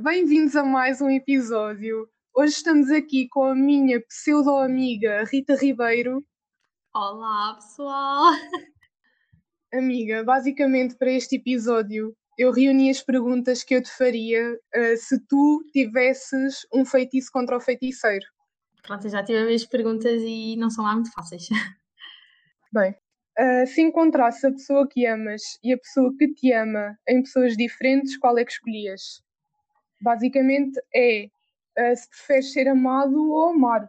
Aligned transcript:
bem-vindos 0.00 0.56
a 0.56 0.64
mais 0.64 1.00
um 1.00 1.08
episódio. 1.08 2.08
Hoje 2.34 2.54
estamos 2.54 2.90
aqui 2.90 3.28
com 3.28 3.44
a 3.44 3.54
minha 3.54 4.00
pseudo-amiga 4.00 5.24
Rita 5.24 5.54
Ribeiro. 5.54 6.24
Olá, 6.94 7.54
pessoal! 7.54 8.32
Amiga, 9.72 10.24
basicamente 10.24 10.96
para 10.96 11.12
este 11.12 11.36
episódio 11.36 12.14
eu 12.36 12.50
reuni 12.50 12.90
as 12.90 13.00
perguntas 13.00 13.62
que 13.62 13.74
eu 13.74 13.82
te 13.82 13.90
faria 13.90 14.54
uh, 14.54 14.96
se 14.96 15.18
tu 15.26 15.64
tivesses 15.72 16.66
um 16.72 16.84
feitiço 16.84 17.30
contra 17.32 17.56
o 17.56 17.60
feiticeiro. 17.60 18.26
Pronto, 18.82 19.06
eu 19.06 19.10
já 19.10 19.22
tive 19.22 19.54
as 19.54 19.64
perguntas 19.64 20.20
e 20.22 20.56
não 20.56 20.70
são 20.70 20.84
lá 20.84 20.94
muito 20.94 21.12
fáceis. 21.12 21.48
Bem, 22.72 22.94
Uh, 23.36 23.66
se 23.66 23.82
encontrasse 23.82 24.46
a 24.46 24.52
pessoa 24.52 24.86
que 24.86 25.04
amas 25.04 25.42
e 25.60 25.72
a 25.72 25.76
pessoa 25.76 26.14
que 26.16 26.32
te 26.34 26.52
ama 26.52 26.96
em 27.08 27.20
pessoas 27.20 27.56
diferentes, 27.56 28.16
qual 28.16 28.38
é 28.38 28.44
que 28.44 28.52
escolhias? 28.52 29.24
Basicamente 30.04 30.78
é 30.94 31.26
uh, 31.78 31.96
se 31.96 32.08
preferes 32.10 32.52
ser 32.52 32.68
amado 32.68 33.30
ou 33.30 33.48
amar. 33.48 33.88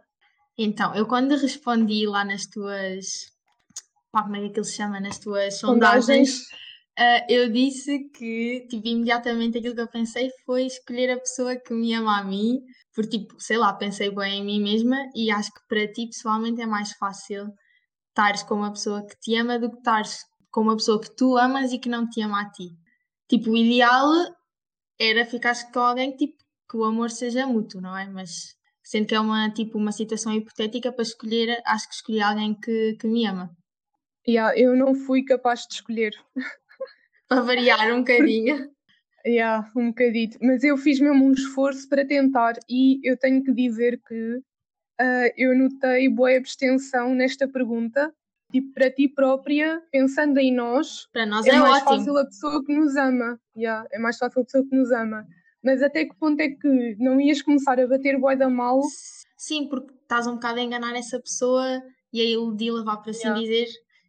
Então, 0.56 0.94
eu 0.94 1.06
quando 1.06 1.36
respondi 1.36 2.06
lá 2.06 2.24
nas 2.24 2.46
tuas. 2.46 3.30
Pá, 4.10 4.22
como 4.22 4.36
é 4.36 4.40
que 4.40 4.46
aquilo 4.46 4.64
se 4.64 4.76
chama? 4.76 4.98
Nas 4.98 5.18
tuas 5.18 5.58
sondagens, 5.58 6.40
uh, 6.98 7.26
eu 7.28 7.52
disse 7.52 8.08
que, 8.14 8.66
tipo, 8.70 8.88
imediatamente 8.88 9.58
aquilo 9.58 9.74
que 9.74 9.80
eu 9.82 9.88
pensei 9.88 10.30
foi 10.46 10.64
escolher 10.64 11.10
a 11.10 11.20
pessoa 11.20 11.56
que 11.56 11.74
me 11.74 11.92
ama 11.92 12.20
a 12.20 12.24
mim, 12.24 12.62
porque, 12.94 13.18
tipo, 13.18 13.38
sei 13.38 13.58
lá, 13.58 13.74
pensei 13.74 14.10
bem 14.10 14.40
em 14.40 14.44
mim 14.44 14.62
mesma 14.62 14.96
e 15.14 15.30
acho 15.30 15.52
que 15.52 15.60
para 15.68 15.86
ti 15.92 16.06
pessoalmente 16.06 16.62
é 16.62 16.66
mais 16.66 16.92
fácil 16.92 17.52
estares 18.08 18.42
com 18.42 18.54
uma 18.54 18.72
pessoa 18.72 19.06
que 19.06 19.14
te 19.20 19.36
ama 19.36 19.58
do 19.58 19.70
que 19.70 19.76
estares 19.76 20.24
com 20.50 20.62
uma 20.62 20.76
pessoa 20.76 20.98
que 20.98 21.14
tu 21.14 21.36
amas 21.36 21.70
e 21.70 21.78
que 21.78 21.90
não 21.90 22.08
te 22.08 22.22
ama 22.22 22.40
a 22.40 22.50
ti. 22.50 22.70
Tipo, 23.28 23.50
o 23.50 23.56
ideal 23.58 24.08
era 24.98 25.24
ficar 25.24 25.54
com 25.72 25.80
alguém 25.80 26.12
que, 26.12 26.26
tipo, 26.26 26.44
que 26.68 26.76
o 26.76 26.84
amor 26.84 27.10
seja 27.10 27.46
mútuo, 27.46 27.80
não 27.80 27.96
é? 27.96 28.06
Mas 28.06 28.56
sendo 28.82 29.06
que 29.06 29.14
é 29.14 29.20
uma, 29.20 29.50
tipo, 29.50 29.78
uma 29.78 29.92
situação 29.92 30.32
hipotética 30.32 30.92
para 30.92 31.02
escolher, 31.02 31.60
acho 31.64 31.88
que 31.88 31.94
escolhi 31.94 32.20
alguém 32.20 32.54
que, 32.54 32.96
que 33.00 33.06
me 33.06 33.26
ama. 33.26 33.50
Yeah, 34.28 34.58
eu 34.58 34.76
não 34.76 34.94
fui 34.94 35.24
capaz 35.24 35.66
de 35.66 35.74
escolher. 35.74 36.12
para 37.28 37.42
variar 37.42 37.92
um 37.92 37.98
bocadinho. 37.98 38.70
Yeah, 39.26 39.68
um 39.74 39.88
bocadito. 39.88 40.38
Mas 40.40 40.62
eu 40.62 40.76
fiz 40.76 41.00
mesmo 41.00 41.24
um 41.24 41.32
esforço 41.32 41.88
para 41.88 42.06
tentar 42.06 42.54
e 42.70 43.00
eu 43.02 43.16
tenho 43.16 43.42
que 43.42 43.52
dizer 43.52 44.00
que 44.06 44.36
uh, 44.36 45.32
eu 45.36 45.52
notei 45.58 46.08
boa 46.08 46.36
abstenção 46.36 47.12
nesta 47.12 47.48
pergunta. 47.48 48.14
Tipo, 48.50 48.72
para 48.74 48.90
ti 48.90 49.08
própria, 49.08 49.82
pensando 49.90 50.38
em 50.38 50.54
nós, 50.54 51.08
para 51.12 51.26
nós 51.26 51.46
é, 51.46 51.50
é 51.50 51.58
mais 51.58 51.82
ótimo. 51.82 51.98
fácil 51.98 52.18
a 52.18 52.24
pessoa 52.24 52.64
que 52.64 52.74
nos 52.74 52.96
ama. 52.96 53.40
Yeah, 53.56 53.86
é 53.90 53.98
mais 53.98 54.18
fácil 54.18 54.42
a 54.42 54.44
pessoa 54.44 54.64
que 54.68 54.76
nos 54.76 54.90
ama. 54.92 55.26
Mas 55.62 55.82
até 55.82 56.04
que 56.04 56.14
ponto 56.14 56.40
é 56.40 56.50
que 56.50 56.96
não 56.98 57.20
ias 57.20 57.42
começar 57.42 57.80
a 57.80 57.86
bater 57.88 58.18
boi 58.20 58.36
da 58.36 58.48
mal? 58.48 58.80
Sim, 59.36 59.68
porque 59.68 59.92
estás 60.00 60.26
um 60.26 60.34
bocado 60.34 60.60
a 60.60 60.62
enganar 60.62 60.94
essa 60.94 61.18
pessoa 61.18 61.82
e 62.12 62.20
a 62.20 62.24
iludi-la, 62.24 62.84
vá 62.84 62.96
para 62.96 63.10
assim 63.10 63.26
yeah. 63.26 63.40
dizer, 63.40 63.66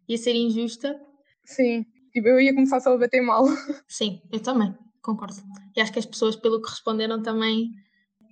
ia 0.08 0.16
ser 0.16 0.34
injusta. 0.34 1.00
Sim, 1.44 1.84
tipo, 2.12 2.28
eu 2.28 2.40
ia 2.40 2.54
começar 2.54 2.78
só 2.80 2.94
a 2.94 2.98
bater 2.98 3.20
mal. 3.20 3.44
Sim, 3.88 4.22
eu 4.30 4.40
também, 4.40 4.72
concordo. 5.02 5.34
E 5.76 5.80
acho 5.80 5.92
que 5.92 5.98
as 5.98 6.06
pessoas, 6.06 6.36
pelo 6.36 6.62
que 6.62 6.70
responderam, 6.70 7.22
também. 7.22 7.70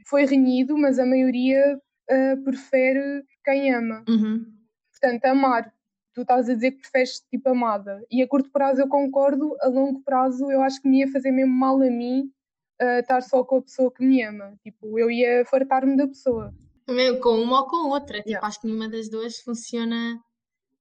Foi 0.07 0.25
renhido, 0.25 0.79
mas 0.79 0.99
a 0.99 1.05
maioria 1.05 1.81
uh, 2.11 2.45
prefere 2.45 3.25
quem 3.45 3.75
ama. 3.75 4.05
Uhum. 4.09 4.47
Portanto, 4.93 5.25
amar. 5.25 5.73
Tu 6.17 6.23
estás 6.23 6.49
a 6.49 6.55
dizer 6.55 6.71
que 6.71 6.79
preferes 6.79 7.21
tipo 7.31 7.51
amada. 7.51 8.03
E 8.11 8.23
a 8.23 8.27
curto 8.27 8.51
prazo 8.51 8.81
eu 8.81 8.89
concordo, 8.89 9.55
a 9.61 9.69
longo 9.69 10.01
prazo 10.03 10.51
eu 10.51 10.63
acho 10.63 10.81
que 10.81 10.89
me 10.89 11.01
ia 11.01 11.13
fazer 11.13 11.31
mesmo 11.31 11.53
mal 11.53 11.77
a 11.77 11.91
mim 11.91 12.33
uh, 12.81 13.01
estar 13.01 13.21
só 13.21 13.45
com 13.45 13.59
a 13.59 13.63
pessoa 13.63 13.93
que 13.93 14.03
me 14.03 14.23
ama. 14.23 14.59
Tipo, 14.63 14.99
eu 14.99 15.11
ia 15.11 15.45
fartar-me 15.45 15.95
da 15.95 16.09
pessoa. 16.09 16.55
Mesmo 16.89 17.21
com 17.21 17.39
uma 17.39 17.61
ou 17.61 17.67
com 17.67 17.91
outra. 17.91 18.17
Tipo, 18.17 18.31
yeah. 18.31 18.49
acho 18.49 18.63
que 18.63 18.67
nenhuma 18.67 18.89
das 18.89 19.11
duas 19.11 19.41
funciona 19.41 20.19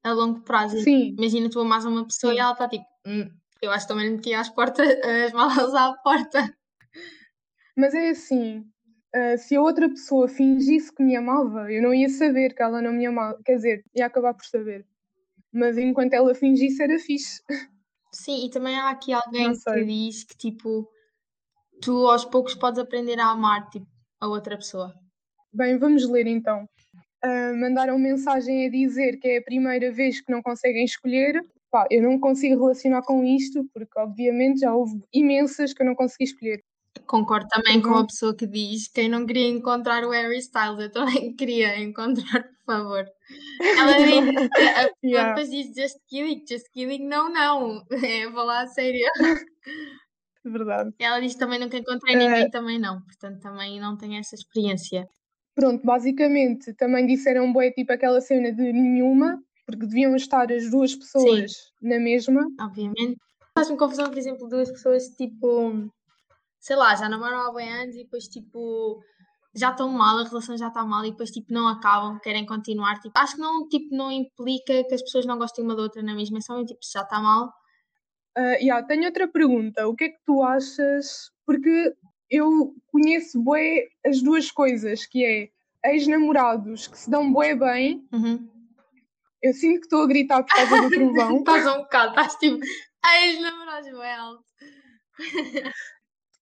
a 0.05 0.13
longo 0.13 0.39
prazo. 0.39 0.79
Sim. 0.79 1.13
Imagina 1.17 1.49
tu 1.49 1.59
amas 1.59 1.83
uma 1.83 2.05
pessoa 2.05 2.31
Sim. 2.31 2.37
e 2.37 2.41
ela 2.41 2.53
está 2.53 2.69
tipo, 2.69 2.85
hum, 3.05 3.29
eu 3.61 3.71
acho 3.71 3.85
que 3.85 3.93
também 3.93 4.07
lhe 4.07 4.15
metia 4.15 4.39
as 4.39 4.47
portas, 4.47 4.87
as 5.03 5.33
malas 5.33 5.73
à 5.73 5.91
porta. 6.01 6.55
Mas 7.75 7.93
é 7.93 8.11
assim, 8.11 8.65
Uh, 9.15 9.37
se 9.37 9.55
a 9.55 9.61
outra 9.61 9.87
pessoa 9.87 10.27
fingisse 10.27 10.93
que 10.93 11.01
me 11.01 11.15
amava, 11.15 11.71
eu 11.71 11.81
não 11.81 11.93
ia 11.93 12.09
saber 12.09 12.53
que 12.53 12.61
ela 12.61 12.81
não 12.81 12.91
me 12.91 13.05
amava. 13.05 13.41
Quer 13.45 13.55
dizer, 13.55 13.85
ia 13.95 14.05
acabar 14.07 14.33
por 14.33 14.43
saber. 14.43 14.85
Mas 15.55 15.77
enquanto 15.77 16.13
ela 16.13 16.35
fingisse, 16.35 16.83
era 16.83 16.99
fixe. 16.99 17.41
Sim, 18.11 18.45
e 18.45 18.49
também 18.49 18.75
há 18.75 18.89
aqui 18.89 19.13
alguém 19.13 19.53
que 19.53 19.85
diz 19.85 20.25
que, 20.25 20.35
tipo, 20.37 20.85
tu 21.81 22.09
aos 22.09 22.25
poucos 22.25 22.55
podes 22.55 22.77
aprender 22.77 23.17
a 23.21 23.29
amar, 23.29 23.69
tipo, 23.69 23.87
a 24.19 24.27
outra 24.27 24.57
pessoa. 24.57 24.93
Bem, 25.53 25.77
vamos 25.77 26.09
ler 26.09 26.27
então. 26.27 26.67
Uh, 27.23 27.55
mandaram 27.57 27.97
mensagem 27.97 28.67
a 28.67 28.69
dizer 28.69 29.17
que 29.17 29.29
é 29.29 29.37
a 29.37 29.43
primeira 29.43 29.93
vez 29.93 30.19
que 30.19 30.29
não 30.29 30.41
conseguem 30.41 30.83
escolher. 30.83 31.41
Pá, 31.71 31.87
eu 31.89 32.03
não 32.03 32.19
consigo 32.19 32.61
relacionar 32.61 33.01
com 33.03 33.23
isto, 33.23 33.65
porque 33.73 33.97
obviamente 33.97 34.59
já 34.59 34.75
houve 34.75 35.01
imensas 35.13 35.73
que 35.73 35.81
eu 35.81 35.85
não 35.85 35.95
consegui 35.95 36.25
escolher. 36.25 36.61
Concordo 37.05 37.47
também 37.49 37.77
uhum. 37.77 37.83
com 37.83 37.97
a 37.99 38.05
pessoa 38.05 38.35
que 38.35 38.47
diz 38.47 38.87
quem 38.87 39.09
não 39.09 39.25
queria 39.25 39.47
encontrar 39.47 40.03
o 40.03 40.11
Harry 40.11 40.37
Styles, 40.39 40.79
eu 40.79 40.91
também 40.91 41.35
queria 41.35 41.79
encontrar, 41.79 42.43
por 42.65 42.65
favor. 42.65 43.05
Ela 43.61 43.93
diz, 43.99 44.49
a 44.53 44.89
yeah. 45.03 45.33
depois 45.33 45.49
diz 45.49 45.67
just 45.75 45.97
kidding, 46.07 46.43
just 46.49 46.71
kidding, 46.71 47.07
não, 47.07 47.31
não, 47.31 47.83
é 47.91 48.31
falar 48.31 48.63
a 48.63 48.67
sério. 48.67 49.05
Verdade. 50.43 50.93
Ela 50.99 51.19
diz 51.19 51.35
também 51.35 51.59
nunca 51.59 51.77
encontrei 51.77 52.15
ninguém, 52.15 52.47
uh, 52.47 52.51
também 52.51 52.79
não, 52.79 53.01
portanto 53.01 53.41
também 53.41 53.79
não 53.79 53.97
tenho 53.97 54.19
essa 54.19 54.35
experiência. 54.35 55.07
Pronto, 55.55 55.85
basicamente 55.85 56.73
também 56.73 57.05
disseram 57.05 57.51
bué 57.53 57.71
tipo 57.71 57.91
aquela 57.93 58.19
cena 58.21 58.51
de 58.51 58.73
nenhuma, 58.73 59.41
porque 59.65 59.85
deviam 59.85 60.15
estar 60.15 60.51
as 60.51 60.69
duas 60.69 60.95
pessoas 60.95 61.51
Sim. 61.51 61.89
na 61.89 61.99
mesma. 61.99 62.45
Obviamente. 62.59 63.17
Faz-me 63.57 63.77
confusão, 63.77 64.09
por 64.09 64.17
exemplo, 64.17 64.49
duas 64.49 64.69
pessoas 64.69 65.07
tipo 65.15 65.89
sei 66.65 66.75
lá, 66.75 66.95
já 66.95 67.07
namoram 67.07 67.41
há 67.41 67.53
bem 67.53 67.71
anos 67.71 67.95
e 67.95 68.03
depois 68.03 68.27
tipo 68.27 68.99
já 69.55 69.69
estão 69.69 69.87
mal, 69.87 70.17
a 70.17 70.23
relação 70.23 70.57
já 70.57 70.67
está 70.67 70.83
mal 70.83 71.05
e 71.05 71.11
depois 71.11 71.29
tipo 71.29 71.53
não 71.53 71.67
acabam, 71.67 72.19
querem 72.19 72.43
continuar. 72.43 72.99
Tipo, 72.99 73.17
acho 73.19 73.35
que 73.35 73.41
não, 73.41 73.69
tipo, 73.69 73.95
não 73.95 74.11
implica 74.11 74.83
que 74.83 74.95
as 74.95 75.01
pessoas 75.03 75.27
não 75.27 75.37
gostem 75.37 75.63
uma 75.63 75.75
da 75.75 75.83
outra 75.83 76.01
na 76.01 76.15
mesma, 76.15 76.39
é 76.39 76.41
só 76.41 76.65
tipo, 76.65 76.79
já 76.91 77.03
está 77.03 77.21
mal. 77.21 77.53
Uh, 78.37 78.57
yeah, 78.59 78.85
tenho 78.85 79.05
outra 79.05 79.27
pergunta. 79.27 79.87
O 79.87 79.95
que 79.95 80.05
é 80.05 80.09
que 80.09 80.17
tu 80.25 80.41
achas? 80.41 81.31
Porque 81.45 81.93
eu 82.31 82.73
conheço 82.87 83.41
bué 83.41 83.87
as 84.05 84.21
duas 84.23 84.51
coisas, 84.51 85.05
que 85.05 85.23
é 85.23 85.49
ex-namorados 85.91 86.87
que 86.87 86.97
se 86.97 87.09
dão 87.09 87.31
bué 87.31 87.55
bem. 87.55 88.05
Uhum. 88.11 88.49
Eu 89.41 89.53
sinto 89.53 89.81
que 89.81 89.85
estou 89.85 90.01
a 90.01 90.07
gritar 90.07 90.43
por 90.43 90.53
causa 90.53 90.81
do 90.81 90.89
trovão. 90.89 91.37
estás 91.37 91.67
um 91.67 91.83
bocado, 91.83 92.09
estás 92.09 92.35
tipo, 92.37 92.57
ex-namorados 93.05 93.91
bué 93.91 94.15
alto. 94.15 94.43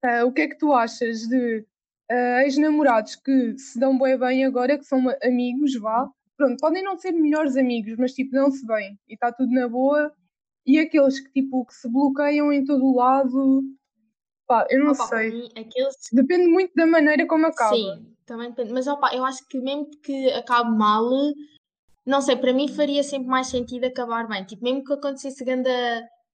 Uh, 0.05 0.25
o 0.27 0.33
que 0.33 0.41
é 0.41 0.47
que 0.47 0.57
tu 0.57 0.73
achas 0.73 1.27
de 1.27 1.65
uh, 2.11 2.39
ex-namorados 2.43 3.15
que 3.15 3.57
se 3.57 3.79
dão 3.79 3.97
bem 3.97 4.17
bem 4.17 4.45
agora, 4.45 4.77
que 4.77 4.83
são 4.83 5.01
amigos, 5.23 5.75
vá? 5.79 6.09
Pronto, 6.35 6.59
podem 6.59 6.83
não 6.83 6.97
ser 6.97 7.11
melhores 7.13 7.55
amigos, 7.55 7.95
mas 7.97 8.13
tipo, 8.13 8.35
não 8.35 8.51
se 8.51 8.65
bem 8.65 8.99
e 9.07 9.13
está 9.13 9.31
tudo 9.31 9.51
na 9.51 9.67
boa. 9.67 10.11
E 10.65 10.79
aqueles 10.79 11.19
que 11.19 11.31
tipo 11.31 11.65
que 11.65 11.73
se 11.73 11.89
bloqueiam 11.89 12.51
em 12.51 12.65
todo 12.65 12.83
o 12.83 12.95
lado, 12.95 13.63
pá, 14.47 14.65
eu 14.69 14.83
não 14.83 14.91
opa, 14.91 15.07
sei. 15.07 15.31
Mim, 15.31 15.49
aqueles... 15.57 15.95
Depende 16.11 16.47
muito 16.47 16.73
da 16.75 16.85
maneira 16.85 17.25
como 17.27 17.45
acaba. 17.45 17.75
Sim, 17.75 18.13
também 18.25 18.49
depende. 18.49 18.73
Mas 18.73 18.87
opa, 18.87 19.13
eu 19.15 19.23
acho 19.23 19.45
que 19.47 19.59
mesmo 19.59 19.89
que 20.01 20.31
acabe 20.31 20.75
mal, 20.75 21.09
não 22.05 22.21
sei, 22.21 22.35
para 22.35 22.53
mim 22.53 22.67
faria 22.67 23.03
sempre 23.03 23.27
mais 23.27 23.47
sentido 23.47 23.85
acabar 23.85 24.27
bem. 24.27 24.43
Tipo, 24.43 24.63
mesmo 24.63 24.83
que 24.83 24.93
acontecesse 24.93 25.45
grande 25.45 25.69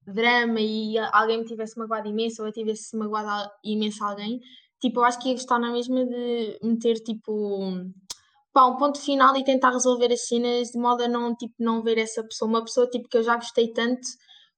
drama 0.06 0.60
e 0.60 0.98
alguém 0.98 1.38
me 1.38 1.44
tivesse 1.44 1.78
magoado 1.78 2.08
imenso 2.08 2.42
ou 2.42 2.48
eu 2.48 2.52
tivesse 2.52 2.96
magoado 2.96 3.50
imenso 3.64 4.02
alguém, 4.04 4.40
tipo, 4.80 5.00
eu 5.00 5.04
acho 5.04 5.18
que 5.20 5.28
ia 5.28 5.34
gostar 5.34 5.58
na 5.58 5.70
mesma 5.70 6.04
de 6.04 6.58
meter, 6.62 6.94
tipo, 7.00 7.72
pá, 8.52 8.66
um 8.66 8.76
ponto 8.76 9.00
final 9.00 9.36
e 9.36 9.44
tentar 9.44 9.70
resolver 9.70 10.12
as 10.12 10.26
cenas 10.26 10.68
de 10.68 10.78
modo 10.78 11.02
a 11.02 11.08
não, 11.08 11.34
tipo, 11.34 11.54
não 11.58 11.82
ver 11.82 11.98
essa 11.98 12.22
pessoa, 12.22 12.48
uma 12.48 12.64
pessoa, 12.64 12.88
tipo, 12.88 13.08
que 13.08 13.16
eu 13.16 13.22
já 13.22 13.36
gostei 13.36 13.72
tanto, 13.72 14.00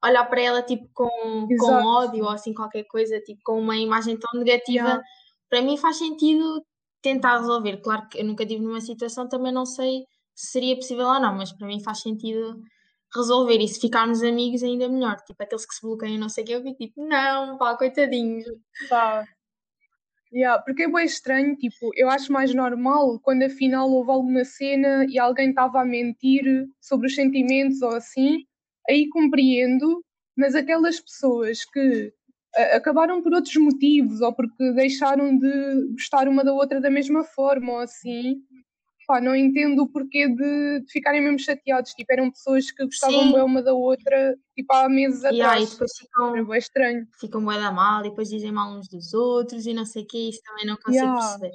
olhar 0.04 0.24
para 0.24 0.40
ela, 0.40 0.62
tipo, 0.62 0.88
com, 0.94 1.46
com 1.58 1.72
ódio 1.72 2.24
ou 2.24 2.30
assim, 2.30 2.54
qualquer 2.54 2.84
coisa, 2.84 3.20
tipo, 3.20 3.40
com 3.44 3.58
uma 3.60 3.76
imagem 3.76 4.16
tão 4.18 4.40
negativa, 4.40 4.86
yeah. 4.88 5.02
para 5.48 5.62
mim 5.62 5.76
faz 5.76 5.98
sentido 5.98 6.64
tentar 7.02 7.38
resolver. 7.38 7.78
Claro 7.78 8.08
que 8.08 8.20
eu 8.20 8.24
nunca 8.24 8.46
tive 8.46 8.64
numa 8.64 8.80
situação, 8.80 9.28
também 9.28 9.52
não 9.52 9.66
sei 9.66 10.04
se 10.34 10.52
seria 10.52 10.76
possível 10.76 11.06
ou 11.06 11.20
não, 11.20 11.34
mas 11.34 11.52
para 11.52 11.66
mim 11.66 11.82
faz 11.82 12.00
sentido 12.00 12.60
resolver 13.14 13.58
e 13.58 13.68
se 13.68 13.80
ficarmos 13.80 14.22
amigos 14.22 14.62
ainda 14.62 14.88
melhor. 14.88 15.16
Tipo, 15.26 15.42
aqueles 15.42 15.66
que 15.66 15.74
se 15.74 15.82
bloqueiam 15.82 16.18
não 16.18 16.28
sei 16.28 16.44
o 16.44 16.46
que, 16.46 16.52
eu 16.52 16.62
vi 16.62 16.74
tipo, 16.74 17.06
não, 17.06 17.58
pá, 17.58 17.76
coitadinhos. 17.76 18.44
Pá. 18.88 19.24
Yeah, 20.32 20.62
porque 20.62 20.84
é 20.84 20.88
bem 20.90 21.04
estranho, 21.04 21.54
tipo, 21.56 21.90
eu 21.94 22.08
acho 22.08 22.32
mais 22.32 22.54
normal 22.54 23.20
quando 23.20 23.42
afinal 23.42 23.90
houve 23.90 24.10
alguma 24.10 24.44
cena 24.44 25.04
e 25.06 25.18
alguém 25.18 25.50
estava 25.50 25.82
a 25.82 25.84
mentir 25.84 26.42
sobre 26.80 27.06
os 27.06 27.14
sentimentos 27.14 27.82
ou 27.82 27.90
assim, 27.90 28.46
aí 28.88 29.10
compreendo, 29.10 30.02
mas 30.34 30.54
aquelas 30.54 30.98
pessoas 30.98 31.66
que 31.66 32.14
acabaram 32.74 33.22
por 33.22 33.32
outros 33.32 33.56
motivos, 33.56 34.20
ou 34.20 34.32
porque 34.32 34.72
deixaram 34.72 35.36
de 35.36 35.92
gostar 35.92 36.28
uma 36.28 36.44
da 36.44 36.52
outra 36.52 36.80
da 36.80 36.90
mesma 36.90 37.24
forma, 37.24 37.72
ou 37.72 37.78
assim. 37.80 38.42
Pá, 39.12 39.20
não 39.20 39.36
entendo 39.36 39.82
o 39.82 39.88
porquê 39.88 40.26
de, 40.26 40.80
de 40.80 40.90
ficarem 40.90 41.20
mesmo 41.20 41.38
chateados. 41.38 41.92
Tipo, 41.92 42.12
eram 42.14 42.30
pessoas 42.30 42.70
que 42.70 42.82
gostavam 42.82 43.30
bem 43.30 43.42
uma 43.42 43.62
da 43.62 43.74
outra, 43.74 44.38
tipo, 44.54 44.72
há 44.72 44.88
meses 44.88 45.22
yeah, 45.22 45.44
atrás. 45.44 45.68
E 45.68 45.72
depois 45.72 45.92
ficam, 45.98 46.54
é 46.54 46.58
estranho. 46.58 47.06
Ficam 47.20 47.44
bem 47.44 47.60
da 47.60 47.70
mal 47.70 48.00
e 48.00 48.08
depois 48.08 48.30
dizem 48.30 48.50
mal 48.50 48.72
uns 48.72 48.88
dos 48.88 49.12
outros 49.12 49.66
e 49.66 49.74
não 49.74 49.84
sei 49.84 50.04
o 50.04 50.06
que, 50.06 50.30
isso 50.30 50.40
também 50.42 50.64
não 50.64 50.76
consigo 50.76 51.04
yeah. 51.04 51.20
perceber. 51.20 51.52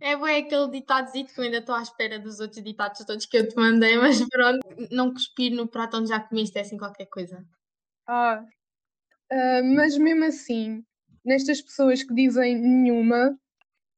É 0.00 0.16
bem 0.16 0.42
aquele 0.42 0.70
ditadozito 0.72 1.32
que 1.32 1.38
eu 1.38 1.44
ainda 1.44 1.58
estou 1.58 1.74
à 1.76 1.82
espera 1.82 2.18
dos 2.18 2.40
outros 2.40 2.64
ditados 2.64 3.04
todos 3.04 3.26
que 3.26 3.36
eu 3.36 3.48
te 3.48 3.54
mandei, 3.54 3.96
mas 3.98 4.20
pronto, 4.28 4.66
não 4.90 5.12
cuspir 5.12 5.52
no 5.52 5.68
prato 5.68 5.98
onde 5.98 6.08
já 6.08 6.18
comiste 6.18 6.58
é 6.58 6.62
assim 6.62 6.76
qualquer 6.76 7.06
coisa. 7.06 7.46
Ah, 8.08 8.44
Uh, 9.30 9.62
mas 9.76 9.96
mesmo 9.98 10.24
assim, 10.24 10.82
nestas 11.22 11.60
pessoas 11.60 12.02
que 12.02 12.14
dizem 12.14 12.56
nenhuma, 12.56 13.38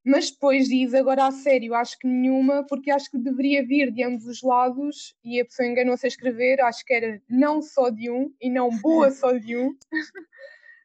mas 0.05 0.31
depois 0.31 0.69
diz 0.69 0.95
agora 0.95 1.27
a 1.27 1.31
sério, 1.31 1.75
acho 1.75 1.99
que 1.99 2.07
nenhuma, 2.07 2.65
porque 2.67 2.91
acho 2.91 3.11
que 3.11 3.19
deveria 3.19 3.65
vir 3.67 3.91
de 3.91 4.03
ambos 4.03 4.27
os 4.27 4.43
lados 4.43 5.15
e 5.23 5.41
a 5.41 5.45
pessoa 5.45 5.69
enganou-se 5.69 6.07
a 6.07 6.09
escrever, 6.09 6.61
acho 6.63 6.85
que 6.85 6.95
era 6.95 7.23
não 7.29 7.61
só 7.61 7.91
de 7.91 8.11
um 8.11 8.33
e 8.41 8.51
não 8.51 8.71
boa 8.81 9.11
só 9.11 9.33
de 9.33 9.57
um. 9.57 9.77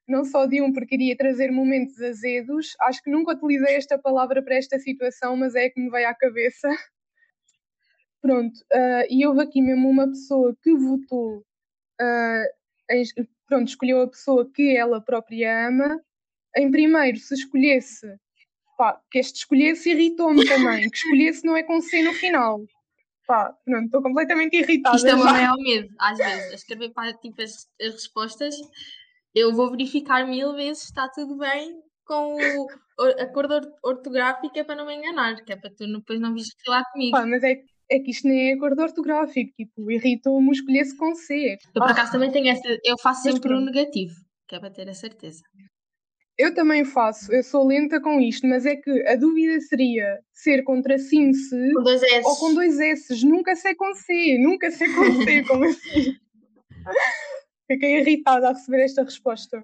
não 0.07 0.23
só 0.23 0.45
de 0.45 0.61
um, 0.61 0.71
porque 0.71 0.95
iria 0.95 1.17
trazer 1.17 1.51
momentos 1.51 1.99
azedos. 2.01 2.75
Acho 2.81 3.01
que 3.01 3.09
nunca 3.09 3.33
utilizei 3.33 3.75
esta 3.75 3.97
palavra 3.97 4.41
para 4.43 4.55
esta 4.55 4.77
situação, 4.79 5.35
mas 5.35 5.55
é 5.55 5.69
que 5.69 5.79
me 5.79 5.89
veio 5.89 6.07
à 6.07 6.13
cabeça. 6.13 6.69
Pronto, 8.21 8.57
uh, 8.73 9.05
e 9.09 9.25
houve 9.25 9.41
aqui 9.41 9.61
mesmo 9.61 9.89
uma 9.89 10.07
pessoa 10.07 10.55
que 10.61 10.73
votou 10.73 11.39
uh, 12.01 12.45
em, 12.89 13.03
pronto, 13.47 13.67
escolheu 13.67 14.01
a 14.01 14.07
pessoa 14.07 14.49
que 14.51 14.75
ela 14.75 14.99
própria 14.99 15.67
ama. 15.67 16.01
Em 16.55 16.71
primeiro, 16.71 17.17
se 17.17 17.35
escolhesse, 17.35 18.07
pá, 18.77 18.99
que 19.09 19.19
este 19.19 19.37
escolhesse 19.37 19.89
irritou-me 19.91 20.45
também, 20.47 20.89
que 20.89 20.97
escolhesse 20.97 21.45
não 21.45 21.55
é 21.55 21.63
com 21.63 21.81
C 21.81 22.03
no 22.03 22.13
final. 22.13 22.61
Pá, 23.27 23.53
pronto, 23.65 23.85
estou 23.85 24.01
completamente 24.01 24.55
irritada. 24.55 24.95
Isto 24.95 25.07
é 25.07 25.13
o 25.15 25.17
meu 25.17 25.25
maior 25.25 25.57
medo, 25.57 25.89
às 25.99 26.17
vezes, 26.17 26.51
a 26.51 26.55
escrever 26.55 26.89
para 26.93 27.13
tipo, 27.13 27.41
as, 27.41 27.67
as 27.81 27.93
respostas, 27.93 28.55
eu 29.33 29.53
vou 29.53 29.71
verificar 29.71 30.27
mil 30.27 30.53
vezes 30.53 30.83
se 30.83 30.85
está 30.85 31.09
tudo 31.09 31.37
bem 31.37 31.79
com 32.05 32.35
o, 32.35 32.67
a 32.99 33.25
cor 33.27 33.47
ortográfica 33.83 34.63
para 34.63 34.75
não 34.75 34.85
me 34.85 34.95
enganar, 34.95 35.43
que 35.43 35.51
é 35.51 35.55
para 35.55 35.71
tu 35.71 35.87
depois 35.87 36.19
não 36.19 36.33
vires 36.33 36.49
lá 36.67 36.83
comigo. 36.91 37.17
Pá, 37.17 37.25
mas 37.25 37.43
é 37.43 37.55
é 37.89 37.99
que 37.99 38.11
isto 38.11 38.27
nem 38.27 38.51
é 38.51 38.53
acordo 38.53 38.81
ortográfico, 38.81 39.53
tipo, 39.55 39.91
irritou-me 39.91 40.51
escolher-se 40.51 40.97
com 40.97 41.13
C. 41.15 41.57
Eu 41.73 41.81
por 41.81 41.91
acaso 41.91 42.11
também 42.11 42.31
tenho 42.31 42.49
essa, 42.49 42.67
eu 42.83 42.97
faço 43.01 43.23
sempre 43.23 43.53
o 43.53 43.61
negativo, 43.61 44.15
que 44.47 44.55
é 44.55 44.59
para 44.59 44.71
ter 44.71 44.89
a 44.89 44.93
certeza. 44.93 45.43
Eu 46.37 46.53
também 46.53 46.83
faço, 46.83 47.31
eu 47.33 47.41
sou 47.41 47.65
lenta 47.65 48.01
com 48.01 48.19
isto, 48.19 48.45
mas 48.45 48.65
é 48.65 48.75
que 48.75 49.07
a 49.07 49.15
dúvida 49.15 49.59
seria 49.61 50.19
ser 50.33 50.63
com 50.63 50.81
tracinho 50.81 51.33
C 51.33 51.71
com 51.73 51.83
dois 51.83 52.03
S. 52.03 52.27
ou 52.27 52.35
com 52.35 52.53
dois 52.53 52.79
S. 52.79 53.25
Nunca 53.25 53.55
sei 53.55 53.73
com 53.75 53.93
C, 53.93 54.37
nunca 54.37 54.69
sei 54.69 54.93
com 54.93 55.23
C, 55.23 55.43
como 55.47 55.63
assim? 55.63 56.17
Fiquei 57.71 57.99
irritada 57.99 58.49
a 58.49 58.53
receber 58.53 58.83
esta 58.83 59.03
resposta. 59.03 59.63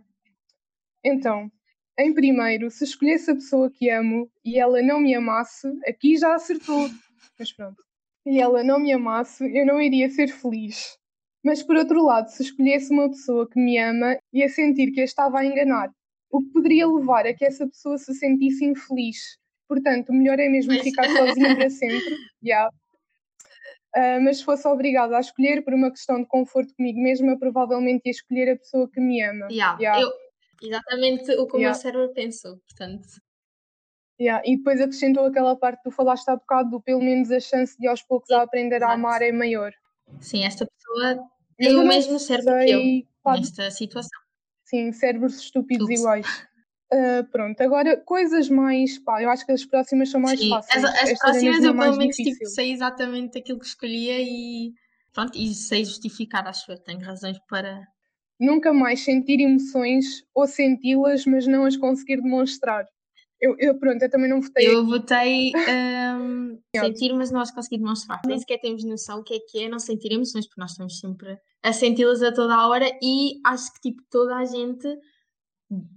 Então, 1.04 1.52
em 2.00 2.14
primeiro, 2.14 2.72
se 2.72 2.86
escolhesse 2.86 3.32
a 3.32 3.36
pessoa 3.36 3.70
que 3.70 3.90
amo 3.90 4.32
e 4.46 4.58
ela 4.58 4.82
não 4.82 5.00
me 5.00 5.14
amasse, 5.14 5.68
aqui 5.86 6.18
já 6.18 6.34
acertou. 6.34 6.90
Mas 7.38 7.52
pronto 7.52 7.84
e 8.26 8.40
ela 8.40 8.64
não 8.64 8.80
me 8.80 8.94
amasse, 8.94 9.44
eu 9.56 9.66
não 9.66 9.82
iria 9.82 10.10
ser 10.10 10.28
feliz. 10.28 10.98
Mas 11.44 11.64
por 11.64 11.76
outro 11.76 12.04
lado, 12.04 12.30
se 12.30 12.44
escolhesse 12.44 12.92
uma 12.92 13.10
pessoa 13.10 13.50
que 13.50 13.60
me 13.60 13.78
ama, 13.80 14.18
ia 14.32 14.48
sentir 14.48 14.92
que 14.92 15.02
a 15.02 15.04
estava 15.04 15.40
a 15.40 15.46
enganar, 15.46 15.92
o 16.32 16.42
que 16.42 16.50
poderia 16.52 16.88
levar 16.88 17.26
a 17.26 17.34
que 17.34 17.46
essa 17.46 17.68
pessoa 17.68 17.98
se 17.98 18.14
sentisse 18.14 18.66
infeliz. 18.66 19.38
Portanto, 19.68 20.10
o 20.10 20.14
melhor 20.14 20.40
é 20.40 20.50
mesmo 20.50 20.74
mas... 20.74 20.82
ficar 20.82 21.06
sozinha 21.10 21.56
para 21.56 21.70
sempre. 21.70 22.18
Yeah. 22.44 22.72
Uh, 23.96 24.24
mas 24.24 24.38
se 24.38 24.46
fosse 24.46 24.68
obrigada 24.68 25.16
a 25.16 25.20
escolher 25.20 25.64
por 25.64 25.74
uma 25.74 25.92
questão 25.92 26.20
de 26.20 26.26
conforto 26.26 26.74
comigo 26.76 27.00
mesma, 27.00 27.38
provavelmente 27.38 28.04
ia 28.06 28.12
escolher 28.12 28.54
a 28.54 28.58
pessoa 28.58 28.90
que 28.90 29.00
me 29.00 29.22
ama. 29.22 29.48
Yeah. 29.52 29.78
Yeah. 29.80 30.02
Eu, 30.02 30.12
exatamente 30.62 31.32
o 31.34 31.46
que 31.46 31.58
o 31.58 31.60
meu 31.60 31.74
cérebro 31.76 32.12
pensou, 32.14 32.58
portanto. 32.58 33.08
Yeah. 34.20 34.42
E 34.46 34.58
depois 34.58 34.82
acrescentou 34.82 35.26
aquela 35.26 35.56
parte 35.56 35.84
que 35.84 35.90
tu 35.90 35.92
falaste 35.92 36.28
há 36.30 36.36
bocado 36.36 36.72
do 36.72 36.82
pelo 36.82 37.02
menos 37.02 37.32
a 37.32 37.40
chance 37.40 37.78
de 37.78 37.88
aos 37.88 38.02
poucos 38.02 38.32
a 38.32 38.42
aprender 38.42 38.78
Exato. 38.78 38.92
a 38.92 38.96
amar 38.96 39.22
é 39.22 39.32
maior. 39.32 39.72
Sim, 40.20 40.46
esta 40.46 40.66
pessoa 40.66 41.24
tem 41.58 41.76
o 41.76 41.86
mesmo 41.86 42.18
cérebro 42.18 42.54
que 42.66 42.72
eu 42.72 43.34
nesta 43.34 43.70
situação. 43.70 44.20
Sim, 44.72 44.94
cérebros 44.94 45.36
estúpidos 45.38 45.90
Ups. 45.90 46.00
iguais. 46.00 46.48
Uh, 46.94 47.30
pronto, 47.30 47.60
agora 47.60 47.98
coisas 47.98 48.48
mais. 48.48 48.98
Pá, 49.00 49.22
eu 49.22 49.30
acho 49.30 49.46
que 49.46 49.52
as 49.52 49.66
próximas 49.66 50.10
são 50.10 50.22
mais 50.22 50.40
Sim, 50.40 50.48
fáceis. 50.50 50.86
As, 50.86 51.12
as 51.12 51.20
próximas 51.20 51.62
eu 51.62 51.76
pelo 51.76 51.98
menos 51.98 52.16
tipo, 52.16 52.46
sei 52.46 52.72
exatamente 52.72 53.38
aquilo 53.38 53.60
que 53.60 53.66
escolhia 53.66 54.22
e 54.22 54.72
pronto, 55.14 55.38
e 55.38 55.54
sei 55.54 55.84
justificar, 55.84 56.48
acho 56.48 56.66
que 56.66 56.84
tenho 56.86 57.02
razões 57.02 57.38
para. 57.50 57.86
Nunca 58.40 58.72
mais 58.72 59.02
sentir 59.02 59.42
emoções 59.42 60.24
ou 60.34 60.48
senti-las, 60.48 61.26
mas 61.26 61.46
não 61.46 61.66
as 61.66 61.76
conseguir 61.76 62.22
demonstrar. 62.22 62.86
Eu, 63.42 63.56
eu, 63.58 63.80
pronto, 63.80 64.00
eu 64.04 64.10
também 64.10 64.30
não 64.30 64.40
votei. 64.40 64.68
Eu 64.68 64.82
aqui. 64.82 64.90
votei 64.90 65.52
um, 66.16 66.60
sentir, 66.76 67.12
mas 67.14 67.32
nós 67.32 67.50
conseguimos 67.50 67.86
demonstrar. 67.86 68.22
Nem 68.26 68.38
sequer 68.38 68.60
temos 68.60 68.84
noção 68.84 69.20
o 69.20 69.24
que 69.24 69.34
é 69.34 69.40
que 69.40 69.64
é 69.64 69.70
não 69.70 69.80
sentir 69.80 70.12
emoções, 70.12 70.46
porque 70.46 70.62
nós 70.62 70.72
estamos 70.72 71.00
sempre 71.00 71.40
a 71.64 71.74
senti-las 71.74 72.22
a 72.22 72.32
toda 72.32 72.54
a 72.54 72.68
hora 72.68 72.88
e 73.02 73.40
acho 73.44 73.74
que 73.74 73.82
tipo, 73.82 74.04
toda 74.12 74.36
a 74.36 74.46
gente, 74.46 74.88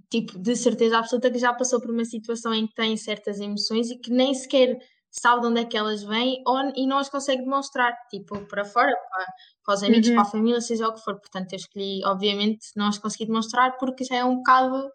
tipo, 0.09 0.39
de 0.39 0.55
certeza 0.55 0.97
absoluta 0.97 1.29
que 1.29 1.37
já 1.37 1.53
passou 1.53 1.79
por 1.79 1.91
uma 1.91 2.03
situação 2.03 2.51
em 2.51 2.65
que 2.65 2.73
tem 2.73 2.97
certas 2.97 3.39
emoções 3.39 3.91
e 3.91 3.97
que 3.97 4.09
nem 4.09 4.33
sequer 4.33 4.79
sabe 5.11 5.41
de 5.41 5.47
onde 5.47 5.61
é 5.61 5.65
que 5.65 5.77
elas 5.77 6.03
vêm 6.03 6.41
ou, 6.47 6.57
e 6.75 6.87
não 6.87 6.97
as 6.97 7.09
consegue 7.09 7.43
demonstrar, 7.43 7.95
tipo, 8.09 8.43
para 8.47 8.65
fora, 8.65 8.91
para, 8.91 9.25
para 9.63 9.75
os 9.75 9.83
amigos, 9.83 10.07
uhum. 10.09 10.15
para 10.15 10.23
a 10.23 10.31
família, 10.31 10.61
seja 10.61 10.87
o 10.87 10.93
que 10.93 11.01
for. 11.01 11.19
Portanto, 11.19 11.53
eu 11.53 11.57
escolhi, 11.57 12.03
obviamente, 12.05 12.69
não 12.75 12.87
as 12.87 12.97
consegui 12.97 13.27
demonstrar 13.27 13.77
porque 13.77 14.03
já 14.03 14.15
é 14.15 14.25
um 14.25 14.37
bocado 14.37 14.89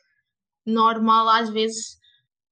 normal 0.66 1.28
às 1.28 1.48
vezes 1.48 1.99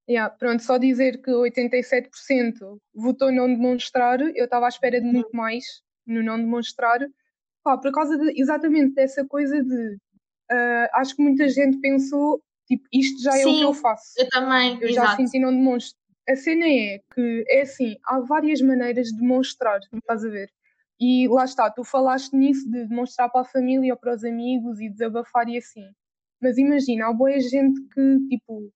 Yeah, 0.09 0.35
pronto, 0.35 0.63
só 0.63 0.79
dizer 0.79 1.21
que 1.21 1.31
87% 1.31 2.79
votou 2.95 3.31
não 3.31 3.47
demonstrar, 3.47 4.21
eu 4.21 4.45
estava 4.45 4.65
à 4.65 4.69
espera 4.69 5.01
de 5.01 5.07
muito 5.07 5.31
mais 5.37 5.65
no 6.07 6.23
não 6.23 6.39
demonstrar, 6.39 6.99
pá, 7.63 7.77
por 7.77 7.93
causa 7.93 8.17
de, 8.17 8.41
exatamente 8.41 8.95
dessa 8.95 9.27
coisa 9.27 9.63
de 9.63 9.99
uh, 10.51 10.89
acho 10.95 11.15
que 11.15 11.23
muita 11.23 11.47
gente 11.49 11.79
pensou, 11.81 12.43
tipo, 12.67 12.85
isto 12.91 13.23
já 13.23 13.37
é 13.37 13.43
Sim, 13.43 13.57
o 13.57 13.59
que 13.59 13.65
eu 13.65 13.75
faço. 13.75 14.15
Eu 14.17 14.29
também, 14.31 14.79
eu 14.81 14.89
exato. 14.89 15.09
já 15.09 15.17
senti 15.17 15.39
não 15.39 15.53
demonstro. 15.53 15.99
A 16.27 16.37
cena 16.37 16.67
é 16.67 17.01
que 17.15 17.45
é 17.49 17.63
assim, 17.63 17.97
há 18.05 18.21
várias 18.21 18.61
maneiras 18.61 19.09
de 19.09 19.19
demonstrar, 19.19 19.81
estás 19.93 20.25
a 20.25 20.29
ver? 20.29 20.51
E 21.01 21.29
lá 21.29 21.45
está, 21.45 21.71
tu 21.71 21.85
falaste 21.85 22.35
nisso 22.35 22.69
de 22.71 22.87
demonstrar 22.87 23.31
para 23.31 23.43
a 23.43 23.45
família 23.45 23.93
ou 23.93 23.99
para 23.99 24.15
os 24.15 24.25
amigos 24.25 24.81
e 24.81 24.89
desabafar 24.89 25.49
e 25.49 25.57
assim. 25.57 25.87
Mas 26.41 26.59
imagina, 26.59 27.07
há 27.07 27.13
boa 27.13 27.39
gente 27.41 27.81
que, 27.89 28.19
tipo, 28.29 28.71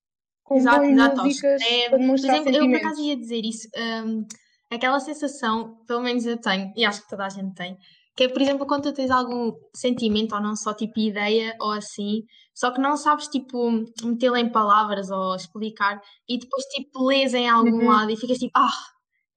exato, 0.56 0.84
exato. 0.84 1.22
É, 1.70 1.88
demonstrar 1.90 2.42
por 2.42 2.48
exemplo, 2.48 2.66
eu 2.66 2.70
por 2.70 2.86
acaso 2.86 3.02
ia 3.02 3.16
dizer 3.16 3.44
isso, 3.44 3.68
um, 4.04 4.24
aquela 4.70 5.00
sensação, 5.00 5.76
pelo 5.86 6.02
menos 6.02 6.24
eu 6.26 6.40
tenho, 6.40 6.72
e 6.76 6.84
acho 6.84 7.02
que 7.02 7.08
toda 7.08 7.26
a 7.26 7.28
gente 7.28 7.54
tem, 7.54 7.76
que 8.16 8.24
é, 8.24 8.28
por 8.28 8.42
exemplo, 8.42 8.66
quando 8.66 8.84
tu 8.84 8.92
tens 8.92 9.10
algum 9.10 9.52
sentimento, 9.74 10.34
ou 10.34 10.40
não 10.40 10.54
só 10.54 10.74
tipo 10.74 10.98
ideia, 11.00 11.56
ou 11.60 11.72
assim, 11.72 12.22
só 12.54 12.70
que 12.70 12.80
não 12.80 12.96
sabes, 12.96 13.28
tipo, 13.28 13.70
metê-la 14.04 14.40
em 14.40 14.52
palavras 14.52 15.10
ou 15.10 15.34
explicar, 15.34 16.00
e 16.28 16.38
depois, 16.38 16.64
tipo, 16.64 17.06
lês 17.06 17.32
em 17.32 17.48
algum 17.48 17.70
uhum. 17.70 17.88
lado 17.88 18.10
e 18.10 18.16
ficas 18.16 18.38
tipo, 18.38 18.52
ah, 18.54 18.70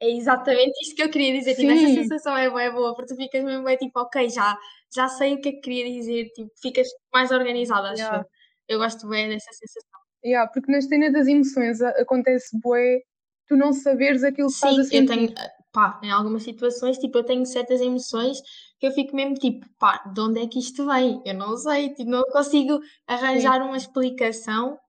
é 0.01 0.09
exatamente 0.09 0.73
isto 0.81 0.95
que 0.95 1.03
eu 1.03 1.09
queria 1.09 1.37
dizer. 1.37 1.55
Tipo, 1.55 1.71
essa 1.71 1.87
sensação 1.87 2.37
é 2.37 2.49
boa, 2.49 2.61
é 2.61 2.71
boa, 2.71 2.93
porque 2.95 3.13
tu 3.13 3.17
ficas 3.17 3.43
mesmo, 3.43 3.67
é 3.69 3.77
tipo, 3.77 3.99
ok, 3.99 4.29
já, 4.29 4.57
já 4.93 5.07
sei 5.07 5.35
o 5.35 5.41
que 5.41 5.49
é 5.49 5.51
que 5.53 5.61
queria 5.61 5.85
dizer, 5.85 6.25
tipo, 6.35 6.49
ficas 6.61 6.87
mais 7.13 7.31
organizada, 7.31 7.89
acho 7.91 8.01
yeah. 8.01 8.19
eu. 8.19 8.25
Eu 8.67 8.79
gosto 8.79 9.07
bem 9.07 9.29
dessa 9.29 9.51
sensação. 9.53 9.99
Yeah, 10.25 10.49
porque 10.51 10.71
na 10.71 10.81
cena 10.81 11.11
das 11.11 11.27
emoções 11.27 11.81
acontece 11.81 12.57
bué 12.59 13.01
tu 13.47 13.55
não 13.55 13.71
saberes 13.71 14.23
aquilo 14.23 14.47
que 14.47 14.53
Sim, 14.55 14.69
estás 14.69 14.79
a 14.79 14.83
sentir. 14.89 14.97
eu 14.97 15.05
tenho, 15.05 15.33
pá, 15.71 15.99
em 16.03 16.09
algumas 16.09 16.41
situações, 16.41 16.97
tipo, 16.97 17.19
eu 17.19 17.23
tenho 17.23 17.45
certas 17.45 17.79
emoções 17.79 18.39
que 18.79 18.87
eu 18.87 18.91
fico 18.91 19.15
mesmo 19.15 19.35
tipo, 19.35 19.67
pá, 19.77 19.97
de 20.13 20.19
onde 20.19 20.41
é 20.41 20.47
que 20.47 20.57
isto 20.57 20.85
vem? 20.87 21.21
Eu 21.23 21.35
não 21.35 21.55
sei, 21.55 21.93
tipo, 21.93 22.09
não 22.09 22.23
consigo 22.23 22.79
arranjar 23.07 23.61
Sim. 23.61 23.67
uma 23.67 23.77
explicação. 23.77 24.79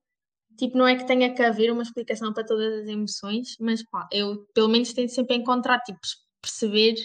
Tipo, 0.57 0.75
não 0.75 0.87
é 0.87 0.95
que 0.95 1.05
tenha 1.05 1.31
que 1.35 1.43
haver 1.43 1.71
uma 1.71 1.83
explicação 1.83 2.33
para 2.33 2.43
todas 2.43 2.81
as 2.81 2.87
emoções, 2.87 3.49
mas 3.59 3.83
pá, 3.91 4.07
eu 4.11 4.43
pelo 4.55 4.69
menos 4.69 4.91
tento 4.91 5.11
sempre 5.11 5.35
encontrar, 5.35 5.79
tipo, 5.81 5.99
perceber 6.41 6.93
de 6.95 7.03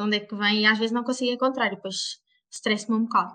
onde 0.00 0.16
é 0.16 0.20
que 0.20 0.34
vem 0.34 0.62
e 0.62 0.66
às 0.66 0.78
vezes 0.78 0.92
não 0.92 1.04
consigo 1.04 1.30
encontrar 1.30 1.66
e 1.66 1.76
depois 1.76 1.96
estresse-me 2.50 2.96
um 2.96 3.02
bocado. 3.02 3.34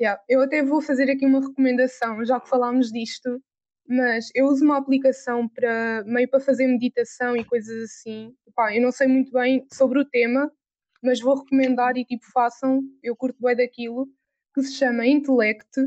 Yeah. 0.00 0.20
Eu 0.28 0.42
até 0.42 0.62
vou 0.62 0.82
fazer 0.82 1.10
aqui 1.10 1.24
uma 1.24 1.40
recomendação, 1.40 2.24
já 2.24 2.38
que 2.40 2.48
falámos 2.48 2.92
disto, 2.92 3.42
mas 3.88 4.30
eu 4.34 4.46
uso 4.46 4.64
uma 4.64 4.76
aplicação 4.78 5.48
para 5.48 6.04
meio 6.06 6.28
para 6.28 6.40
fazer 6.40 6.66
meditação 6.66 7.36
e 7.36 7.44
coisas 7.44 7.84
assim. 7.84 8.34
Eu 8.74 8.82
não 8.82 8.92
sei 8.92 9.06
muito 9.06 9.32
bem 9.32 9.66
sobre 9.72 10.00
o 10.00 10.04
tema, 10.04 10.50
mas 11.02 11.20
vou 11.20 11.36
recomendar 11.36 11.96
e 11.96 12.04
tipo 12.04 12.24
façam, 12.32 12.82
eu 13.02 13.16
curto 13.16 13.36
bem 13.40 13.56
daquilo, 13.56 14.08
que 14.54 14.62
se 14.62 14.74
chama 14.74 15.06
Intellect 15.06 15.80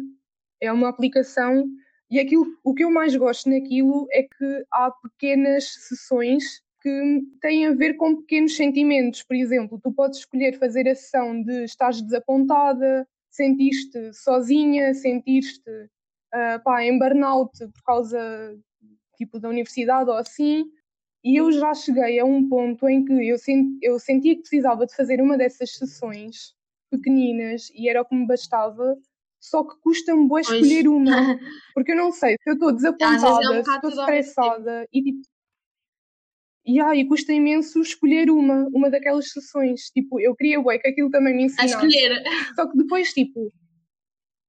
É 0.61 0.71
uma 0.71 0.89
aplicação 0.89 1.65
e 2.11 2.19
aquilo, 2.19 2.45
o 2.63 2.73
que 2.73 2.83
eu 2.83 2.91
mais 2.91 3.15
gosto 3.15 3.49
naquilo 3.49 4.07
é 4.11 4.23
que 4.23 4.65
há 4.73 4.91
pequenas 4.91 5.65
sessões 5.87 6.43
que 6.81 7.21
têm 7.41 7.67
a 7.67 7.73
ver 7.73 7.95
com 7.95 8.17
pequenos 8.17 8.55
sentimentos. 8.55 9.23
Por 9.23 9.35
exemplo, 9.35 9.79
tu 9.83 9.91
podes 9.91 10.19
escolher 10.19 10.57
fazer 10.57 10.87
a 10.89 10.95
sessão 10.95 11.41
de 11.43 11.65
estás 11.65 12.01
desapontada, 12.01 13.07
sentiste 13.29 14.13
sozinha, 14.13 14.93
sentiste 14.93 15.69
uh, 15.69 16.63
pá, 16.63 16.83
em 16.83 16.97
burnout 16.97 17.57
por 17.57 17.83
causa 17.83 18.57
tipo 19.17 19.39
da 19.39 19.49
universidade 19.49 20.09
ou 20.09 20.15
assim. 20.15 20.65
E 21.23 21.35
eu 21.35 21.51
já 21.51 21.73
cheguei 21.73 22.19
a 22.19 22.25
um 22.25 22.47
ponto 22.47 22.87
em 22.87 23.03
que 23.03 23.11
eu, 23.27 23.37
sent, 23.37 23.77
eu 23.81 23.99
sentia 23.99 24.35
que 24.35 24.41
precisava 24.41 24.85
de 24.85 24.95
fazer 24.95 25.21
uma 25.21 25.37
dessas 25.37 25.75
sessões 25.75 26.55
pequeninas 26.89 27.69
e 27.75 27.89
era 27.89 28.01
o 28.01 28.05
que 28.05 28.15
me 28.15 28.25
bastava, 28.25 28.97
só 29.39 29.63
que 29.63 29.79
custa-me 29.81 30.27
bem 30.27 30.39
escolher 30.39 30.87
uma, 30.87 31.11
porque 31.75 31.91
eu 31.91 31.97
não 31.97 32.11
sei 32.11 32.35
se 32.41 32.49
eu 32.49 32.53
estou 32.53 32.71
desapontada, 32.71 33.43
é 33.43 33.59
um 33.59 33.63
se 33.63 33.71
estou 33.71 33.89
estressada 33.89 34.87
e 34.93 35.03
tipo. 35.03 35.21
Yeah, 36.69 36.95
e 36.95 37.07
custa 37.07 37.33
imenso 37.33 37.81
escolher 37.81 38.29
uma, 38.29 38.67
uma 38.71 38.91
daquelas 38.91 39.31
sessões. 39.31 39.89
Tipo, 39.89 40.19
eu 40.19 40.35
queria 40.35 40.61
bué 40.61 40.77
que 40.77 40.89
aquilo 40.89 41.09
também 41.09 41.35
me 41.35 41.45
ensinasse. 41.45 41.73
A 41.73 41.77
escolher. 41.77 42.23
Só 42.55 42.69
que 42.69 42.77
depois, 42.77 43.11
tipo, 43.11 43.51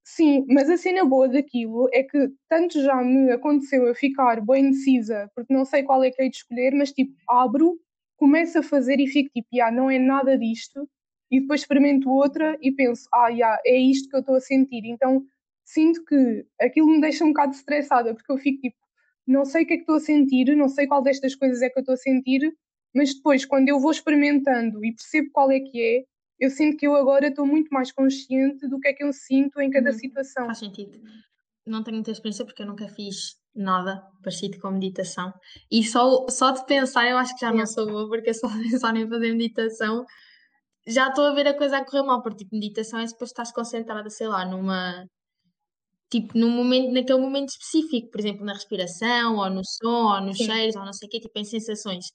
Sim, 0.05 0.45
mas 0.49 0.69
a 0.69 0.77
cena 0.77 1.05
boa 1.05 1.29
daquilo 1.29 1.89
é 1.93 2.03
que 2.03 2.31
tanto 2.49 2.83
já 2.83 2.97
me 2.97 3.31
aconteceu 3.31 3.87
eu 3.87 3.95
ficar 3.95 4.45
bem 4.45 4.67
indecisa, 4.67 5.31
porque 5.37 5.55
não 5.55 5.65
sei 5.65 5.85
qual 5.85 6.03
é 6.03 6.11
que 6.11 6.21
hei 6.21 6.29
de 6.29 6.37
escolher, 6.37 6.73
mas 6.75 6.91
tipo, 6.93 7.15
abro, 7.29 7.79
começo 8.17 8.59
a 8.59 8.63
fazer 8.63 8.99
e 8.99 9.07
fico 9.07 9.31
tipo, 9.33 9.49
ah, 9.63 9.71
não 9.71 9.89
é 9.89 10.01
nada 10.01 10.37
disto, 10.37 10.89
e 11.31 11.41
depois 11.41 11.61
experimento 11.61 12.11
outra 12.11 12.59
e 12.61 12.73
penso, 12.73 13.09
ah, 13.15 13.29
yeah, 13.29 13.61
é 13.65 13.79
isto 13.79 14.09
que 14.09 14.17
eu 14.17 14.21
estou 14.21 14.35
a 14.35 14.41
sentir. 14.41 14.83
Então 14.85 15.25
sinto 15.65 16.05
que 16.05 16.45
aquilo 16.61 16.89
me 16.89 17.01
deixa 17.01 17.25
um 17.25 17.29
bocado 17.29 17.55
estressada, 17.55 18.13
porque 18.13 18.33
eu 18.33 18.39
fico 18.39 18.61
tipo, 18.61 18.77
não 19.31 19.45
sei 19.45 19.65
o 19.65 19.67
que 19.67 19.75
é 19.75 19.77
que 19.77 19.83
estou 19.83 19.97
a 19.97 20.01
sentir, 20.01 20.55
não 20.57 20.69
sei 20.69 20.87
qual 20.87 21.03
destas 21.03 21.35
coisas 21.35 21.63
é 21.63 21.71
que 21.71 21.79
eu 21.79 21.83
estou 21.83 21.95
a 21.95 21.99
sentir, 21.99 22.53
mas 22.95 23.15
depois, 23.15 23.45
quando 23.45 23.69
eu 23.69 23.79
vou 23.79 23.91
experimentando 23.91 24.85
e 24.85 24.93
percebo 24.93 25.31
qual 25.33 25.51
é 25.51 25.61
que 25.61 25.81
é, 25.81 26.05
eu 26.39 26.51
sinto 26.51 26.77
que 26.77 26.87
eu 26.87 26.95
agora 26.95 27.29
estou 27.29 27.47
muito 27.47 27.69
mais 27.69 27.93
consciente 27.93 28.67
do 28.67 28.81
que 28.81 28.89
é 28.89 28.93
que 28.93 29.05
eu 29.05 29.13
sinto 29.13 29.61
em 29.61 29.71
cada 29.71 29.91
uhum, 29.91 29.99
situação. 29.99 30.47
Faz 30.47 30.59
sentido. 30.59 31.01
Não 31.67 31.85
tenho 31.85 31.97
muita 31.97 32.11
experiência 32.11 32.45
porque 32.45 32.63
eu 32.63 32.67
nunca 32.67 32.89
fiz 32.89 33.37
nada 33.55 34.03
parecido 34.23 34.59
com 34.59 34.71
meditação. 34.71 35.33
E 35.71 35.85
só, 35.85 36.27
só 36.29 36.51
de 36.51 36.65
pensar, 36.67 37.09
eu 37.09 37.19
acho 37.19 37.35
que 37.35 37.41
já 37.41 37.53
não 37.53 37.67
sou 37.67 37.87
boa, 37.87 38.09
porque 38.09 38.33
só 38.35 38.49
de 38.57 38.71
pensar 38.71 38.97
em 38.97 39.09
fazer 39.09 39.33
meditação 39.33 40.05
já 40.87 41.09
estou 41.09 41.27
a 41.27 41.35
ver 41.35 41.47
a 41.47 41.57
coisa 41.57 41.79
a 41.79 41.85
correr 41.85 42.03
mal, 42.03 42.23
porque 42.23 42.39
tipo, 42.39 42.55
meditação 42.55 42.99
é 43.01 43.07
depois 43.07 43.31
estás 43.31 43.53
concentrada, 43.53 44.09
sei 44.11 44.27
lá, 44.27 44.45
numa. 44.45 45.07
Tipo, 46.11 46.37
num 46.37 46.51
momento, 46.51 46.93
naquele 46.93 47.21
momento 47.21 47.51
específico, 47.51 48.11
por 48.11 48.21
exemplo, 48.21 48.45
na 48.45 48.53
respiração, 48.53 49.37
ou 49.37 49.49
no 49.49 49.63
som, 49.65 50.15
ou 50.15 50.21
nos 50.21 50.39
Sim. 50.39 50.47
cheiros, 50.47 50.75
ou 50.77 50.85
não 50.85 50.93
sei 50.93 51.07
o 51.07 51.11
quê, 51.11 51.21
tipo, 51.21 51.39
em 51.39 51.45
sensações. 51.45 52.07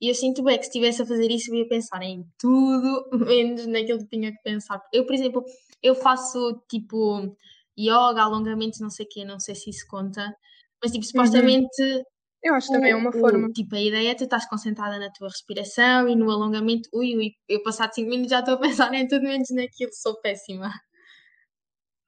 E 0.00 0.08
eu 0.08 0.14
sinto 0.14 0.42
bem 0.42 0.56
que 0.56 0.64
se 0.64 0.70
estivesse 0.70 1.02
a 1.02 1.06
fazer 1.06 1.30
isso, 1.30 1.50
eu 1.52 1.58
ia 1.58 1.68
pensar 1.68 2.02
em 2.02 2.24
tudo, 2.38 3.08
menos 3.34 3.66
naquilo 3.66 3.98
que 3.98 4.08
tinha 4.08 4.32
que 4.32 4.42
pensar. 4.42 4.80
Eu, 4.92 5.04
por 5.04 5.14
exemplo, 5.14 5.44
eu 5.82 5.94
faço 5.94 6.62
tipo 6.68 7.36
yoga, 7.78 8.22
alongamentos, 8.22 8.80
não 8.80 8.90
sei 8.90 9.06
o 9.06 9.08
quê, 9.08 9.24
não 9.24 9.38
sei 9.38 9.54
se 9.54 9.70
isso 9.70 9.86
conta, 9.88 10.34
mas 10.82 10.92
tipo, 10.92 11.04
uhum. 11.04 11.10
supostamente. 11.10 11.82
Uhum. 11.82 12.02
Eu 12.42 12.54
acho 12.54 12.72
também 12.72 12.92
é 12.92 12.96
uma 12.96 13.12
forma. 13.12 13.48
O, 13.48 13.52
tipo, 13.52 13.74
a 13.74 13.80
ideia 13.80 14.12
é 14.12 14.14
tu 14.14 14.24
estás 14.24 14.48
concentrada 14.48 14.98
na 14.98 15.10
tua 15.10 15.28
respiração 15.28 16.08
e 16.08 16.16
no 16.16 16.30
alongamento. 16.30 16.88
Ui, 16.94 17.14
ui, 17.16 17.32
eu 17.46 17.62
passado 17.62 17.92
5 17.94 18.08
minutos 18.08 18.30
já 18.30 18.40
estou 18.40 18.54
a 18.54 18.58
pensar 18.58 18.94
em 18.94 19.06
tudo 19.06 19.22
menos 19.24 19.48
naquilo, 19.50 19.92
sou 19.92 20.18
péssima. 20.22 20.70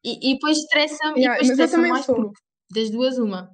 E, 0.05 0.31
e 0.31 0.35
depois 0.35 0.59
estressa-me, 0.59 1.21
yeah, 1.21 1.39
e 1.39 1.43
depois 1.43 1.51
estressa 1.51 1.79
mais 1.79 2.05
sou. 2.05 2.15
porque 2.17 2.41
das 2.71 2.91
duas, 2.91 3.19
uma 3.19 3.51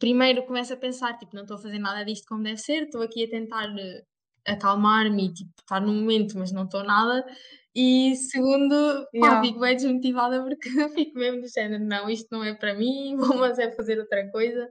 primeiro 0.00 0.42
começo 0.44 0.72
a 0.72 0.76
pensar, 0.76 1.16
tipo, 1.18 1.36
não 1.36 1.42
estou 1.42 1.58
a 1.58 1.60
fazer 1.60 1.78
nada 1.78 2.04
disto 2.04 2.26
como 2.26 2.42
deve 2.42 2.56
ser, 2.56 2.84
estou 2.84 3.02
aqui 3.02 3.22
a 3.22 3.28
tentar 3.28 3.68
uh, 3.68 4.02
acalmar-me 4.46 5.26
e, 5.26 5.32
tipo, 5.34 5.50
estar 5.60 5.80
no 5.80 5.92
momento, 5.92 6.36
mas 6.38 6.50
não 6.50 6.64
estou 6.64 6.82
nada. 6.82 7.24
E 7.76 8.16
segundo, 8.16 8.74
yeah. 9.14 9.36
pá, 9.36 9.42
fico 9.42 9.60
bem 9.60 9.76
desmotivada 9.76 10.42
porque 10.42 10.70
fico 10.88 11.18
mesmo 11.18 11.42
do 11.42 11.48
género, 11.48 11.84
não, 11.84 12.10
isto 12.10 12.26
não 12.32 12.42
é 12.42 12.54
para 12.54 12.74
mim, 12.74 13.14
vou 13.20 13.36
mas 13.36 13.58
é 13.58 13.70
fazer 13.70 13.98
outra 14.00 14.28
coisa. 14.32 14.68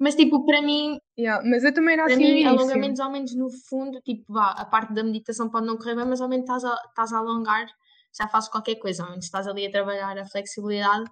Mas, 0.00 0.16
tipo, 0.16 0.44
para 0.44 0.60
mim... 0.60 0.98
Yeah, 1.16 1.46
mas 1.48 1.62
eu 1.62 1.72
também 1.72 1.94
era 1.94 2.04
para 2.04 2.14
assim 2.14 2.34
mim, 2.34 2.44
alongamentos, 2.44 3.00
ao 3.00 3.12
menos 3.12 3.34
no 3.36 3.48
fundo, 3.68 4.00
tipo, 4.00 4.32
vá, 4.32 4.50
a 4.50 4.64
parte 4.64 4.92
da 4.92 5.04
meditação 5.04 5.48
pode 5.48 5.66
não 5.66 5.76
correr 5.76 5.94
bem, 5.94 6.06
mas 6.06 6.20
ao 6.20 6.28
menos 6.28 6.44
estás 6.44 6.64
a, 6.64 6.74
estás 6.88 7.12
a 7.12 7.18
alongar, 7.18 7.68
já 8.16 8.28
fazes 8.28 8.48
qualquer 8.48 8.76
coisa, 8.76 9.04
menos 9.08 9.24
estás 9.24 9.46
ali 9.46 9.66
a 9.66 9.70
trabalhar 9.70 10.18
a 10.18 10.26
flexibilidade 10.26 11.10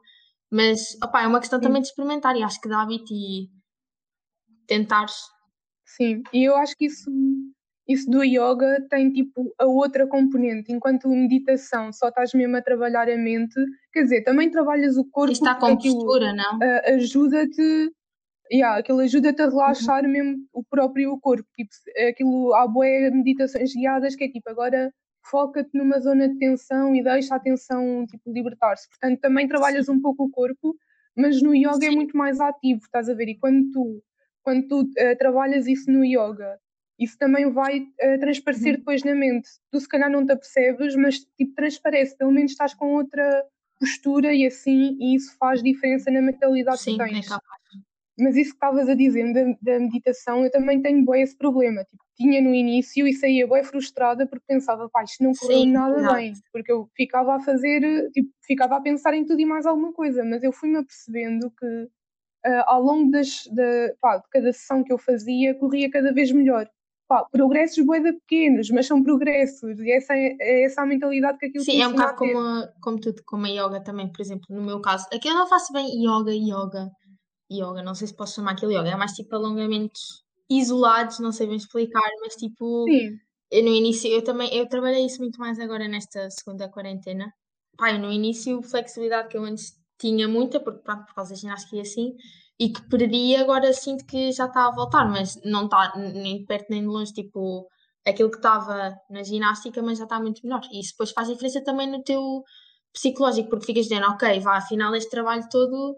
mas, 0.50 0.96
opá, 1.02 1.22
é 1.22 1.26
uma 1.26 1.40
questão 1.40 1.60
também 1.60 1.82
de 1.82 1.88
experimentar 1.88 2.34
e 2.36 2.42
acho 2.42 2.60
que 2.60 2.68
dá 2.68 2.82
hábito 2.82 3.12
e 3.12 3.48
tentar. 4.66 5.06
Sim, 5.84 6.22
e 6.32 6.44
eu 6.44 6.56
acho 6.56 6.74
que 6.76 6.86
isso, 6.86 7.10
isso 7.86 8.10
do 8.10 8.22
yoga 8.22 8.86
tem 8.88 9.12
tipo 9.12 9.54
a 9.58 9.66
outra 9.66 10.06
componente, 10.06 10.72
enquanto 10.72 11.08
meditação 11.08 11.92
só 11.92 12.08
estás 12.08 12.32
mesmo 12.32 12.56
a 12.56 12.62
trabalhar 12.62 13.08
a 13.10 13.16
mente, 13.16 13.54
quer 13.92 14.02
dizer, 14.04 14.22
também 14.22 14.50
trabalhas 14.50 14.96
o 14.96 15.04
corpo. 15.04 15.32
está 15.32 15.54
com 15.54 15.76
postura, 15.76 16.32
não? 16.32 16.56
Uh, 16.56 16.94
ajuda-te 16.94 17.92
yeah, 18.50 18.78
aquilo 18.78 19.00
ajuda-te 19.00 19.42
a 19.42 19.48
relaxar 19.50 20.04
uhum. 20.04 20.10
mesmo 20.10 20.36
o 20.54 20.64
próprio 20.64 21.18
corpo. 21.20 21.46
Tipo, 21.54 21.70
aquilo, 22.08 22.54
há 22.54 22.66
boas 22.66 23.12
meditações 23.12 23.74
guiadas 23.74 24.16
que 24.16 24.24
é 24.24 24.28
tipo, 24.30 24.48
agora 24.48 24.90
foca-te 25.30 25.70
numa 25.76 25.98
zona 26.00 26.28
de 26.28 26.38
tensão 26.38 26.94
e 26.94 27.02
deixa 27.02 27.34
a 27.34 27.40
tensão 27.40 28.06
tipo, 28.06 28.32
libertar-se. 28.32 28.88
Portanto, 28.88 29.20
também 29.20 29.48
trabalhas 29.48 29.86
Sim. 29.86 29.92
um 29.92 30.00
pouco 30.00 30.24
o 30.24 30.30
corpo, 30.30 30.76
mas 31.16 31.42
no 31.42 31.54
yoga 31.54 31.86
é 31.86 31.90
muito 31.90 32.16
mais 32.16 32.40
ativo, 32.40 32.80
estás 32.82 33.08
a 33.08 33.14
ver? 33.14 33.28
E 33.28 33.38
quando 33.38 33.70
tu, 33.70 34.02
quando 34.42 34.68
tu 34.68 34.80
uh, 34.82 35.18
trabalhas 35.18 35.66
isso 35.66 35.90
no 35.90 36.04
yoga, 36.04 36.58
isso 36.98 37.16
também 37.18 37.50
vai 37.50 37.80
uh, 37.80 38.18
transparecer 38.20 38.72
uhum. 38.72 38.78
depois 38.78 39.02
na 39.04 39.14
mente. 39.14 39.48
Tu 39.70 39.80
se 39.80 39.88
calhar 39.88 40.10
não 40.10 40.24
te 40.24 40.32
apercebes, 40.32 40.96
mas 40.96 41.18
tipo, 41.36 41.54
transparece, 41.54 42.16
pelo 42.16 42.32
menos 42.32 42.52
estás 42.52 42.74
com 42.74 42.94
outra 42.94 43.44
postura 43.78 44.34
e 44.34 44.46
assim, 44.46 44.96
e 45.00 45.14
isso 45.14 45.36
faz 45.38 45.62
diferença 45.62 46.10
na 46.10 46.20
mentalidade 46.20 46.80
Sim, 46.80 46.98
que 46.98 47.04
tens. 47.04 47.26
É 47.26 47.28
capaz. 47.28 47.58
Mas 48.18 48.36
isso 48.36 48.50
que 48.50 48.56
estavas 48.56 48.88
a 48.88 48.94
dizer 48.94 49.32
da, 49.32 49.44
da, 49.62 49.78
meditação, 49.78 50.44
eu 50.44 50.50
também 50.50 50.82
tenho 50.82 51.04
bem 51.06 51.22
esse 51.22 51.36
problema. 51.36 51.84
Tipo, 51.84 52.02
tinha 52.16 52.42
no 52.42 52.52
início 52.52 53.06
e 53.06 53.12
saía 53.12 53.46
bem 53.46 53.62
frustrada 53.62 54.26
porque 54.26 54.44
pensava, 54.46 54.88
pá, 54.90 55.04
isto 55.04 55.22
não 55.22 55.32
correu 55.32 55.60
Sim, 55.60 55.72
nada 55.72 56.02
não. 56.02 56.14
bem. 56.14 56.32
Porque 56.52 56.72
eu 56.72 56.90
ficava 56.96 57.36
a 57.36 57.40
fazer, 57.40 58.10
tipo, 58.10 58.28
ficava 58.44 58.76
a 58.76 58.80
pensar 58.80 59.14
em 59.14 59.24
tudo 59.24 59.40
e 59.40 59.46
mais 59.46 59.66
alguma 59.66 59.92
coisa. 59.92 60.24
Mas 60.24 60.42
eu 60.42 60.52
fui-me 60.52 60.78
apercebendo 60.78 61.48
que 61.56 61.66
uh, 61.66 62.64
ao 62.66 62.82
longo 62.82 63.10
das, 63.12 63.44
de, 63.46 63.94
pá, 64.00 64.16
de 64.16 64.28
cada 64.30 64.52
sessão 64.52 64.82
que 64.82 64.92
eu 64.92 64.98
fazia, 64.98 65.54
corria 65.54 65.88
cada 65.88 66.12
vez 66.12 66.32
melhor. 66.32 66.68
Pá, 67.06 67.24
progressos 67.24 67.86
boeda 67.86 68.12
pequenos, 68.12 68.68
mas 68.70 68.86
são 68.86 69.00
progressos. 69.00 69.78
E 69.78 69.92
essa 69.92 70.12
é, 70.12 70.36
é 70.40 70.64
essa 70.64 70.82
a 70.82 70.86
mentalidade 70.86 71.38
que 71.38 71.46
aquilo 71.46 71.64
Sim, 71.64 71.80
é 71.80 71.86
um 71.86 71.92
bocado 71.92 72.16
como, 72.16 72.38
a, 72.38 72.68
como 72.82 73.00
tudo, 73.00 73.22
como 73.24 73.46
a 73.46 73.48
yoga 73.48 73.80
também, 73.80 74.10
por 74.10 74.20
exemplo, 74.20 74.44
no 74.50 74.60
meu 74.60 74.80
caso. 74.80 75.06
Aqui 75.12 75.28
eu 75.28 75.34
não 75.34 75.46
faço 75.46 75.72
bem 75.72 75.86
yoga, 76.04 76.32
yoga 76.32 76.90
yoga, 77.50 77.82
não 77.82 77.94
sei 77.94 78.08
se 78.08 78.16
posso 78.16 78.36
chamar 78.36 78.52
aquilo 78.52 78.72
yoga, 78.72 78.90
é 78.90 78.96
mais 78.96 79.12
tipo 79.12 79.34
alongamentos 79.34 80.22
isolados, 80.50 81.18
não 81.18 81.32
sei 81.32 81.46
bem 81.46 81.56
explicar, 81.56 82.08
mas 82.20 82.34
tipo, 82.34 82.84
Sim. 82.88 83.18
eu 83.50 83.64
no 83.64 83.70
início, 83.70 84.10
eu 84.10 84.22
também, 84.22 84.52
eu 84.54 84.68
trabalhei 84.68 85.04
isso 85.04 85.20
muito 85.20 85.38
mais 85.38 85.58
agora 85.58 85.86
nesta 85.88 86.30
segunda 86.30 86.68
quarentena. 86.68 87.32
Pai, 87.76 87.98
no 87.98 88.10
início, 88.10 88.62
flexibilidade 88.62 89.28
que 89.28 89.36
eu 89.36 89.44
antes 89.44 89.72
tinha 89.98 90.26
muita, 90.28 90.60
porque 90.60 90.82
pronto, 90.82 91.04
por 91.06 91.14
causa 91.14 91.30
da 91.30 91.36
ginástica 91.36 91.76
e 91.76 91.80
assim, 91.80 92.14
e 92.58 92.70
que 92.70 92.82
perdi, 92.88 93.36
agora 93.36 93.72
sinto 93.72 94.04
que 94.06 94.32
já 94.32 94.46
está 94.46 94.66
a 94.66 94.70
voltar, 94.70 95.08
mas 95.08 95.38
não 95.44 95.64
está 95.66 95.92
nem 95.96 96.38
de 96.38 96.44
perto 96.46 96.66
nem 96.70 96.82
de 96.82 96.88
longe, 96.88 97.12
tipo, 97.12 97.68
aquilo 98.06 98.30
que 98.30 98.38
estava 98.38 98.96
na 99.10 99.22
ginástica, 99.22 99.82
mas 99.82 99.98
já 99.98 100.04
está 100.04 100.20
muito 100.20 100.40
melhor. 100.44 100.60
E 100.72 100.80
isso 100.80 100.92
depois 100.92 101.12
faz 101.12 101.28
diferença 101.28 101.62
também 101.62 101.86
no 101.90 102.02
teu 102.02 102.42
psicológico, 102.92 103.50
porque 103.50 103.66
ficas 103.66 103.84
dizendo, 103.86 104.06
ok, 104.08 104.40
vá, 104.40 104.56
afinal 104.56 104.94
este 104.94 105.10
trabalho 105.10 105.44
todo 105.50 105.96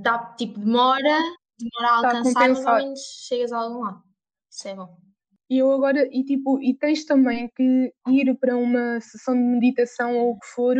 dá 0.00 0.18
tipo 0.36 0.58
demora, 0.58 1.18
demora 1.58 1.88
a 1.88 1.96
alcançar, 1.96 2.48
mas 2.48 2.66
ao 2.66 2.76
menos 2.76 3.00
chegas 3.26 3.52
a 3.52 3.58
algum 3.58 3.80
lado. 3.80 4.02
Isso 4.50 4.68
é 4.68 4.74
bom. 4.74 4.98
E 5.48 5.58
eu 5.58 5.72
agora, 5.72 6.08
e 6.12 6.24
tipo, 6.24 6.60
e 6.62 6.74
tens 6.74 7.04
também 7.04 7.50
que 7.56 7.92
ir 8.08 8.34
para 8.38 8.56
uma 8.56 9.00
sessão 9.00 9.34
de 9.34 9.42
meditação 9.42 10.16
ou 10.16 10.32
o 10.32 10.38
que 10.38 10.46
for, 10.46 10.76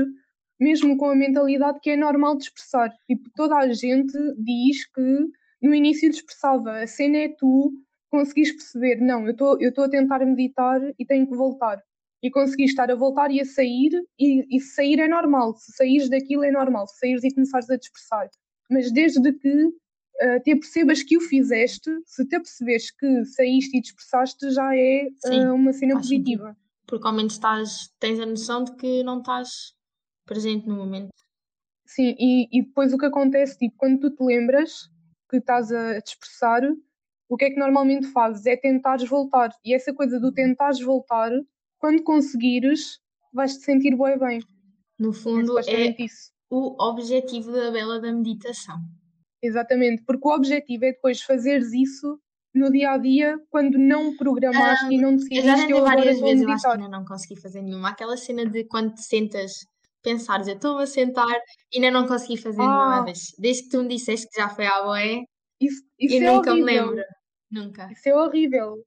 mesmo 0.60 0.96
com 0.96 1.06
a 1.10 1.16
mentalidade 1.16 1.80
que 1.80 1.90
é 1.90 1.96
normal 1.96 2.36
de 2.36 2.44
expressar. 2.44 2.90
Tipo, 3.06 3.28
toda 3.34 3.56
a 3.56 3.72
gente 3.72 4.16
diz 4.38 4.86
que 4.92 5.26
no 5.60 5.74
início 5.74 6.08
expressava, 6.08 6.78
a 6.82 6.86
cena 6.86 7.18
é 7.18 7.28
tu 7.28 7.72
conseguis 8.10 8.52
perceber, 8.52 9.00
não, 9.00 9.26
eu 9.26 9.34
estou 9.68 9.84
a 9.84 9.88
tentar 9.88 10.24
meditar 10.24 10.80
e 10.98 11.04
tenho 11.04 11.26
que 11.26 11.36
voltar. 11.36 11.82
E 12.22 12.30
consegui 12.30 12.64
estar 12.64 12.90
a 12.90 12.94
voltar 12.94 13.30
e 13.30 13.40
a 13.40 13.44
sair, 13.44 13.90
e, 14.18 14.56
e 14.56 14.60
sair 14.60 15.00
é 15.00 15.08
normal. 15.08 15.54
Se 15.56 15.72
saís 15.72 16.08
daquilo 16.08 16.44
é 16.44 16.50
normal, 16.50 16.86
se 16.86 16.98
saíres 16.98 17.24
e 17.24 17.34
começares 17.34 17.70
a 17.70 17.76
dispersar 17.76 18.28
mas 18.70 18.92
desde 18.92 19.32
que 19.32 19.64
uh, 19.64 20.40
te 20.44 20.52
apercebas 20.52 21.02
que 21.02 21.16
o 21.16 21.20
fizeste, 21.20 21.90
se 22.06 22.26
te 22.26 22.36
apercebes 22.36 22.90
que 22.90 23.24
saíste 23.24 23.76
e 23.76 23.80
dispersaste, 23.80 24.50
já 24.50 24.74
é 24.74 25.08
uh, 25.26 25.54
uma 25.54 25.72
cena 25.72 25.96
positiva. 25.96 26.48
Sentido. 26.48 26.60
Porque 26.86 27.06
ao 27.06 27.12
menos 27.12 27.34
estás, 27.34 27.92
tens 27.98 28.18
a 28.20 28.26
noção 28.26 28.64
de 28.64 28.74
que 28.76 29.02
não 29.02 29.18
estás 29.18 29.74
presente 30.26 30.66
no 30.68 30.76
momento. 30.76 31.10
Sim, 31.86 32.14
e, 32.18 32.48
e 32.52 32.62
depois 32.62 32.92
o 32.92 32.98
que 32.98 33.06
acontece, 33.06 33.58
tipo, 33.58 33.76
quando 33.76 33.98
tu 33.98 34.10
te 34.10 34.22
lembras 34.22 34.88
que 35.28 35.38
estás 35.38 35.72
a 35.72 36.00
te 36.00 36.08
expressar, 36.08 36.62
o 37.28 37.36
que 37.36 37.44
é 37.44 37.50
que 37.50 37.58
normalmente 37.58 38.08
fazes? 38.08 38.44
É 38.46 38.56
tentares 38.56 39.08
voltar. 39.08 39.50
E 39.64 39.74
essa 39.74 39.92
coisa 39.94 40.18
do 40.18 40.32
tentares 40.32 40.80
voltar, 40.80 41.30
quando 41.78 42.02
conseguires, 42.02 43.00
vais-te 43.32 43.64
sentir 43.64 43.96
bem 43.96 44.18
bem. 44.18 44.40
No 44.98 45.10
É 45.10 45.12
fundo, 45.12 45.58
é 45.58 45.96
isso. 45.98 46.32
O 46.50 46.76
objetivo 46.82 47.52
da 47.52 47.70
bela 47.70 48.00
da 48.00 48.12
meditação. 48.12 48.76
Exatamente, 49.42 50.02
porque 50.04 50.28
o 50.28 50.34
objetivo 50.34 50.84
é 50.84 50.92
depois 50.92 51.22
fazeres 51.22 51.72
isso 51.72 52.18
no 52.54 52.70
dia 52.70 52.90
a 52.92 52.98
dia 52.98 53.38
quando 53.48 53.78
não 53.78 54.14
programaste 54.16 54.92
e 54.92 54.98
não 55.00 55.12
Eu 55.12 55.42
já 55.42 55.56
decidiste 55.56 55.70
eu 55.72 55.78
tentei 55.78 55.78
agora 55.78 55.96
várias 55.96 56.20
vezes, 56.20 56.42
eu 56.42 56.50
acho 56.50 56.62
que 56.62 56.68
ainda 56.68 56.88
não 56.88 57.04
consegui 57.04 57.40
fazer 57.40 57.62
nenhuma. 57.62 57.88
Aquela 57.90 58.16
cena 58.16 58.44
de 58.44 58.64
quando 58.64 58.92
te 58.94 59.02
sentas, 59.02 59.52
pensares, 60.02 60.48
eu 60.48 60.54
estou 60.56 60.78
a 60.78 60.86
sentar 60.86 61.26
e 61.72 61.76
ainda 61.76 61.90
não 61.90 62.06
consegui 62.06 62.36
fazer 62.36 62.58
nenhuma 62.58 62.98
Ah, 62.98 63.02
vez. 63.04 63.18
Desde 63.38 63.62
que 63.64 63.68
tu 63.70 63.82
me 63.82 63.88
disseste 63.88 64.26
que 64.28 64.40
já 64.40 64.48
foi 64.48 64.66
à 64.66 64.82
boé, 64.82 65.22
isso, 65.60 65.82
isso 65.98 66.14
e 66.16 66.18
é 66.18 66.30
nunca 66.32 66.54
me 66.54 66.62
horrível. 66.62 66.86
lembro. 66.86 67.04
Nunca. 67.50 67.90
Isso 67.90 68.08
é 68.08 68.14
horrível. 68.16 68.84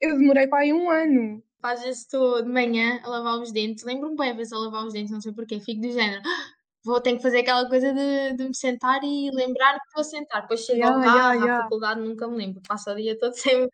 Eu 0.00 0.18
demorei 0.18 0.46
para 0.48 0.60
aí 0.64 0.72
um 0.72 0.90
ano. 0.90 1.42
Às 1.62 1.82
vezes 1.82 2.02
estou 2.02 2.42
de 2.42 2.48
manhã 2.48 3.00
a 3.04 3.08
lavar 3.08 3.40
os 3.40 3.52
dentes, 3.52 3.84
lembro-me 3.84 4.16
bem, 4.16 4.30
às 4.30 4.36
vezes 4.36 4.52
a 4.52 4.58
lavar 4.58 4.84
os 4.86 4.92
dentes, 4.92 5.10
não 5.12 5.20
sei 5.20 5.32
porquê, 5.32 5.58
fico 5.60 5.80
do 5.80 5.90
género, 5.90 6.22
"Ah, 6.24 6.46
vou 6.84 7.00
ter 7.00 7.16
que 7.16 7.22
fazer 7.22 7.40
aquela 7.40 7.68
coisa 7.68 7.92
de, 7.92 8.36
de 8.36 8.44
me 8.44 8.54
sentar 8.54 9.00
e 9.02 9.30
lembrar 9.32 9.78
que 9.80 9.86
estou 9.88 10.00
a 10.00 10.04
sentar. 10.04 10.42
Depois 10.42 10.60
chego 10.60 10.84
ao 10.86 11.00
Ya, 11.00 11.06
ya, 11.06 11.12
carro, 11.12 11.50
à 11.50 11.62
faculdade, 11.62 12.00
nunca 12.00 12.28
me 12.28 12.36
lembro. 12.36 12.62
Passo 12.66 12.90
o 12.90 12.96
dia 12.96 13.18
todo 13.18 13.34
sem. 13.34 13.68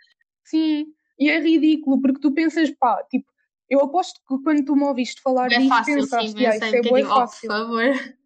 Sim, 0.45 0.87
e 1.19 1.31
é 1.31 1.39
ridículo, 1.41 2.01
porque 2.01 2.21
tu 2.21 2.33
pensas, 2.33 2.71
pá, 2.71 3.03
tipo, 3.11 3.27
eu 3.69 3.81
aposto 3.81 4.21
que 4.29 4.43
quando 4.43 4.65
tu 4.65 4.77
me 4.77 4.85
ouviste 4.85 5.23
falar 5.23 5.51
É 5.51 5.59
disto, 5.59 5.69
fácil, 5.69 5.95
sim, 5.95 6.01
pensaste, 6.01 6.47
ah, 6.47 6.51
pensei 6.53 6.69
isso 6.69 6.77
é 6.77 6.83
bué 6.83 7.03
bocadinho, 7.03 7.07
oh, 7.07 7.15
por 7.15 7.21
fácil. 7.29 7.51
favor, 7.51 7.83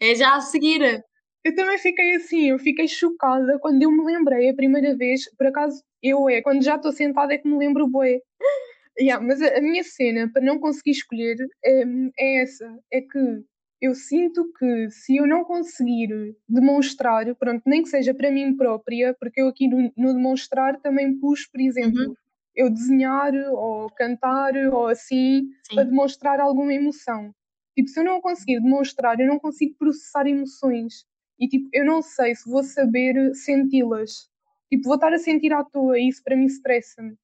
é 0.00 0.14
já 0.14 0.34
a 0.34 0.40
seguir. 0.40 1.04
Eu 1.44 1.54
também 1.56 1.78
fiquei 1.78 2.14
assim, 2.14 2.50
eu 2.50 2.58
fiquei 2.58 2.86
chocada 2.86 3.58
quando 3.60 3.82
eu 3.82 3.90
me 3.90 4.04
lembrei 4.04 4.48
a 4.50 4.54
primeira 4.54 4.96
vez, 4.96 5.22
por 5.36 5.46
acaso 5.46 5.82
eu 6.02 6.28
é, 6.28 6.40
quando 6.42 6.62
já 6.62 6.76
estou 6.76 6.92
sentada 6.92 7.34
é 7.34 7.38
que 7.38 7.48
me 7.48 7.58
lembro 7.58 7.86
bué. 7.88 8.20
Yeah, 9.00 9.24
mas 9.26 9.40
a, 9.40 9.56
a 9.56 9.60
minha 9.62 9.82
cena 9.82 10.30
para 10.30 10.44
não 10.44 10.58
conseguir 10.58 10.90
escolher 10.90 11.38
é, 11.64 11.82
é 12.18 12.42
essa, 12.42 12.78
é 12.92 13.00
que 13.00 13.42
eu 13.82 13.96
sinto 13.96 14.48
que 14.56 14.88
se 14.90 15.16
eu 15.16 15.26
não 15.26 15.42
conseguir 15.42 16.36
demonstrar, 16.48 17.34
pronto, 17.34 17.64
nem 17.66 17.82
que 17.82 17.88
seja 17.88 18.14
para 18.14 18.30
mim 18.30 18.56
própria, 18.56 19.12
porque 19.18 19.42
eu 19.42 19.48
aqui 19.48 19.66
no, 19.66 19.92
no 19.96 20.14
demonstrar 20.14 20.80
também 20.80 21.18
pus, 21.18 21.48
por 21.48 21.60
exemplo, 21.60 22.00
Uhum, 22.00 22.14
eu 22.54 22.70
desenhar 22.70 23.34
ou 23.34 23.90
cantar 23.90 24.54
ou 24.72 24.86
assim, 24.86 25.48
para 25.74 25.82
sim. 25.82 25.90
demonstrar 25.90 26.38
alguma 26.38 26.72
emoção. 26.72 27.34
Tipo, 27.74 27.88
se 27.88 27.98
eu 27.98 28.04
não 28.04 28.20
conseguir 28.20 28.60
demonstrar, 28.60 29.18
eu 29.18 29.26
não 29.26 29.40
consigo 29.40 29.74
processar 29.76 30.28
emoções. 30.28 31.04
E 31.36 31.48
tipo, 31.48 31.68
eu 31.72 31.84
não 31.84 32.02
sei 32.02 32.36
se 32.36 32.48
vou 32.48 32.62
saber 32.62 33.34
senti-las. 33.34 34.30
Tipo, 34.70 34.84
vou 34.84 34.94
estar 34.94 35.12
a 35.12 35.18
sentir 35.18 35.52
à 35.52 35.64
toa 35.64 35.98
e 35.98 36.08
isso 36.08 36.22
para 36.22 36.36
mim 36.36 36.44
estressa-me. 36.44 37.16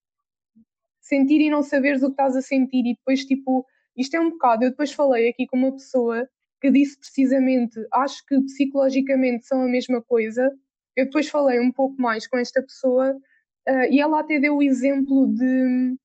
Sentir 1.01 1.41
e 1.41 1.51
não 1.51 1.63
saberes 1.63 2.03
o 2.03 2.07
que 2.07 2.13
estás 2.15 2.35
a 2.35 2.43
sentir 2.43 2.85
e 2.85 2.95
depois 2.95 3.25
tipo, 3.25 3.65
isto 3.97 4.17
é 4.17 4.21
um 4.21 4.31
bocado, 4.31 4.65
eu 4.65 4.71
depois 4.71 4.93
falei 4.93 5.29
aqui 5.29 5.47
com 5.47 5.57
uma 5.57 5.73
pessoa 5.73 6.29
que 6.61 6.71
disse 6.71 6.99
precisamente, 6.99 7.79
acho 7.93 8.25
que 8.27 8.41
psicologicamente 8.43 9.47
são 9.47 9.63
a 9.63 9.69
mesma 9.69 10.03
coisa. 10.03 10.51
Eu 10.97 11.07
depois 11.07 11.29
falei 11.29 11.61
um 11.61 11.73
pouco 11.73 12.01
mais 12.01 12.27
com 12.27 12.37
esta 12.39 12.63
pessoa 12.63 13.17
ah, 13.67 13.87
e 13.89 14.01
ela 14.01 14.21
até 14.21 14.39
deu 14.41 14.57
o 14.57 14.63
exemplo 14.63 15.27
de 15.35 15.97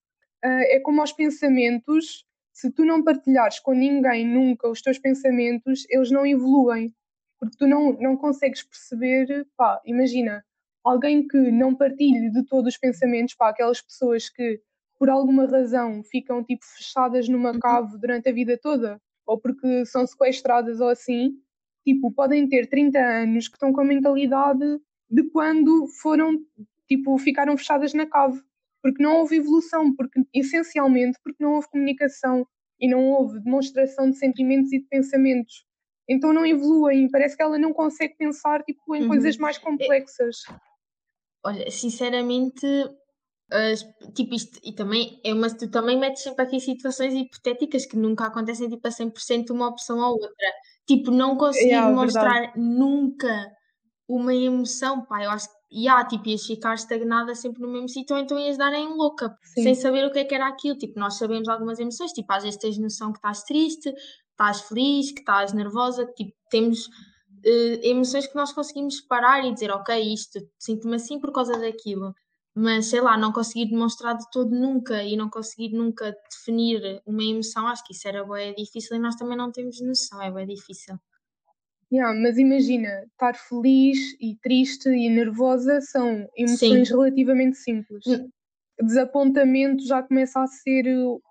ah, 0.44 0.62
é 0.66 0.80
como 0.80 1.02
aos 1.02 1.12
pensamentos, 1.14 2.26
se 2.54 2.72
tu 2.72 2.86
não 2.86 3.04
partilhares 3.04 3.60
com 3.60 3.74
ninguém 3.74 4.26
nunca 4.28 4.70
os 4.70 4.82
teus 4.82 5.00
pensamentos, 5.00 5.86
eles 5.90 6.12
não 6.12 6.26
evoluem, 6.26 6.94
porque 7.40 7.58
tu 7.58 7.68
não, 7.68 7.94
não 7.94 8.18
consegues 8.18 8.64
perceber, 8.64 9.48
pá, 9.58 9.82
imagina, 9.86 10.46
alguém 10.84 11.28
que 11.28 11.38
não 11.52 11.76
partilhe 11.76 12.30
de 12.32 12.44
todos 12.46 12.74
os 12.74 12.80
pensamentos, 12.80 13.36
pá, 13.36 13.50
aquelas 13.50 13.82
pessoas 13.82 14.30
que 14.30 14.62
por 14.98 15.10
alguma 15.10 15.46
razão 15.48 16.04
ficam 16.04 16.44
tipo 16.44 16.64
fechadas 16.66 17.28
numa 17.28 17.54
Uhum, 17.54 17.60
cave 17.60 17.98
durante 18.00 18.30
a 18.30 18.34
vida 18.34 18.58
toda, 18.62 19.02
ou 19.26 19.40
porque 19.40 19.86
são 19.86 20.06
sequestradas 20.06 20.80
ou 20.80 20.90
assim, 20.90 21.38
tipo, 21.86 22.12
podem 22.12 22.48
ter 22.48 22.68
30 22.68 23.00
anos 23.00 23.48
que 23.48 23.56
estão 23.56 23.72
com 23.74 23.82
a 23.82 23.86
mentalidade 23.86 24.80
de 25.10 25.24
quando 25.30 25.88
foram, 26.02 26.40
tipo, 26.88 27.18
ficaram 27.18 27.58
fechadas 27.58 27.94
na 27.94 28.06
cave 28.06 28.42
porque 28.84 29.02
não 29.02 29.16
houve 29.16 29.38
evolução, 29.38 29.96
porque 29.96 30.22
essencialmente 30.34 31.18
porque 31.24 31.42
não 31.42 31.54
houve 31.54 31.70
comunicação 31.70 32.46
e 32.80 32.90
não 32.90 33.12
houve 33.12 33.40
demonstração 33.40 34.10
de 34.10 34.18
sentimentos 34.18 34.74
e 34.74 34.80
de 34.80 34.86
pensamentos. 34.90 35.66
Então 36.08 36.34
não 36.34 36.46
evoluem, 36.46 37.10
parece 37.10 37.38
que 37.38 37.42
ela 37.42 37.58
não 37.58 37.72
consegue 37.72 38.16
pensar 38.18 38.62
tipo, 38.64 38.94
em 38.94 39.04
uhum. 39.04 39.08
coisas 39.08 39.38
mais 39.38 39.56
É, 39.56 39.62
complexas. 39.62 40.44
olha, 41.46 41.72
sinceramente, 41.72 42.68
as- 43.54 43.84
tipo 44.14 44.34
isto, 44.36 44.60
e 44.64 44.74
também 44.74 45.20
é 45.24 45.34
uma, 45.34 45.50
tu 45.56 45.70
também 45.70 45.98
metes 46.00 46.24
sempre 46.24 46.44
aqui 46.46 46.60
situações 46.60 47.14
hipotéticas 47.14 47.86
que 47.86 47.98
nunca 47.98 48.26
acontecem 48.26 48.70
tipo 48.70 48.88
a 48.88 48.92
100% 48.92 49.48
de 49.48 49.52
uma 49.54 49.68
opção 49.70 50.02
à 50.02 50.10
outra. 50.10 50.48
Tipo, 50.88 51.12
não 51.12 51.38
conseguir 51.38 51.82
Yeah, 51.82 51.96
verdade. 51.98 52.36
demonstrar 52.36 52.54
nunca 52.58 53.52
uma 54.08 54.34
emoção, 54.36 55.06
pá, 55.06 55.24
eu 55.24 55.32
acho 55.32 55.48
que, 55.50 55.80
yeah, 55.82 56.06
tipo, 56.08 56.30
ias 56.30 56.46
ficar 56.46 56.76
estagnada 56.76 57.34
sempre 57.36 57.62
no 57.62 57.70
mesmo 57.70 57.90
sítio, 57.90 58.16
ou 58.16 58.22
então 58.22 58.38
ias 58.40 58.58
dar 58.58 58.74
em 58.74 58.88
louca, 58.90 59.36
sem 59.56 59.74
Sim, 59.74 59.76
saber 59.76 60.06
o 60.06 60.12
que 60.12 60.20
é 60.20 60.26
que 60.26 60.36
era 60.36 60.48
aquilo. 60.48 60.78
Tipo, 60.78 61.00
nós 61.00 61.16
sabemos 61.18 61.48
algumas 61.50 61.80
emoções, 61.80 62.12
tipo, 62.12 62.32
às 62.34 62.44
vezes 62.44 62.60
tens 62.60 62.78
noção 62.78 63.12
que 63.14 63.20
estás 63.20 63.44
triste, 63.44 63.92
que 63.94 64.00
estás 64.32 64.62
feliz, 64.62 65.12
que 65.12 65.20
estás 65.22 65.54
nervosa, 65.54 66.06
que, 66.06 66.26
tipo, 66.26 66.38
temos 66.50 66.90
eh, 67.46 67.80
emoções 67.90 68.28
que 68.28 68.36
nós 68.36 68.52
conseguimos 68.54 69.02
parar 69.02 69.44
e 69.46 69.54
dizer, 69.54 69.72
ok, 69.72 69.98
isto, 70.14 70.40
sinto-me 70.60 70.96
assim 70.96 71.20
por 71.20 71.32
causa 71.32 71.58
daquilo. 71.60 72.14
Mas, 72.56 72.88
sei 72.88 73.02
lá, 73.02 73.18
não 73.18 73.32
conseguir 73.32 73.68
demonstrar 73.70 74.16
de 74.18 74.30
todo 74.32 74.52
nunca 74.52 75.04
e 75.04 75.16
não 75.18 75.30
conseguir 75.30 75.70
nunca 75.76 76.16
definir 76.32 77.02
uma 77.06 77.24
emoção, 77.24 77.68
acho 77.68 77.84
que 77.86 77.94
isso 77.94 78.08
era 78.08 78.24
bem 78.26 78.54
difícil 78.56 78.96
e 78.96 79.00
nós 79.00 79.16
também 79.16 79.38
não 79.38 79.52
temos 79.52 79.80
noção, 79.82 80.22
é 80.22 80.32
bem 80.32 80.46
difícil. 80.48 80.98
yeah, 81.92 82.14
mas 82.14 82.38
imagina, 82.38 83.04
estar 83.12 83.36
feliz 83.36 83.98
e 84.20 84.36
triste 84.42 84.90
e 84.90 85.10
nervosa 85.10 85.80
são 85.82 86.28
emoções 86.36 86.90
Sim. 86.90 86.92
relativamente 86.92 87.58
simples. 87.58 88.06
Hum, 88.06 88.32
Desapontamento 88.82 89.86
já 89.86 90.04
começa 90.04 90.42
a 90.42 90.48
ser 90.48 90.86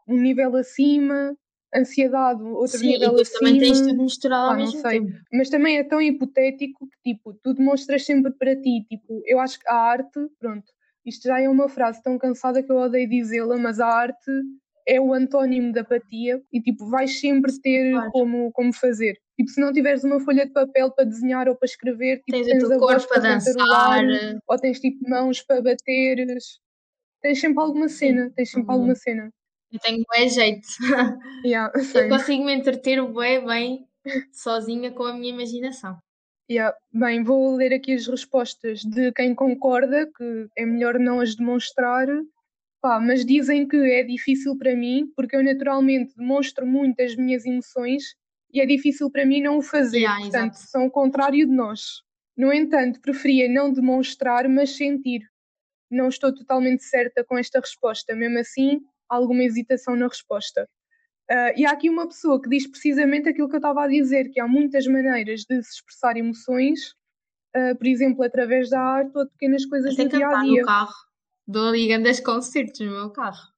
um 0.08 0.16
nível 0.20 0.56
acima, 0.56 1.37
ansiedade, 1.74 2.42
outro 2.44 2.80
Sim, 2.80 2.94
e 2.94 2.98
nível 2.98 3.11
depois 3.11 3.30
também 3.30 3.56
tens 3.56 3.80
acima. 3.80 3.87
tudo 3.87 4.02
misturado 4.02 4.48
ao 4.48 4.54
Pá, 4.54 4.58
não 4.58 4.72
mesmo 4.72 4.85
sei, 4.85 5.00
tempo. 5.00 5.12
mas 5.32 5.50
também 5.50 5.78
é 5.78 5.85
tão 5.85 6.00
hipotético 6.02 6.88
que, 6.88 7.14
tipo, 7.14 7.35
tu 7.35 7.54
demonstras 7.54 8.04
sempre 8.06 8.32
para 8.32 8.56
ti, 8.61 8.85
tipo, 8.88 9.22
eu 9.26 9.40
acho 9.40 9.58
que 9.61 9.68
a 9.68 9.74
arte, 9.76 10.20
pronto, 10.40 10.72
isto 11.05 11.29
já 11.29 11.41
é 11.41 11.49
uma 11.49 11.69
frase 11.69 12.03
tão 12.03 12.19
cansada 12.19 12.62
que 12.62 12.71
eu 12.71 12.77
odeio 12.77 13.09
dizê-la, 13.09 13.57
mas 13.57 13.81
a 13.81 13.87
arte 13.87 14.31
é 14.87 15.01
o 15.01 15.12
antónimo 15.15 15.73
da 15.73 15.83
apatia 15.83 16.43
e, 16.53 16.61
tipo, 16.61 16.87
vais 16.91 17.19
sempre 17.21 17.53
ter 17.61 17.93
Claro. 17.93 18.11
como, 18.11 18.51
como 18.53 18.73
fazer. 18.73 19.17
Tipo, 19.37 19.51
se 19.51 19.61
não 19.61 19.73
tiveres 19.73 20.03
uma 20.05 20.19
folha 20.21 20.45
de 20.47 20.53
papel 20.53 20.91
para 20.93 21.05
desenhar 21.05 21.49
ou 21.49 21.57
para 21.57 21.67
escrever, 21.67 22.17
tipo, 22.27 22.33
Tens 22.33 22.47
o 22.47 22.51
tens 22.51 22.65
a 22.65 22.79
voz 22.79 23.07
corpo 23.07 23.09
para 23.09 23.23
dançar. 23.23 24.05
ou 24.49 24.59
tens, 24.59 24.81
tipo, 24.81 25.09
mãos 25.09 25.41
para 25.43 25.62
bateres, 25.62 26.59
tens 27.23 27.41
sempre 27.41 27.62
alguma 27.62 27.88
Sim, 27.88 27.97
cena, 27.97 28.33
tens 28.37 28.51
sempre 28.51 28.69
uhum. 28.69 28.73
alguma 28.75 28.95
cena. 28.97 29.31
eu 29.73 29.79
tenho 29.81 30.05
bué 30.09 30.29
jeito. 30.29 30.67
Yeah, 31.47 31.73
Eu 31.95 32.09
consigo 32.09 32.45
me 32.45 32.53
entreter 32.55 33.01
bué 33.07 33.41
bem 33.41 33.87
sozinha 34.33 34.91
com 34.93 35.05
a 35.05 35.15
minha 35.15 35.33
imaginação. 35.33 35.97
Yeah. 36.50 36.76
Bem, 36.92 37.22
vou 37.22 37.55
ler 37.57 37.72
aqui 37.72 37.92
as 37.94 38.07
respostas 38.07 38.81
de 38.85 39.12
quem 39.12 39.35
concorda 39.35 40.07
que 40.16 40.48
é 40.57 40.66
melhor 40.66 40.98
não 40.98 41.20
as 41.20 41.35
demonstrar, 41.35 42.07
pá, 42.81 43.00
mas 43.00 43.24
dizem 43.24 43.66
que 43.66 43.76
é 43.76 44.02
difícil 44.02 44.57
para 44.59 44.74
mim, 44.76 45.11
porque 45.16 45.37
eu 45.37 45.42
naturalmente 45.42 46.14
demonstro 46.16 46.66
muito 46.66 47.00
as 47.00 47.16
minhas 47.16 47.46
emoções 47.46 48.16
e 48.52 48.61
é 48.61 48.66
difícil 48.66 49.11
para 49.11 49.24
mim 49.24 49.40
não 49.40 49.59
o 49.59 49.62
fazer, 49.62 49.98
Yeah, 49.98 50.20
portanto, 50.20 50.55
exato. 50.55 50.70
são 50.70 50.87
o 50.87 50.90
contrário 50.90 51.46
de 51.46 51.52
nós. 51.52 52.02
No 52.37 52.52
entanto, 52.52 53.00
preferia 53.00 53.48
não 53.48 53.72
demonstrar, 53.72 54.48
mas 54.48 54.76
sentir. 54.76 55.22
Não 55.90 56.09
estou 56.09 56.35
totalmente 56.35 56.85
certa 56.85 57.24
com 57.24 57.38
esta 57.38 57.61
resposta, 57.61 58.14
mesmo 58.16 58.38
assim, 58.38 58.81
há 59.09 59.16
alguma 59.16 59.44
hesitação 59.44 59.96
na 59.96 60.09
resposta. 60.09 60.68
Ah, 61.30 61.52
e 61.56 61.64
há 61.64 61.70
aqui 61.72 61.88
uma 61.88 62.06
pessoa 62.06 62.40
que 62.40 62.48
diz 62.48 62.66
precisamente 62.66 63.28
aquilo 63.28 63.48
que 63.48 63.54
eu 63.54 63.58
estava 63.58 63.85
a 63.85 63.88
dizer, 63.88 64.30
que 64.30 64.40
há 64.40 64.46
muitas 64.46 64.87
maneiras 64.87 65.44
de 65.48 65.62
se 65.62 65.74
expressar 65.74 66.16
emoções, 66.16 66.94
ah, 67.54 67.74
por 67.76 67.87
exemplo, 67.87 68.22
através 68.22 68.70
da 68.70 68.80
arte 68.80 69.16
ou 69.16 69.24
de 69.24 69.30
pequenas 69.32 69.64
coisas 69.66 69.94
Até 69.94 70.04
do 70.04 70.16
dia 70.16 70.26
a 70.26 70.30
cantar 70.30 70.44
no 70.44 70.54
dia. 70.54 70.64
carro. 70.64 70.94
Dou 71.46 71.68
ali 71.68 71.88
grandes 71.88 72.20
concertos 72.20 72.80
no 72.80 72.92
meu 72.92 73.11
carro. 73.11 73.48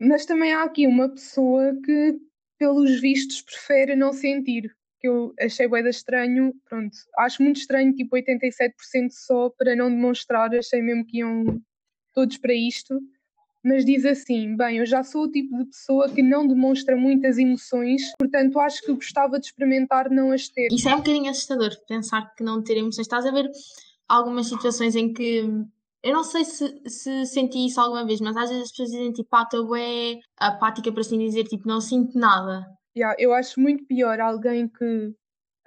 Mas 0.00 0.26
também 0.26 0.52
há 0.52 0.64
aqui 0.64 0.86
uma 0.86 1.08
pessoa 1.08 1.74
que, 1.84 2.18
pelos 2.58 3.00
vistos, 3.00 3.42
prefere 3.42 3.94
não 3.94 4.12
sentir, 4.12 4.74
que 5.00 5.08
eu 5.08 5.34
achei 5.40 5.68
de 5.68 5.88
estranho, 5.88 6.54
pronto, 6.68 6.96
acho 7.18 7.42
muito 7.42 7.60
estranho, 7.60 7.94
tipo 7.94 8.16
87% 8.16 9.10
só 9.10 9.50
para 9.50 9.76
não 9.76 9.90
demonstrar, 9.90 10.54
achei 10.54 10.80
mesmo 10.82 11.06
que 11.06 11.18
iam 11.18 11.60
todos 12.14 12.38
para 12.38 12.54
isto, 12.54 12.98
mas 13.66 13.84
diz 13.84 14.04
assim: 14.04 14.56
bem, 14.56 14.78
eu 14.78 14.86
já 14.86 15.02
sou 15.02 15.24
o 15.24 15.30
tipo 15.30 15.58
de 15.58 15.64
pessoa 15.64 16.08
que 16.08 16.22
não 16.22 16.46
demonstra 16.46 16.96
muitas 16.96 17.36
emoções, 17.36 18.12
portanto 18.16 18.60
acho 18.60 18.80
que 18.82 18.92
gostava 18.94 19.40
de 19.40 19.46
experimentar 19.46 20.08
não 20.08 20.30
as 20.30 20.48
ter. 20.48 20.68
Isso 20.70 20.88
é 20.88 20.94
um 20.94 20.98
bocadinho 20.98 21.28
assustador, 21.28 21.76
pensar 21.88 22.32
que 22.36 22.44
não 22.44 22.62
ter 22.62 22.76
emoções. 22.76 23.06
Estás 23.06 23.26
a 23.26 23.32
ver 23.32 23.50
algumas 24.08 24.46
situações 24.46 24.94
em 24.94 25.12
que 25.12 25.40
eu 26.00 26.12
não 26.12 26.22
sei 26.22 26.44
se, 26.44 26.80
se 26.86 27.26
senti 27.26 27.66
isso 27.66 27.80
alguma 27.80 28.06
vez, 28.06 28.20
mas 28.20 28.36
às 28.36 28.48
vezes 28.48 28.66
as 28.66 28.70
pessoas 28.70 28.90
dizem 28.90 29.12
tipo, 29.12 29.28
ah, 29.34 29.48
é 29.80 30.20
apática, 30.38 30.92
por 30.92 31.00
assim 31.00 31.18
dizer, 31.18 31.42
tipo, 31.44 31.66
não 31.66 31.80
sinto 31.80 32.16
nada. 32.16 32.64
Yeah, 32.96 33.16
eu 33.18 33.34
acho 33.34 33.60
muito 33.60 33.84
pior 33.84 34.20
alguém 34.20 34.68
que 34.68 34.84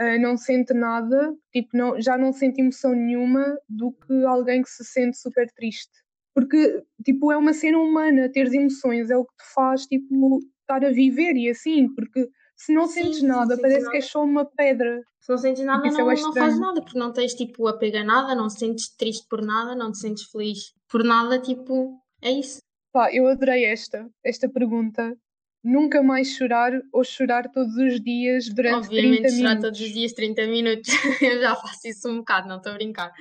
uh, 0.02 0.22
não 0.22 0.38
sente 0.38 0.74
nada, 0.74 1.36
tipo, 1.52 1.76
não, 1.76 2.02
já 2.02 2.18
não 2.18 2.32
sente 2.32 2.62
emoção 2.62 2.96
nenhuma, 2.96 3.58
do 3.68 3.92
que 3.92 4.24
alguém 4.24 4.64
que 4.64 4.70
se 4.70 4.86
sente 4.86 5.18
super 5.18 5.52
triste. 5.52 5.92
Porque, 6.34 6.84
tipo, 7.04 7.32
é 7.32 7.38
uma 7.38 7.54
cena 7.54 7.80
humana, 7.80 8.30
teres 8.32 8.54
emoções 8.54 9.10
é 9.10 9.18
o 9.18 9.26
que 9.26 9.36
te 9.38 9.54
faz, 9.54 9.86
tipo, 9.86 10.40
estar 10.62 10.86
a 10.86 10.92
viver 10.92 11.36
e 11.36 11.50
assim, 11.50 11.94
porque 11.94 12.30
se 12.56 12.74
não 12.74 12.88
sim, 12.88 13.04
sentes 13.04 13.24
nada, 13.24 13.58
parece 13.58 13.90
que 13.90 13.98
é 13.98 14.02
só 14.02 14.24
uma 14.24 14.46
pedra. 14.46 15.02
Se 15.20 15.32
não 15.32 15.38
sentes 15.38 15.64
nada, 15.64 15.90
não, 15.90 16.12
é 16.12 16.16
não 16.16 16.34
faz 16.34 16.60
nada, 16.60 16.82
porque 16.82 17.00
não 17.00 17.14
tens 17.14 17.34
tipo 17.34 17.68
apego 17.68 17.98
a 17.98 18.04
nada, 18.04 18.36
não 18.36 18.48
te 18.48 18.60
sentes 18.60 18.90
triste 18.96 19.26
por 19.30 19.42
nada, 19.42 19.76
não 19.76 19.92
te 19.92 20.00
sentes 20.00 20.26
feliz 20.30 20.74
por 20.90 21.04
nada, 21.04 21.40
tipo, 21.40 21.98
é 22.22 22.32
isso. 22.32 22.60
Pá, 22.92 23.14
eu 23.14 23.28
adorei 23.28 23.66
esta, 23.66 24.10
esta 24.24 24.50
pergunta. 24.50 25.16
Nunca 25.64 26.02
mais 26.02 26.30
chorar 26.30 26.72
ou 26.92 27.04
chorar 27.04 27.50
todos 27.50 27.76
os 27.76 28.02
dias 28.02 28.48
durante 28.50 28.88
Obviamente, 28.88 29.24
30 29.24 29.36
chorar 29.36 29.60
todos 29.60 29.80
os 29.80 29.90
dias 29.90 30.14
30 30.14 30.48
minutos. 30.48 30.90
eu 31.22 31.42
já 31.42 31.56
faço 31.56 31.88
isso 31.88 32.10
um 32.10 32.18
bocado, 32.18 32.48
não 32.48 32.58
estou 32.58 32.72
a 32.72 32.76
brincar. 32.76 33.12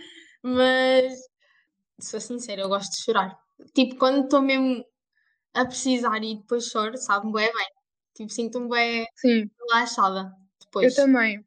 Mas, 0.43 1.15
sou 2.01 2.21
sincera, 2.21 2.63
eu 2.63 2.69
gosto 2.69 2.93
de 2.93 3.03
chorar. 3.05 3.39
Tipo, 3.75 3.97
quando 3.97 4.25
estou 4.25 4.43
mesmo 4.43 4.85
a 5.55 5.67
precisar 5.67 6.23
e 6.25 6.37
depois 6.39 6.67
choro, 6.67 6.97
sabe-me 6.99 7.33
bem 7.35 7.53
bem. 7.53 7.67
Tipo, 8.15 8.31
sinto-me 8.33 8.69
bem 8.71 9.07
Sim, 9.15 9.51
relaxada 9.61 10.33
eu 10.81 10.93
depois. 10.93 10.95
também. 10.95 11.45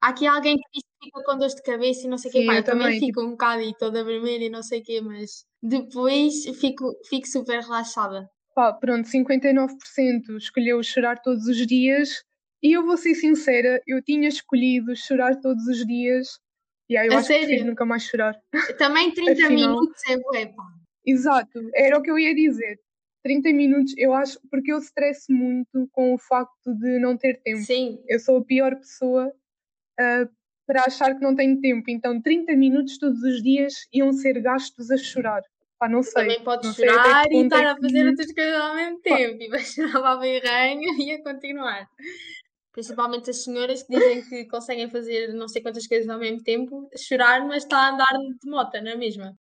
Há 0.00 0.08
aqui 0.10 0.26
alguém 0.26 0.56
que 0.56 0.62
diz 0.72 0.82
que 0.84 1.06
fica 1.06 1.22
com 1.24 1.36
dores 1.38 1.54
de 1.56 1.62
cabeça 1.62 2.06
e 2.06 2.10
não 2.10 2.18
sei 2.18 2.30
o 2.30 2.32
quê. 2.34 2.42
Pá, 2.44 2.54
eu 2.54 2.58
eu 2.58 2.64
também 2.64 2.92
fico 2.98 3.20
um 3.22 3.30
bocado 3.32 3.62
e 3.62 3.74
toda 3.76 4.04
vermelha 4.04 4.44
e 4.44 4.50
não 4.50 4.62
sei 4.62 4.80
o 4.80 4.84
quê, 4.84 5.00
mas 5.00 5.44
depois 5.62 6.44
fico, 6.60 6.92
fico 7.08 7.26
super 7.26 7.60
relaxada. 7.62 8.28
pá, 8.54 8.72
pronto, 8.72 9.08
59% 9.08 10.36
escolheu 10.36 10.82
chorar 10.82 11.20
todos 11.20 11.46
os 11.46 11.66
dias. 11.66 12.22
E 12.62 12.72
eu 12.76 12.84
vou 12.84 12.96
ser 12.96 13.14
sincera, 13.14 13.80
eu 13.86 14.02
tinha 14.02 14.28
escolhido 14.28 14.96
chorar 14.96 15.38
todos 15.40 15.66
os 15.66 15.84
dias. 15.86 16.28
E 16.94 16.96
aí 16.96 17.08
eu 17.08 17.14
A 17.14 17.18
acho 17.18 17.26
que 17.26 17.34
prefiro 17.34 17.50
sério? 17.58 17.70
nunca 17.70 17.84
mais 17.84 18.04
chorar. 18.04 18.40
Também 18.78 19.10
30 19.12 19.32
Afinal, 19.32 19.50
minutos 19.50 20.02
é 20.08 20.16
bué, 20.16 20.46
pá. 20.46 20.62
exato, 21.04 21.60
era 21.74 21.98
o 21.98 22.02
que 22.02 22.10
eu 22.10 22.16
ia 22.16 22.32
dizer. 22.32 22.78
30 23.24 23.52
minutos, 23.52 23.94
eu 23.96 24.14
acho, 24.14 24.38
porque 24.48 24.72
eu 24.72 24.78
estresso 24.78 25.32
muito 25.32 25.88
com 25.90 26.14
o 26.14 26.18
facto 26.18 26.72
de 26.72 27.00
não 27.00 27.16
ter 27.16 27.40
tempo. 27.42 27.62
Sim, 27.62 27.98
Eu 28.06 28.20
sou 28.20 28.36
a 28.38 28.44
pior 28.44 28.76
pessoa 28.76 29.32
ah, 29.98 30.28
para 30.66 30.82
achar 30.84 31.14
que 31.16 31.22
não 31.22 31.34
tenho 31.34 31.60
tempo. 31.60 31.90
Então, 31.90 32.20
30 32.22 32.54
minutos 32.54 32.96
todos 32.98 33.20
os 33.22 33.42
dias 33.42 33.72
iam 33.92 34.12
ser 34.12 34.40
gastos 34.40 34.90
a 34.90 34.96
chorar. 34.96 35.42
Pá, 35.80 35.88
não 35.88 36.02
sei. 36.04 36.22
também 36.22 36.44
podes 36.44 36.76
sei 36.76 36.88
chorar 36.88 37.26
que 37.26 37.34
e 37.34 37.38
é 37.38 37.42
estar 37.42 37.66
a 37.66 37.76
fazer 37.76 38.02
que. 38.02 38.08
outras 38.10 38.32
coisas 38.32 38.54
ao 38.60 38.74
mesmo 38.76 39.00
Pá, 39.02 39.16
tempo. 39.16 39.42
E 39.42 39.48
vais 39.48 39.66
chorar 39.74 40.00
para 40.00 40.16
berranha 40.20 40.94
e 40.98 41.10
a 41.12 41.22
continuar. 41.24 41.88
Principalmente 42.74 43.30
as 43.30 43.42
senhoras 43.42 43.82
que 43.82 43.96
dizem 43.96 44.28
que 44.28 44.44
conseguem 44.46 44.90
fazer 44.90 45.32
não 45.32 45.48
sei 45.48 45.62
quantas 45.62 45.86
coisas 45.86 46.08
ao 46.08 46.18
mesmo 46.18 46.42
tempo, 46.42 46.90
chorar, 46.98 47.46
mas 47.46 47.62
está 47.62 47.78
a 47.78 47.94
andar 47.94 48.18
de 48.42 48.50
moto, 48.50 48.74
não 48.82 48.90
é 48.90 48.96
mesmo? 48.96 49.34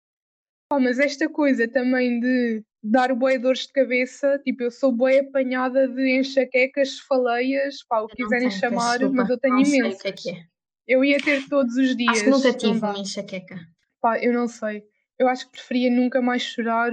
pá, 0.74 0.80
mas 0.80 1.00
esta 1.00 1.30
coisa 1.30 1.68
também 1.68 2.20
de 2.20 2.64
dar 2.82 3.14
bué 3.14 3.38
dores 3.38 3.68
de 3.68 3.74
cabeça, 3.74 4.40
tipo, 4.44 4.64
eu 4.64 4.72
sou 4.72 4.92
bué 4.92 5.20
apanhada 5.20 5.88
de 5.88 6.20
enxaquecas, 6.20 7.00
faleias, 7.00 7.84
pá, 7.88 8.02
o 8.02 8.08
que 8.08 8.18
quiserem 8.18 8.50
tenho, 8.50 8.60
chamar, 8.60 9.00
mas 9.00 9.28
desculpa, 9.28 9.32
eu 9.32 9.40
tenho 9.40 9.56
não 9.56 9.66
sei 9.66 9.82
o 9.84 9.98
que 9.98 10.08
é 10.08 10.12
que 10.12 10.30
é. 10.32 10.44
Eu 10.88 11.06
ia 11.06 11.18
ter 11.18 11.48
todos 11.48 11.76
os 11.78 11.92
Acho 11.92 12.24
que 12.24 12.30
nunca 12.30 12.52
dias, 12.52 12.56
tive 12.56 12.78
uma 12.80 13.00
enxaqueca. 13.00 13.56
Pá, 14.02 14.20
eu 14.22 14.34
não 14.34 14.48
sei. 14.48 14.84
Eu 15.18 15.30
acho 15.30 15.46
que 15.46 15.54
preferia 15.54 15.90
nunca 15.90 16.22
mais 16.22 16.42
chorar 16.42 16.92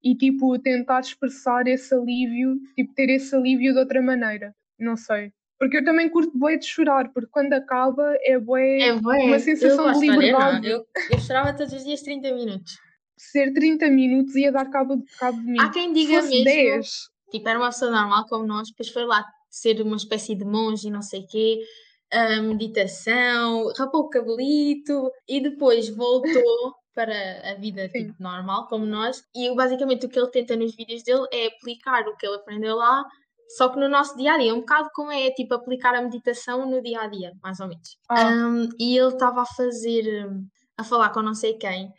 e, 0.00 0.14
tipo, 0.14 0.56
tentar 0.60 1.00
expressar 1.00 1.66
esse 1.66 1.92
alívio, 1.92 2.60
tipo, 2.76 2.94
ter 2.94 3.08
esse 3.10 3.34
alívio 3.34 3.72
de 3.72 3.80
outra 3.80 4.00
maneira. 4.00 4.54
Não 4.78 4.96
sei. 4.96 5.32
Porque 5.58 5.78
eu 5.78 5.84
também 5.84 6.08
curto 6.08 6.36
bué 6.36 6.56
de 6.56 6.66
chorar, 6.66 7.10
porque 7.12 7.30
quando 7.30 7.52
acaba 7.54 8.14
é 8.22 8.38
bué 8.38 8.78
É 8.80 8.92
uma 8.92 9.02
bué, 9.02 9.34
eu 9.34 9.40
sensação 9.40 9.92
de 9.92 10.08
liberdade. 10.08 10.68
eu, 10.68 10.86
eu 11.10 11.18
chorava 11.18 11.54
todos 11.56 11.72
os 11.72 11.84
dias 11.84 12.02
30 12.02 12.32
minutos. 12.34 12.78
Ser 13.16 13.52
30 13.54 13.88
minutos 13.90 14.36
ia 14.36 14.52
dar 14.52 14.66
cabo, 14.70 15.02
cabo 15.18 15.40
de 15.40 15.58
Há 15.58 15.64
mim. 15.64 15.70
quem 15.72 15.88
Se 15.88 15.94
diga 15.94 16.22
mesmo, 16.22 16.44
10, 16.44 17.08
tipo, 17.30 17.48
era 17.48 17.58
uma 17.58 17.68
pessoa 17.68 17.90
normal 17.90 18.26
como 18.28 18.46
nós, 18.46 18.68
depois 18.68 18.90
foi 18.90 19.04
lá 19.06 19.24
ser 19.48 19.80
uma 19.80 19.96
espécie 19.96 20.34
de 20.34 20.44
monge 20.44 20.88
e 20.88 20.90
não 20.90 21.00
sei 21.00 21.20
o 21.20 21.26
quê, 21.26 21.60
a 22.12 22.42
meditação, 22.42 23.72
rapou 23.78 24.02
o 24.02 24.08
cabelito 24.10 25.10
e 25.26 25.40
depois 25.40 25.88
voltou 25.88 26.22
para 26.94 27.14
a 27.50 27.54
vida 27.54 27.88
tipo 27.88 28.14
normal, 28.18 28.66
como 28.68 28.84
nós, 28.86 29.22
e 29.34 29.54
basicamente 29.54 30.06
o 30.06 30.08
que 30.08 30.18
ele 30.18 30.30
tenta 30.30 30.56
nos 30.56 30.74
vídeos 30.74 31.02
dele 31.02 31.26
é 31.32 31.46
aplicar 31.46 32.06
o 32.06 32.16
que 32.16 32.26
ele 32.26 32.36
aprendeu 32.36 32.76
lá, 32.76 33.04
só 33.48 33.68
que 33.68 33.78
no 33.78 33.88
nosso 33.88 34.16
dia 34.16 34.34
a 34.34 34.38
dia, 34.38 34.54
um 34.54 34.60
bocado 34.60 34.88
como 34.94 35.10
é 35.12 35.30
tipo 35.30 35.54
aplicar 35.54 35.94
a 35.94 36.02
meditação 36.02 36.68
no 36.68 36.82
dia 36.82 37.00
a 37.00 37.06
dia, 37.06 37.32
mais 37.42 37.60
ou 37.60 37.68
menos. 37.68 37.96
Ah, 38.08 38.28
Um, 38.28 38.68
e 38.78 38.96
ele 38.98 39.08
estava 39.08 39.42
a 39.42 39.46
fazer, 39.46 40.28
a 40.76 40.84
falar 40.84 41.10
com 41.10 41.22
não 41.22 41.34
sei 41.34 41.54
quem, 41.54 41.92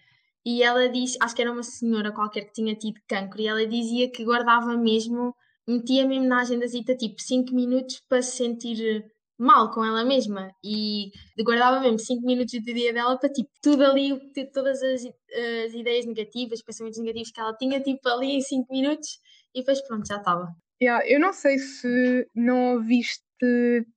e 0.45 0.63
ela 0.63 0.87
diz, 0.89 1.17
acho 1.21 1.35
que 1.35 1.41
era 1.41 1.51
uma 1.51 1.63
senhora 1.63 2.11
qualquer 2.11 2.45
que 2.45 2.53
tinha 2.53 2.75
tido 2.75 2.99
cancro, 3.07 3.41
e 3.41 3.47
ela 3.47 3.65
dizia 3.65 4.09
que 4.11 4.23
guardava 4.23 4.77
mesmo, 4.77 5.33
metia 5.67 6.07
mesmo 6.07 6.25
na 6.25 6.41
agendazita 6.41 6.95
tipo 6.95 7.21
5 7.21 7.53
minutos 7.53 8.01
para 8.07 8.21
se 8.21 8.37
sentir 8.37 9.05
mal 9.37 9.71
com 9.71 9.83
ela 9.85 10.03
mesma, 10.03 10.49
e 10.63 11.11
guardava 11.43 11.79
mesmo 11.79 11.99
5 11.99 12.25
minutos 12.25 12.53
do 12.53 12.73
dia 12.73 12.93
dela 12.93 13.17
para 13.17 13.29
tipo 13.29 13.49
tudo 13.61 13.83
ali, 13.83 14.19
todas 14.53 14.81
as, 14.81 15.03
as 15.05 15.73
ideias 15.73 16.05
negativas, 16.05 16.63
pensamentos 16.63 16.99
negativos 16.99 17.31
que 17.31 17.39
ela 17.39 17.53
tinha, 17.55 17.79
tipo 17.81 18.07
ali 18.09 18.31
em 18.37 18.41
5 18.41 18.71
minutos, 18.71 19.19
e 19.53 19.59
depois 19.59 19.81
pronto, 19.87 20.07
já 20.07 20.17
estava. 20.17 20.47
Yeah, 20.81 21.05
eu 21.07 21.19
não 21.19 21.33
sei 21.33 21.57
se 21.57 22.27
não 22.35 22.73
ouviste 22.75 23.23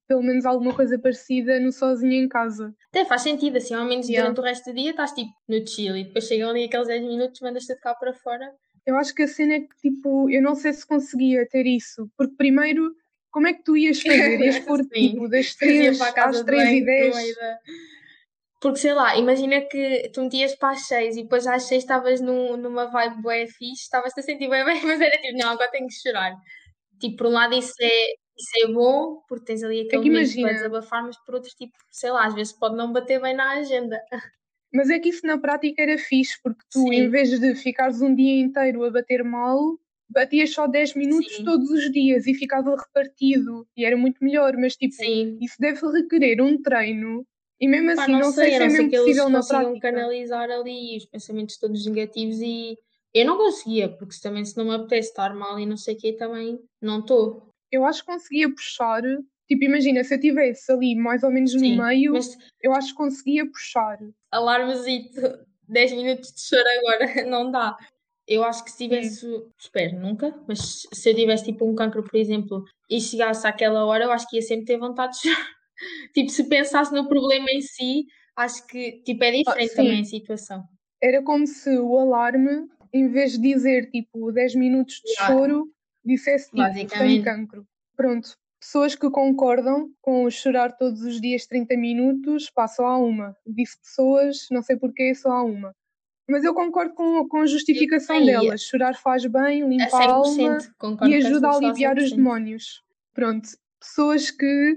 pelo 0.06 0.22
menos 0.22 0.44
alguma 0.44 0.74
coisa 0.74 0.98
parecida 0.98 1.58
no 1.58 1.72
Sozinho 1.72 2.12
em 2.24 2.28
Casa. 2.28 2.74
Até 2.90 3.04
faz 3.06 3.22
sentido, 3.22 3.56
assim, 3.56 3.72
ao 3.74 3.84
menos 3.86 4.06
Yeah. 4.08 4.28
durante 4.28 4.40
o 4.40 4.44
resto 4.48 4.70
do 4.70 4.76
dia 4.76 4.90
estás 4.90 5.12
tipo 5.12 5.30
no 5.48 5.66
chill 5.66 5.96
e 5.96 6.04
depois 6.04 6.26
chegam 6.26 6.50
ali 6.50 6.64
aqueles 6.64 6.88
10 6.88 7.02
minutos, 7.02 7.40
mandas-te 7.40 7.74
de 7.74 7.80
cá 7.80 7.94
para 7.94 8.12
fora. 8.12 8.52
Eu 8.86 8.96
acho 8.96 9.14
que 9.14 9.22
a 9.22 9.28
cena 9.28 9.54
é 9.54 9.60
que, 9.60 9.76
tipo, 9.80 10.28
eu 10.30 10.42
não 10.42 10.54
sei 10.54 10.72
se 10.72 10.86
conseguia 10.86 11.46
ter 11.48 11.66
isso, 11.66 12.10
porque 12.18 12.34
primeiro, 12.36 12.94
como 13.30 13.46
é 13.46 13.54
que 13.54 13.62
tu 13.62 13.76
ias 13.76 14.00
fazer? 14.02 14.40
Ias 14.40 14.58
pôr, 14.66 14.80
tipo, 14.86 15.28
das 15.28 15.54
Depois 15.54 15.70
ia 15.72 15.84
3 15.86 15.98
para 15.98 16.08
a 16.08 16.12
casa 16.12 16.30
às 16.30 16.36
de 16.38 16.44
3 16.46 16.64
banho, 16.64 16.76
e 16.76 16.84
10 16.84 17.08
no 17.08 17.16
meio 17.22 17.34
da- 17.36 17.58
Porque 18.60 18.78
sei 18.78 18.92
lá, 18.92 19.16
imagina 19.16 19.60
que 19.62 20.10
tu 20.12 20.22
metias 20.22 20.54
para 20.54 20.70
as 20.70 20.86
6 20.86 21.16
e 21.16 21.22
depois 21.22 21.46
às 21.46 21.62
6 21.62 21.82
estavas 21.82 22.20
num, 22.20 22.56
numa 22.58 22.86
vibe 22.86 23.22
bué 23.22 23.46
fixe, 23.46 23.84
estavas-te 23.84 24.20
a 24.20 24.22
sentir 24.22 24.50
bem 24.50 24.64
bem, 24.66 24.80
mas 24.84 25.00
era 25.00 25.16
tipo, 25.18 25.38
não, 25.38 25.50
agora 25.50 25.70
tenho 25.70 25.86
que 25.86 25.94
chorar. 25.94 26.34
Tipo, 27.00 27.16
por 27.16 27.26
um 27.26 27.30
lado 27.30 27.54
isso 27.54 27.74
é, 27.80 28.10
isso 28.36 28.50
é 28.64 28.72
bom, 28.72 29.22
porque 29.28 29.46
tens 29.46 29.62
ali 29.62 29.80
aquele 29.80 30.02
que 30.02 30.10
momento 30.10 30.28
para 30.32 30.40
imagina- 30.40 30.52
desabafar, 30.52 31.02
mas 31.04 31.16
por 31.24 31.34
outro 31.36 31.50
tipo, 31.56 31.76
sei 31.90 32.10
lá, 32.10 32.26
às 32.26 32.34
vezes 32.34 32.52
pode 32.52 32.76
não 32.76 32.92
bater 32.92 33.20
bem 33.20 33.34
na 33.34 33.52
agenda. 33.52 34.00
Mas 34.72 34.88
é 34.90 34.98
que 35.00 35.08
isso 35.08 35.26
na 35.26 35.36
prática 35.38 35.82
era 35.82 35.98
fixe, 35.98 36.38
porque 36.42 36.62
tu, 36.70 36.80
Sim. 36.80 36.94
em 36.94 37.08
vez 37.08 37.40
de 37.40 37.54
ficares 37.56 38.00
um 38.00 38.14
dia 38.14 38.40
inteiro 38.40 38.84
a 38.84 38.90
bater 38.90 39.24
mal, 39.24 39.58
batias 40.08 40.50
só 40.52 40.66
10 40.68 40.94
minutos 40.94 41.34
Sim. 41.36 41.44
todos 41.44 41.70
os 41.70 41.90
dias 41.90 42.26
e 42.26 42.34
ficava 42.34 42.76
repartido 42.76 43.66
e 43.76 43.84
era 43.84 43.96
muito 43.96 44.22
melhor, 44.22 44.56
mas 44.56 44.76
tipo, 44.76 44.94
Sim. 44.94 45.38
isso 45.40 45.56
deve 45.58 45.84
requerer 45.86 46.40
um 46.40 46.60
treino 46.62 47.26
e 47.60 47.66
mesmo 47.68 47.94
Pá, 47.96 48.02
assim 48.04 48.12
não, 48.12 48.30
sei, 48.30 48.54
a 48.54 48.58
se 48.58 48.62
é 48.62 48.68
mesmo 48.68 48.90
possível 48.90 49.28
na 49.28 49.42
prática. 49.44 49.80
canalizar 49.92 50.50
ali 50.50 50.96
os 50.96 51.04
pensamentos 51.06 51.56
todos 51.58 51.84
negativos 51.86 52.40
e 52.40 52.76
eu 53.12 53.26
não 53.26 53.36
conseguia, 53.36 53.88
porque 53.88 54.14
também 54.22 54.44
se 54.44 54.56
não 54.56 54.64
me 54.64 54.74
apetece 54.74 55.08
estar 55.08 55.34
mal 55.34 55.58
e 55.58 55.66
não 55.66 55.76
sei 55.76 55.94
o 55.94 55.98
quê, 55.98 56.12
também 56.12 56.58
não 56.80 57.00
estou. 57.00 57.50
Eu 57.70 57.84
acho 57.84 58.00
que 58.00 58.12
conseguia 58.12 58.52
puxar, 58.52 59.02
tipo, 59.48 59.64
imagina, 59.64 60.02
se 60.04 60.14
eu 60.14 60.18
estivesse 60.18 60.72
ali 60.72 60.94
mais 60.94 61.22
ou 61.22 61.30
menos 61.30 61.52
Sim, 61.52 61.76
no 61.76 61.84
meio, 61.84 62.12
mas 62.12 62.36
eu 62.62 62.72
acho 62.72 62.88
que 62.88 62.94
conseguia 62.94 63.46
puxar. 63.46 63.98
alarmezito, 64.30 65.20
10 65.68 65.92
minutos 65.92 66.32
de 66.32 66.40
choro 66.40 66.64
agora, 66.78 67.24
não 67.28 67.50
dá. 67.50 67.76
Eu 68.26 68.44
acho 68.44 68.64
que 68.64 68.70
se 68.70 68.78
tivesse, 68.78 69.26
espero 69.58 69.98
nunca, 69.98 70.32
mas 70.46 70.86
se 70.92 71.10
eu 71.10 71.14
tivesse 71.16 71.44
tipo 71.44 71.68
um 71.68 71.74
cancro, 71.74 72.04
por 72.04 72.16
exemplo, 72.16 72.64
e 72.88 73.00
chegasse 73.00 73.44
àquela 73.44 73.84
hora, 73.84 74.04
eu 74.04 74.12
acho 74.12 74.28
que 74.28 74.36
ia 74.36 74.42
sempre 74.42 74.66
ter 74.66 74.78
vontade 74.78 75.14
de 75.14 75.22
chorar. 75.22 75.48
tipo, 76.14 76.30
se 76.30 76.48
pensasse 76.48 76.94
no 76.94 77.08
problema 77.08 77.50
em 77.50 77.60
si, 77.60 78.06
acho 78.36 78.64
que 78.68 79.02
tipo, 79.02 79.24
é 79.24 79.32
diferente 79.32 79.70
sim. 79.70 79.76
também 79.76 80.00
a 80.00 80.04
situação. 80.04 80.62
Era 81.02 81.22
como 81.24 81.44
se 81.44 81.76
o 81.78 81.98
alarme, 81.98 82.68
em 82.92 83.08
vez 83.08 83.32
de 83.32 83.40
dizer 83.40 83.90
tipo 83.90 84.32
10 84.32 84.54
minutos 84.54 85.00
de 85.04 85.14
choro, 85.14 85.70
dissesse 86.04 86.50
tipo 86.50 86.98
tenho 86.98 87.22
cancro. 87.22 87.66
Pronto. 87.96 88.36
Pessoas 88.60 88.94
que 88.94 89.08
concordam 89.08 89.90
com 90.02 90.24
o 90.24 90.30
chorar 90.30 90.76
todos 90.76 91.00
os 91.02 91.18
dias 91.18 91.46
30 91.46 91.76
minutos, 91.76 92.50
pá, 92.50 92.68
só 92.68 92.86
há 92.86 92.98
uma. 92.98 93.34
Disse 93.46 93.78
pessoas, 93.80 94.46
não 94.50 94.62
sei 94.62 94.76
porquê, 94.76 95.14
só 95.14 95.30
há 95.30 95.42
uma. 95.42 95.74
Mas 96.28 96.44
eu 96.44 96.54
concordo 96.54 96.94
com, 96.94 97.26
com 97.26 97.38
a 97.38 97.46
justificação 97.46 98.16
Aí, 98.16 98.26
dela. 98.26 98.56
Chorar 98.58 98.94
faz 98.94 99.24
bem, 99.26 99.62
A 99.62 99.66
limpa 99.66 99.96
a 99.96 100.10
alma 100.10 100.58
100%, 100.58 100.70
concordo 100.78 101.12
e 101.12 101.16
ajuda 101.16 101.48
a 101.48 101.56
aliviar 101.56 101.96
os 101.96 102.12
100%. 102.12 102.16
demónios. 102.16 102.82
Pronto, 103.14 103.48
pessoas 103.80 104.30
que 104.30 104.76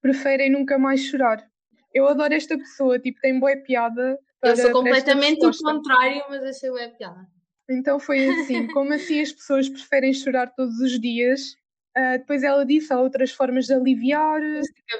preferem 0.00 0.50
nunca 0.50 0.78
mais 0.78 1.00
chorar. 1.00 1.44
Eu 1.92 2.08
adoro 2.08 2.32
esta 2.34 2.56
pessoa, 2.56 2.98
tipo, 2.98 3.20
tem 3.20 3.38
boa 3.38 3.56
piada. 3.56 4.18
Para, 4.40 4.50
Eu 4.50 4.56
sou 4.56 4.72
completamente 4.72 5.44
o 5.44 5.52
contrário, 5.58 6.24
mas 6.28 6.42
achei 6.42 6.70
web 6.70 6.96
piada. 6.96 7.33
Então 7.68 7.98
foi 7.98 8.28
assim, 8.28 8.66
como 8.68 8.92
assim 8.92 9.20
as 9.20 9.32
pessoas 9.32 9.68
preferem 9.68 10.12
chorar 10.12 10.48
todos 10.54 10.78
os 10.80 11.00
dias? 11.00 11.56
Ah, 11.96 12.16
depois 12.16 12.42
ela 12.42 12.66
disse, 12.66 12.92
há 12.92 13.00
outras 13.00 13.30
formas 13.30 13.66
de 13.66 13.74
aliviar. 13.74 14.40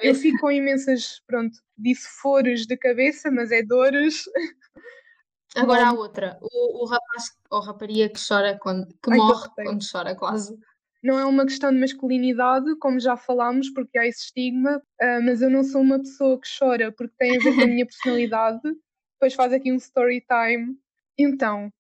Eu 0.00 0.14
fico 0.14 0.38
com 0.38 0.50
imensas, 0.50 1.20
pronto, 1.27 1.59
disse 1.77 2.09
fores 2.20 2.66
de 2.66 2.77
cabeça, 2.77 3.31
mas 3.31 3.50
é 3.50 3.62
dores. 3.62 4.24
Agora 5.57 5.88
há 5.88 5.92
outra. 5.92 6.38
O, 6.40 6.83
o 6.83 6.87
rapaz 6.87 7.33
ou 7.50 7.61
rapariga 7.61 8.09
que 8.09 8.20
chora 8.27 8.59
quando 8.59 8.87
que 8.87 9.11
Ai, 9.11 9.18
morre 9.18 9.48
quando 9.55 9.85
chora 9.88 10.14
quase. 10.14 10.59
Não 11.03 11.18
é 11.18 11.24
uma 11.24 11.44
questão 11.44 11.70
de 11.70 11.79
masculinidade, 11.79 12.74
como 12.77 12.98
já 12.98 13.16
falámos, 13.16 13.70
porque 13.70 13.98
há 13.98 14.07
esse 14.07 14.24
estigma, 14.24 14.83
ah, 15.00 15.20
mas 15.22 15.42
eu 15.42 15.50
não 15.50 15.62
sou 15.62 15.81
uma 15.81 15.98
pessoa 15.98 16.40
que 16.40 16.48
chora 16.59 16.90
porque 16.90 17.14
tem 17.18 17.37
a 17.37 17.40
ver 17.40 17.55
com 17.55 17.62
a 17.62 17.66
minha 17.66 17.87
personalidade. 17.87 18.62
Depois 19.14 19.35
faz 19.35 19.53
aqui 19.53 19.70
um 19.72 19.77
story 19.77 20.24
time. 20.27 20.77
Então, 21.16 21.72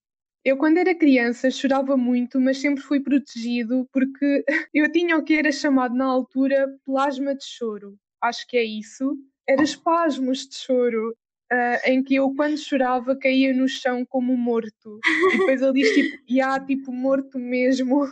eu 0.44 0.58
quando 0.58 0.76
era 0.78 0.94
criança 0.94 1.50
chorava 1.50 1.96
muito, 1.96 2.38
mas 2.38 2.58
sempre 2.58 2.82
fui 2.82 3.00
protegido 3.00 3.88
porque 3.90 4.44
eu 4.74 4.92
tinha 4.92 5.16
o 5.16 5.24
que 5.24 5.34
era 5.34 5.50
chamado 5.50 5.94
na 5.94 6.04
altura 6.04 6.68
plasma 6.84 7.34
de 7.34 7.44
choro. 7.44 7.96
Acho 8.20 8.46
que 8.46 8.56
é 8.56 8.62
isso. 8.62 9.16
Era 9.48 9.62
espasmos 9.62 10.46
de 10.46 10.54
choro. 10.56 11.16
ah, 11.50 11.80
em 11.86 12.02
que 12.02 12.16
eu, 12.16 12.34
quando 12.34 12.58
chorava, 12.58 13.16
caía 13.16 13.54
no 13.54 13.68
chão 13.68 14.04
como 14.04 14.36
morto. 14.36 14.98
E 15.32 15.38
depois 15.38 15.62
ele 15.62 15.72
diz 15.72 15.90
tipo, 15.94 16.22
já, 16.28 16.60
tipo, 16.60 16.92
morto 16.92 17.38
mesmo. 17.38 18.06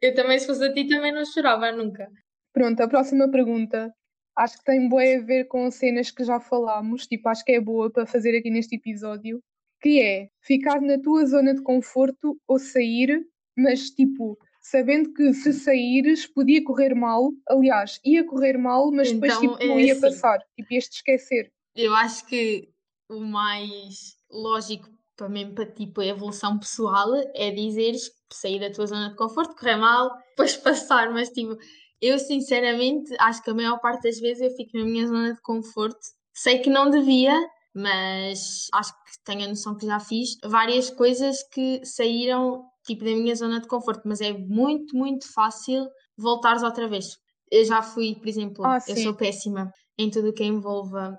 Eu 0.00 0.14
também, 0.14 0.38
se 0.38 0.46
fosse 0.46 0.64
a 0.64 0.72
ti, 0.72 0.86
também 0.86 1.12
não 1.12 1.24
chorava 1.24 1.72
nunca. 1.72 2.10
Pronto, 2.52 2.80
a 2.82 2.88
próxima 2.88 3.30
pergunta. 3.30 3.94
Acho 4.36 4.58
que 4.58 4.64
tem 4.64 4.88
bué 4.88 5.16
a 5.16 5.20
ver 5.20 5.44
com 5.44 5.70
cenas 5.70 6.10
que 6.10 6.24
já 6.24 6.40
falámos, 6.40 7.06
tipo, 7.06 7.28
acho 7.28 7.44
que 7.44 7.52
é 7.52 7.60
boa 7.60 7.90
para 7.90 8.06
fazer 8.06 8.36
aqui 8.36 8.50
neste 8.50 8.76
episódio, 8.76 9.42
que 9.82 10.00
é 10.00 10.28
ficar 10.40 10.80
na 10.80 10.98
tua 10.98 11.26
zona 11.26 11.54
de 11.54 11.62
conforto 11.62 12.38
ou 12.46 12.58
sair, 12.58 13.26
mas 13.56 13.90
tipo, 13.90 14.38
sabendo 14.60 15.12
que 15.12 15.34
se 15.34 15.52
saíres 15.52 16.26
podia 16.26 16.62
correr 16.64 16.94
mal, 16.94 17.30
aliás, 17.48 18.00
ia 18.04 18.24
correr 18.24 18.56
mal, 18.56 18.90
mas 18.92 19.12
depois 19.12 19.32
Então, 19.32 19.40
tipo, 19.40 19.62
é 19.62 19.66
não 19.66 19.80
ia 19.80 19.92
assim. 19.92 20.00
passar, 20.00 20.38
tipo, 20.56 20.72
ias-te 20.72 20.96
esquecer. 20.96 21.52
Eu 21.74 21.94
acho 21.94 22.24
que 22.26 22.68
o 23.08 23.20
mais 23.20 24.16
lógico 24.30 24.88
para 25.16 25.28
mim, 25.28 25.54
para 25.54 25.66
tipo 25.66 26.00
a 26.00 26.06
evolução 26.06 26.58
pessoal, 26.58 27.08
é 27.34 27.50
dizeres 27.50 28.10
sair 28.32 28.58
da 28.58 28.70
tua 28.70 28.86
zona 28.86 29.10
de 29.10 29.16
conforto, 29.16 29.54
correr 29.54 29.76
mal, 29.76 30.10
depois 30.30 30.56
passar, 30.56 31.10
mas 31.12 31.28
tipo, 31.28 31.56
eu 32.00 32.18
sinceramente 32.18 33.14
acho 33.18 33.42
que 33.42 33.50
a 33.50 33.54
maior 33.54 33.78
parte 33.78 34.02
das 34.04 34.18
vezes 34.18 34.42
eu 34.42 34.50
fico 34.56 34.76
na 34.76 34.84
minha 34.84 35.06
zona 35.06 35.34
de 35.34 35.40
conforto. 35.42 36.00
Sei 36.34 36.58
que 36.58 36.70
não 36.70 36.90
devia, 36.90 37.38
mas 37.74 38.68
acho 38.74 38.92
que 38.92 39.24
tenho 39.24 39.44
a 39.44 39.48
noção 39.48 39.76
que 39.76 39.86
já 39.86 39.98
fiz 39.98 40.36
várias 40.44 40.90
coisas 40.90 41.42
que 41.52 41.80
saíram 41.84 42.64
tipo 42.84 43.04
da 43.04 43.10
minha 43.12 43.34
zona 43.34 43.60
de 43.60 43.68
conforto, 43.68 44.02
mas 44.04 44.20
é 44.20 44.32
muito, 44.32 44.96
muito 44.96 45.32
fácil 45.32 45.88
voltares 46.16 46.62
outra 46.62 46.88
vez. 46.88 47.16
Eu 47.50 47.64
já 47.64 47.82
fui, 47.82 48.14
por 48.16 48.28
exemplo, 48.28 48.64
Ah, 48.64 48.78
eu 48.88 48.96
sou 48.96 49.14
péssima 49.14 49.72
em 49.98 50.10
tudo 50.10 50.30
o 50.30 50.32
que 50.32 50.44
envolva 50.44 51.18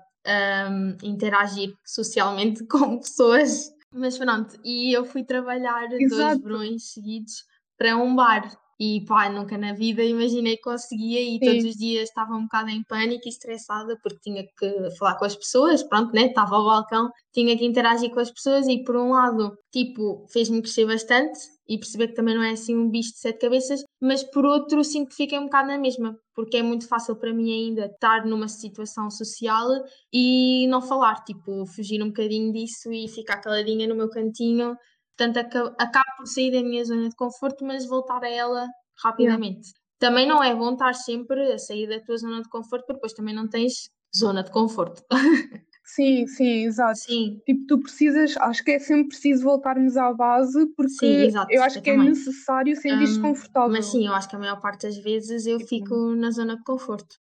um, 0.70 0.96
interagir 1.02 1.72
socialmente 1.84 2.66
com 2.68 2.98
pessoas, 2.98 3.70
mas 3.92 4.18
pronto, 4.18 4.56
e 4.64 4.92
eu 4.92 5.04
fui 5.04 5.24
trabalhar 5.24 5.88
dois 5.88 6.02
Exato. 6.02 6.42
verões 6.42 6.92
seguidos 6.92 7.44
para 7.78 7.96
um 7.96 8.14
bar. 8.14 8.50
E 8.86 9.00
pá, 9.06 9.30
nunca 9.30 9.56
na 9.56 9.72
vida 9.72 10.02
imaginei 10.04 10.56
que 10.56 10.62
conseguia 10.62 11.18
e 11.22 11.38
Sim. 11.38 11.40
todos 11.40 11.64
os 11.64 11.76
dias 11.76 12.08
estava 12.10 12.34
um 12.34 12.42
bocado 12.42 12.68
em 12.68 12.82
pânico 12.84 13.22
e 13.26 13.30
estressada 13.30 13.98
porque 14.02 14.18
tinha 14.20 14.44
que 14.58 14.90
falar 14.98 15.16
com 15.18 15.24
as 15.24 15.34
pessoas, 15.34 15.82
pronto, 15.82 16.12
né? 16.12 16.26
Estava 16.26 16.56
ao 16.56 16.64
balcão, 16.64 17.08
tinha 17.32 17.56
que 17.56 17.64
interagir 17.64 18.10
com 18.10 18.20
as 18.20 18.30
pessoas 18.30 18.68
e 18.68 18.84
por 18.84 18.96
um 18.96 19.12
lado, 19.12 19.56
tipo, 19.72 20.26
fez-me 20.30 20.60
crescer 20.60 20.86
bastante 20.86 21.38
e 21.66 21.78
perceber 21.78 22.08
que 22.08 22.14
também 22.14 22.34
não 22.34 22.42
é 22.42 22.50
assim 22.50 22.76
um 22.76 22.90
bicho 22.90 23.12
de 23.12 23.20
sete 23.20 23.38
cabeças, 23.38 23.82
mas 24.00 24.22
por 24.22 24.44
outro 24.44 24.84
sinto 24.84 25.08
que 25.08 25.16
fiquei 25.16 25.38
um 25.38 25.44
bocado 25.44 25.68
na 25.68 25.78
mesma, 25.78 26.14
porque 26.34 26.58
é 26.58 26.62
muito 26.62 26.86
fácil 26.86 27.16
para 27.16 27.32
mim 27.32 27.50
ainda 27.50 27.86
estar 27.86 28.26
numa 28.26 28.48
situação 28.48 29.10
social 29.10 29.66
e 30.12 30.66
não 30.68 30.82
falar, 30.82 31.24
tipo, 31.24 31.64
fugir 31.64 32.02
um 32.02 32.08
bocadinho 32.08 32.52
disso 32.52 32.92
e 32.92 33.08
ficar 33.08 33.40
caladinha 33.40 33.88
no 33.88 33.94
meu 33.96 34.10
cantinho. 34.10 34.76
Portanto, 35.16 35.36
aca- 35.38 35.74
acabo 35.78 36.16
por 36.18 36.26
sair 36.26 36.50
da 36.50 36.62
minha 36.62 36.84
zona 36.84 37.08
de 37.08 37.14
conforto, 37.16 37.64
mas 37.64 37.86
voltar 37.86 38.22
a 38.24 38.28
ela 38.28 38.66
rapidamente. 39.02 39.72
Também 39.98 40.26
não 40.26 40.42
é 40.42 40.54
bom 40.54 40.72
estar 40.72 40.92
sempre 40.94 41.52
a 41.52 41.58
sair 41.58 41.86
da 41.88 42.00
tua 42.00 42.16
zona 42.16 42.42
de 42.42 42.48
conforto, 42.48 42.82
porque 42.86 42.94
depois 42.94 43.12
também 43.12 43.34
não 43.34 43.48
tens 43.48 43.88
zona 44.16 44.42
de 44.42 44.50
conforto. 44.50 45.02
Sim, 45.86 46.26
sim, 46.26 46.64
exato. 46.64 46.98
Sim, 46.98 47.42
Tipo, 47.44 47.66
tu 47.68 47.78
precisas, 47.78 48.34
acho 48.38 48.64
que 48.64 48.70
é 48.70 48.78
sempre 48.78 49.08
preciso 49.08 49.42
voltarmos 49.44 49.98
à 49.98 50.10
base, 50.14 50.66
porque 50.74 50.88
Sim, 50.90 51.26
exato, 51.26 51.52
eu 51.52 51.62
acho 51.62 51.78
eu 51.78 51.82
que 51.82 51.90
é 51.90 51.92
também. 51.94 52.08
necessário 52.08 52.74
sentir-te 52.74 53.18
Hum, 53.18 53.22
confortável. 53.22 53.70
mas 53.70 53.84
sim, 53.86 54.06
eu 54.06 54.14
acho 54.14 54.26
que 54.28 54.34
a 54.34 54.38
maior 54.38 54.58
parte 54.62 54.86
das 54.86 54.96
vezes 54.96 55.44
eu 55.46 55.58
Tipo- 55.58 55.68
fico 55.68 56.14
na 56.16 56.30
zona 56.30 56.56
de 56.56 56.64
conforto. 56.64 57.16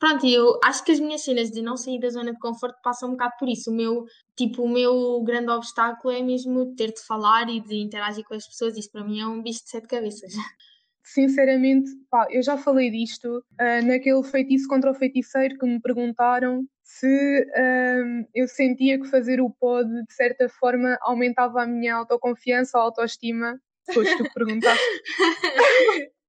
Pronto, 0.00 0.26
eu 0.26 0.58
acho 0.64 0.82
que 0.82 0.92
as 0.92 0.98
minhas 0.98 1.22
cenas 1.22 1.50
de 1.50 1.60
não 1.60 1.76
sair 1.76 2.00
da 2.00 2.08
zona 2.08 2.32
de 2.32 2.38
conforto 2.38 2.80
passam 2.82 3.10
um 3.10 3.12
bocado 3.12 3.34
por 3.38 3.46
isso. 3.46 3.70
O 3.70 3.74
meu, 3.74 4.06
tipo, 4.34 4.62
o 4.62 4.68
meu 4.68 5.22
grande 5.22 5.50
obstáculo 5.50 6.12
é 6.12 6.22
mesmo 6.22 6.74
ter 6.74 6.94
de 6.94 7.02
falar 7.02 7.50
e 7.50 7.60
de 7.60 7.76
interagir 7.76 8.24
com 8.24 8.32
as 8.32 8.46
pessoas. 8.46 8.78
Isso 8.78 8.90
para 8.90 9.04
mim 9.04 9.20
é 9.20 9.26
um 9.26 9.42
bicho 9.42 9.62
de 9.62 9.68
sete 9.68 9.86
cabeças. 9.86 10.32
Sinceramente, 11.04 11.90
pá, 12.10 12.26
eu 12.30 12.42
já 12.42 12.56
falei 12.56 12.90
disto 12.90 13.44
ah, 13.58 13.82
naquele 13.82 14.22
feitiço 14.22 14.66
contra 14.68 14.90
o 14.90 14.94
feiticeiro 14.94 15.58
que 15.58 15.66
me 15.66 15.80
perguntaram 15.80 16.64
se 16.82 17.46
eu 18.34 18.48
sentia 18.48 18.98
que 18.98 19.06
fazer 19.06 19.40
o 19.40 19.50
pod 19.50 19.86
de 19.88 20.14
certa 20.14 20.48
forma 20.48 20.96
aumentava 21.02 21.62
a 21.62 21.66
minha 21.66 21.96
autoconfiança 21.96 22.78
ou 22.78 22.84
autoestima. 22.84 23.60
Foste 23.92 24.16
tu 24.16 24.24
que 24.24 24.32
perguntaste. 24.34 24.82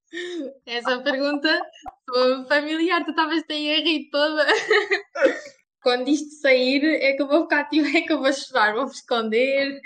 Essa 0.65 0.99
pergunta 1.01 1.61
foi 2.09 2.45
familiar, 2.45 3.03
tu 3.05 3.11
estavas 3.11 3.43
aí 3.49 3.73
a 3.73 3.77
rir 3.77 4.09
toda. 4.11 4.45
Quando 5.81 6.09
isto 6.09 6.29
sair, 6.41 6.83
é 6.83 7.13
que 7.13 7.21
eu 7.21 7.27
vou 7.27 7.43
ficar 7.43 7.65
tipo, 7.65 7.87
é 7.87 8.01
que 8.01 8.13
eu 8.13 8.19
vou 8.19 8.31
chorar, 8.31 8.73
vou 8.73 8.85
me 8.85 8.91
esconder. 8.91 9.81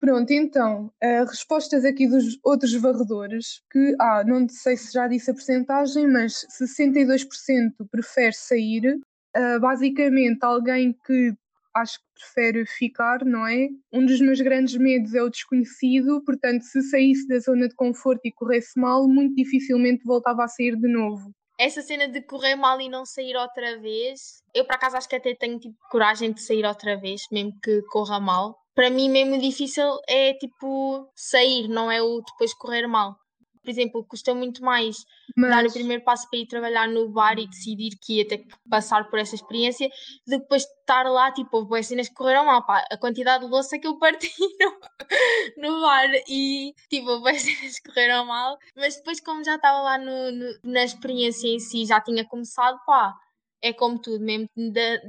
Pronto, 0.00 0.32
então, 0.32 0.92
ah, 1.00 1.24
respostas 1.24 1.84
aqui 1.84 2.08
dos 2.08 2.36
outros 2.42 2.74
varredores, 2.74 3.62
que, 3.70 3.94
ah, 4.00 4.24
não 4.24 4.48
sei 4.48 4.76
se 4.76 4.92
já 4.92 5.06
disse 5.06 5.30
a 5.30 5.34
percentagem, 5.34 6.08
mas 6.08 6.44
62% 6.50 7.86
prefere 7.88 8.32
sair. 8.32 9.00
Ah, 9.34 9.60
basicamente, 9.60 10.42
alguém 10.42 10.92
que 11.06 11.32
acho 11.74 11.98
que 11.98 12.04
prefere 12.14 12.66
ficar, 12.66 13.24
não 13.24 13.46
é? 13.46 13.68
Um 13.92 14.04
dos 14.04 14.20
meus 14.20 14.40
grandes 14.40 14.76
medos 14.76 15.14
é 15.14 15.22
o 15.22 15.30
desconhecido, 15.30 16.22
portanto, 16.24 16.62
se 16.62 16.82
saísse 16.82 17.26
da 17.28 17.38
zona 17.38 17.68
de 17.68 17.74
conforto 17.74 18.20
e 18.24 18.32
corresse 18.32 18.78
mal, 18.78 19.08
muito 19.08 19.34
dificilmente 19.34 20.04
voltava 20.04 20.44
a 20.44 20.48
sair 20.48 20.76
de 20.76 20.88
novo. 20.88 21.30
Essa 21.58 21.82
cena 21.82 22.08
de 22.08 22.20
correr 22.22 22.56
mal 22.56 22.80
e 22.80 22.88
não 22.88 23.04
sair 23.04 23.36
outra 23.36 23.78
vez, 23.78 24.42
eu 24.54 24.64
por 24.64 24.74
acaso 24.74 24.96
acho 24.96 25.08
que 25.08 25.16
até 25.16 25.34
tenho 25.34 25.58
tipo 25.58 25.76
coragem 25.90 26.32
de 26.32 26.42
sair 26.42 26.64
outra 26.64 26.96
vez, 26.96 27.22
mesmo 27.30 27.52
que 27.62 27.82
corra 27.82 28.18
mal. 28.18 28.56
Para 28.74 28.90
mim, 28.90 29.10
mesmo 29.10 29.38
difícil 29.38 29.84
é 30.08 30.32
tipo 30.34 31.06
sair, 31.14 31.68
não 31.68 31.90
é 31.90 32.00
o 32.00 32.22
depois 32.22 32.54
correr 32.54 32.86
mal. 32.86 33.14
Por 33.62 33.70
exemplo, 33.70 34.04
custa 34.04 34.34
muito 34.34 34.62
mais 34.64 35.04
dar 35.36 35.60
o 35.60 35.62
Mas, 35.64 35.72
primeiro 35.72 36.02
passo 36.04 36.28
para 36.28 36.38
ir 36.40 36.46
trabalhar 36.46 36.88
no 36.88 37.08
bar 37.10 37.38
e 37.38 37.46
decidir 37.46 37.96
que 38.00 38.18
ia 38.18 38.26
ter 38.28 38.38
que 38.38 38.54
passar 38.68 39.08
por 39.08 39.18
essa 39.18 39.34
experiência, 39.34 39.88
de 40.26 40.38
depois 40.38 40.62
de 40.64 40.68
estar 40.80 41.04
lá, 41.04 41.30
tipo, 41.32 41.56
houve 41.56 41.68
boas 41.68 41.86
cenas 41.86 42.08
que 42.08 42.14
correram 42.14 42.44
mal, 42.44 42.64
pá, 42.66 42.84
a 42.90 42.96
quantidade 42.98 43.44
de 43.44 43.50
louça 43.50 43.78
que 43.78 43.86
eu 43.86 43.98
parti 43.98 44.30
no, 44.60 45.72
no 45.74 45.80
bar 45.80 46.08
e, 46.28 46.74
tipo, 46.88 47.08
houve 47.08 47.22
boas 47.22 47.40
cenas 47.42 47.78
que 47.78 47.88
correram 47.88 48.24
mal, 48.26 48.58
mas 48.76 48.96
depois, 48.96 49.20
como 49.20 49.44
já 49.44 49.54
estava 49.56 49.80
lá 49.82 49.98
no, 49.98 50.32
no- 50.32 50.58
na 50.64 50.84
experiência 50.84 51.46
em 51.48 51.58
si, 51.60 51.84
já 51.86 52.00
tinha 52.00 52.24
começado, 52.24 52.78
pá, 52.84 53.14
é 53.62 53.72
como 53.72 54.00
tudo, 54.00 54.24
mesmo 54.24 54.46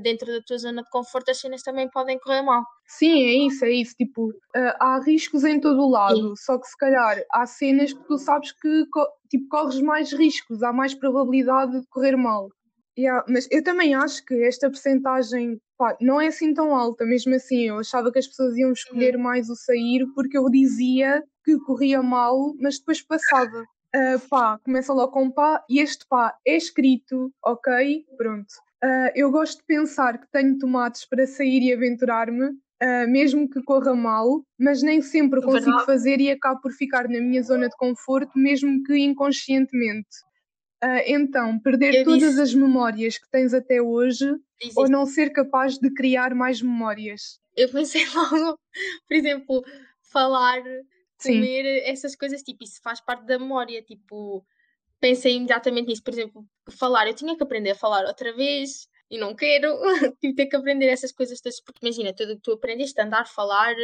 dentro 0.01 0.27
da 0.27 0.41
tua 0.45 0.57
zona 0.57 0.83
de 0.83 0.89
conforto, 0.89 1.31
as 1.31 1.39
cenas 1.39 1.63
também 1.63 1.89
podem 1.89 2.19
correr 2.19 2.41
mal. 2.43 2.63
sim, 2.87 3.23
é 3.23 3.47
isso, 3.47 3.65
é 3.65 3.71
isso. 3.71 3.95
Tipo, 3.95 4.31
ah, 4.55 4.77
há 4.79 4.99
riscos 5.03 5.43
em 5.43 5.59
todo 5.59 5.79
o 5.81 5.89
lado, 5.89 6.17
Sim. 6.17 6.35
só 6.37 6.57
que 6.59 6.67
se 6.67 6.77
calhar 6.77 7.23
há 7.31 7.45
cenas 7.45 7.93
que 7.93 8.03
tu 8.05 8.17
sabes 8.17 8.51
que 8.51 8.85
tipo, 9.29 9.47
corres 9.49 9.81
mais 9.81 10.11
riscos, 10.13 10.61
há 10.63 10.71
mais 10.73 10.93
probabilidade 10.93 11.79
de 11.81 11.87
correr 11.89 12.15
mal. 12.15 12.49
Yeah, 12.97 13.25
mas 13.27 13.47
eu 13.51 13.63
também 13.63 13.95
acho 13.95 14.23
que 14.23 14.35
esta 14.43 14.69
percentagem 14.69 15.59
pá, 15.77 15.97
não 15.99 16.21
é 16.21 16.27
assim 16.27 16.53
tão 16.53 16.75
alta, 16.75 17.03
mesmo 17.05 17.33
assim. 17.35 17.63
Eu 17.69 17.79
achava 17.79 18.11
que 18.11 18.19
as 18.19 18.27
pessoas 18.27 18.55
iam 18.55 18.71
escolher 18.71 19.17
mais 19.17 19.49
o 19.49 19.55
sair 19.55 20.05
porque 20.13 20.37
eu 20.37 20.47
dizia 20.49 21.23
que 21.43 21.57
corria 21.61 22.03
mal, 22.03 22.53
mas 22.59 22.77
depois 22.77 23.01
passava. 23.01 23.65
Ah, 23.95 24.19
pá, 24.29 24.59
começa 24.63 24.91
logo 24.91 25.11
com 25.11 25.29
pá, 25.29 25.63
e 25.69 25.79
este 25.79 26.05
pá 26.07 26.35
é 26.45 26.55
escrito, 26.57 27.31
ok? 27.43 28.05
Pronto. 28.17 28.53
Ah, 28.83 29.11
eu 29.15 29.31
gosto 29.31 29.59
de 29.59 29.65
pensar 29.65 30.17
que 30.17 30.27
tenho 30.31 30.57
tomates 30.57 31.05
para 31.05 31.27
sair 31.27 31.61
e 31.61 31.73
aventurar-me. 31.73 32.57
uh, 32.83 33.07
mesmo 33.07 33.49
que 33.49 33.61
corra 33.63 33.95
mal, 33.95 34.43
mas 34.59 34.81
nem 34.83 35.01
sempre 35.01 35.41
consigo 35.41 35.65
Verdade. 35.65 35.85
fazer 35.85 36.19
e 36.19 36.29
acabo 36.29 36.61
por 36.61 36.71
ficar 36.71 37.07
na 37.07 37.21
minha 37.21 37.41
zona 37.41 37.69
de 37.69 37.77
conforto, 37.77 38.37
mesmo 38.37 38.83
que 38.83 38.97
inconscientemente. 38.97 40.09
Uh, 40.83 40.99
então, 41.05 41.57
perder 41.59 41.95
eu 41.95 42.03
todas 42.03 42.31
disse... 42.31 42.41
as 42.41 42.53
memórias 42.53 43.17
que 43.17 43.29
tens 43.29 43.53
até 43.53 43.81
hoje 43.81 44.35
ou 44.75 44.89
não 44.89 45.05
ser 45.05 45.29
capaz 45.31 45.77
de 45.77 45.89
criar 45.93 46.35
mais 46.35 46.61
memórias? 46.61 47.39
Eu 47.55 47.69
pensei 47.69 48.03
logo, 48.13 48.59
por 49.07 49.15
exemplo, 49.15 49.63
falar, 50.11 50.61
comer, 51.23 51.63
Sim. 51.63 51.91
essas 51.91 52.15
coisas, 52.15 52.41
tipo, 52.43 52.63
isso 52.63 52.81
faz 52.81 53.01
parte 53.01 53.25
da 53.25 53.39
memória, 53.39 53.81
tipo, 53.81 54.45
pensei 54.99 55.35
imediatamente 55.35 55.87
nisso, 55.87 56.03
por 56.03 56.13
exemplo, 56.13 56.45
falar, 56.77 57.07
eu 57.07 57.13
tinha 57.13 57.35
que 57.35 57.43
aprender 57.43 57.71
a 57.71 57.75
falar 57.75 58.05
outra 58.05 58.33
vez, 58.33 58.87
e 59.13 59.17
não 59.17 59.35
quero 59.35 59.77
tipo, 60.19 60.35
ter 60.35 60.47
que 60.47 60.55
aprender 60.55 60.87
essas 60.87 61.11
coisas 61.11 61.39
todas, 61.39 61.61
porque 61.61 61.85
imagina, 61.85 62.13
tudo 62.15 62.35
que 62.35 62.41
tu 62.41 62.53
aprendeste, 62.53 62.99
andar, 62.99 63.25
falar, 63.27 63.75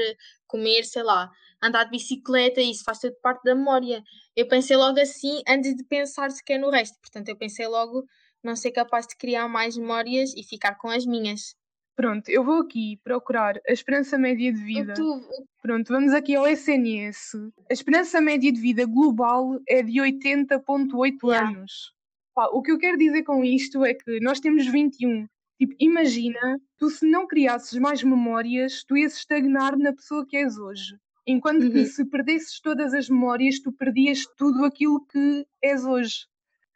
comer, 0.47 0.83
sei 0.83 1.03
lá, 1.03 1.29
andar 1.61 1.83
de 1.83 1.91
bicicleta, 1.91 2.61
isso 2.61 2.83
faz 2.83 2.99
tudo 2.99 3.15
parte 3.21 3.43
da 3.43 3.53
memória. 3.53 4.03
Eu 4.35 4.47
pensei 4.47 4.75
logo 4.75 4.99
assim 4.99 5.41
antes 5.47 5.75
de 5.75 5.83
pensar 5.83 6.31
sequer 6.31 6.57
no 6.57 6.69
resto, 6.69 6.97
portanto, 6.99 7.29
eu 7.29 7.37
pensei 7.37 7.67
logo 7.67 8.05
não 8.43 8.55
ser 8.55 8.71
capaz 8.71 9.05
de 9.05 9.15
criar 9.17 9.47
mais 9.47 9.77
memórias 9.77 10.33
e 10.35 10.43
ficar 10.43 10.75
com 10.75 10.89
as 10.89 11.05
minhas. 11.05 11.55
Pronto, 11.99 12.29
eu 12.29 12.45
vou 12.45 12.61
aqui 12.61 12.97
procurar 13.03 13.59
a 13.67 13.73
esperança 13.73 14.17
média 14.17 14.53
de 14.53 14.63
vida. 14.63 14.93
Pronto, 15.61 15.89
vamos 15.89 16.13
aqui 16.13 16.33
ao 16.33 16.47
SNS. 16.47 17.51
A 17.69 17.73
esperança 17.73 18.21
média 18.21 18.49
de 18.53 18.61
vida 18.61 18.85
global 18.85 19.59
é 19.67 19.83
de 19.83 19.99
80,8 19.99 21.17
yeah. 21.25 21.49
anos. 21.49 21.93
Pá, 22.33 22.47
o 22.53 22.61
que 22.61 22.71
eu 22.71 22.77
quero 22.77 22.97
dizer 22.97 23.23
com 23.23 23.43
isto 23.43 23.83
é 23.83 23.93
que 23.93 24.21
nós 24.21 24.39
temos 24.39 24.65
21. 24.65 25.27
Tipo, 25.59 25.75
imagina, 25.77 26.57
tu 26.77 26.89
se 26.89 27.05
não 27.05 27.27
criasses 27.27 27.77
mais 27.77 28.01
memórias, 28.01 28.81
tu 28.85 28.95
ias 28.95 29.17
estagnar 29.17 29.77
na 29.77 29.91
pessoa 29.91 30.25
que 30.25 30.37
és 30.37 30.57
hoje. 30.57 30.97
Enquanto 31.27 31.63
uhum. 31.63 31.71
que 31.71 31.85
se 31.85 32.05
perdesses 32.05 32.61
todas 32.61 32.93
as 32.93 33.09
memórias, 33.09 33.59
tu 33.59 33.73
perdias 33.73 34.25
tudo 34.37 34.63
aquilo 34.63 35.05
que 35.05 35.45
és 35.61 35.83
hoje. 35.83 36.28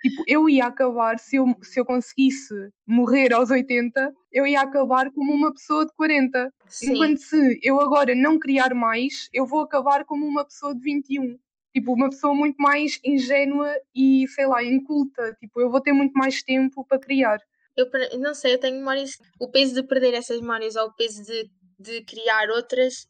Tipo, 0.03 0.21
eu 0.27 0.49
ia 0.49 0.65
acabar, 0.65 1.17
se 1.17 1.37
eu, 1.37 1.45
se 1.61 1.79
eu 1.79 1.85
conseguisse 1.85 2.53
morrer 2.85 3.33
aos 3.33 3.49
80, 3.49 4.13
eu 4.33 4.45
ia 4.45 4.59
acabar 4.59 5.09
como 5.11 5.31
uma 5.31 5.53
pessoa 5.53 5.85
de 5.85 5.93
40. 5.95 6.53
Sim. 6.67 6.91
Enquanto 6.91 7.19
se 7.19 7.59
eu 7.63 7.79
agora 7.79 8.13
não 8.13 8.37
criar 8.37 8.73
mais, 8.73 9.29
eu 9.31 9.45
vou 9.45 9.61
acabar 9.61 10.03
como 10.03 10.25
uma 10.25 10.43
pessoa 10.43 10.75
de 10.75 10.81
21 10.81 11.39
tipo, 11.73 11.93
uma 11.93 12.09
pessoa 12.09 12.35
muito 12.35 12.57
mais 12.57 12.99
ingênua 13.03 13.73
e, 13.95 14.27
sei 14.27 14.45
lá, 14.45 14.63
inculta. 14.63 15.35
Tipo, 15.39 15.59
eu 15.59 15.71
vou 15.71 15.81
ter 15.81 15.91
muito 15.91 16.13
mais 16.13 16.43
tempo 16.43 16.85
para 16.85 16.99
criar. 16.99 17.39
Eu 17.75 17.89
não 18.19 18.35
sei, 18.35 18.53
eu 18.53 18.59
tenho 18.59 18.77
memórias. 18.77 19.17
O 19.39 19.49
peso 19.49 19.73
de 19.73 19.81
perder 19.81 20.13
essas 20.13 20.39
memórias 20.39 20.75
ou 20.75 20.87
o 20.87 20.93
peso 20.93 21.23
de, 21.23 21.49
de 21.79 22.03
criar 22.03 22.49
outras 22.51 23.07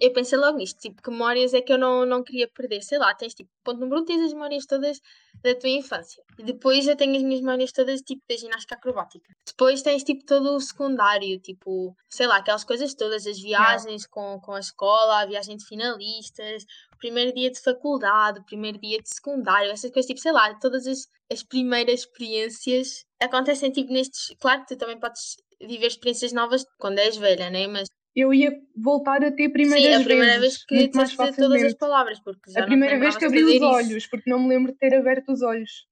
eu 0.00 0.12
pensei 0.12 0.38
logo 0.38 0.58
nisto, 0.58 0.78
tipo, 0.80 1.02
que 1.02 1.10
memórias 1.10 1.54
é 1.54 1.60
que 1.60 1.72
eu 1.72 1.78
não, 1.78 2.04
não 2.04 2.22
queria 2.22 2.48
perder? 2.48 2.82
Sei 2.82 2.98
lá, 2.98 3.14
tens 3.14 3.34
tipo, 3.34 3.50
ponto 3.62 3.80
número 3.80 4.02
um, 4.02 4.04
tens 4.04 4.22
as 4.22 4.32
memórias 4.32 4.66
todas 4.66 5.00
da 5.42 5.54
tua 5.54 5.68
infância. 5.68 6.22
Depois 6.38 6.86
eu 6.86 6.96
tenho 6.96 7.16
as 7.16 7.22
minhas 7.22 7.40
memórias 7.40 7.72
todas, 7.72 8.00
tipo, 8.00 8.22
da 8.28 8.36
ginástica 8.36 8.74
acrobática. 8.74 9.30
Depois 9.46 9.82
tens, 9.82 10.02
tipo, 10.04 10.24
todo 10.24 10.54
o 10.54 10.60
secundário, 10.60 11.38
tipo, 11.40 11.94
sei 12.08 12.26
lá, 12.26 12.38
aquelas 12.38 12.64
coisas 12.64 12.94
todas, 12.94 13.26
as 13.26 13.40
viagens 13.40 14.06
com, 14.06 14.40
com 14.40 14.52
a 14.52 14.60
escola, 14.60 15.20
a 15.20 15.26
viagem 15.26 15.56
de 15.56 15.64
finalistas, 15.64 16.64
o 16.94 16.98
primeiro 16.98 17.34
dia 17.34 17.50
de 17.50 17.60
faculdade, 17.60 18.40
o 18.40 18.44
primeiro 18.44 18.78
dia 18.78 18.98
de 18.98 19.08
secundário, 19.08 19.70
essas 19.70 19.90
coisas, 19.90 20.06
tipo, 20.08 20.20
sei 20.20 20.32
lá, 20.32 20.54
todas 20.54 20.86
as, 20.86 21.08
as 21.30 21.42
primeiras 21.42 22.00
experiências 22.00 23.04
acontecem, 23.20 23.70
tipo, 23.70 23.92
nestes. 23.92 24.34
Claro 24.38 24.62
que 24.62 24.74
tu 24.74 24.78
também 24.78 24.98
podes 24.98 25.36
viver 25.60 25.86
experiências 25.86 26.32
novas 26.32 26.64
quando 26.78 26.98
és 26.98 27.16
velha, 27.16 27.50
né? 27.50 27.66
Mas 27.66 27.88
eu 28.14 28.32
ia 28.32 28.60
voltar 28.76 29.24
a 29.24 29.32
ter 29.32 29.48
primeiras 29.48 29.82
vezes. 29.82 29.96
Sim, 29.96 30.02
a 30.02 30.06
primeira 30.06 30.40
vezes, 30.40 30.64
vez 30.64 30.64
que 30.64 30.88
disseste 30.88 31.36
todas 31.36 31.62
as 31.62 31.74
palavras. 31.74 32.20
Porque 32.20 32.50
já 32.50 32.62
a 32.62 32.66
primeira 32.66 32.98
vez 32.98 33.16
que 33.16 33.24
abri 33.24 33.42
os 33.42 33.60
olhos, 33.60 34.06
porque 34.06 34.30
não 34.30 34.40
me 34.40 34.48
lembro 34.48 34.72
de 34.72 34.78
ter 34.78 34.94
aberto 34.94 35.32
os 35.32 35.42
olhos. 35.42 35.86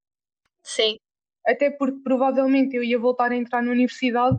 Sim. 0.62 0.98
Até 1.44 1.70
porque 1.70 1.98
provavelmente 2.04 2.76
eu 2.76 2.84
ia 2.84 2.98
voltar 2.98 3.32
a 3.32 3.36
entrar 3.36 3.62
na 3.62 3.72
universidade, 3.72 4.38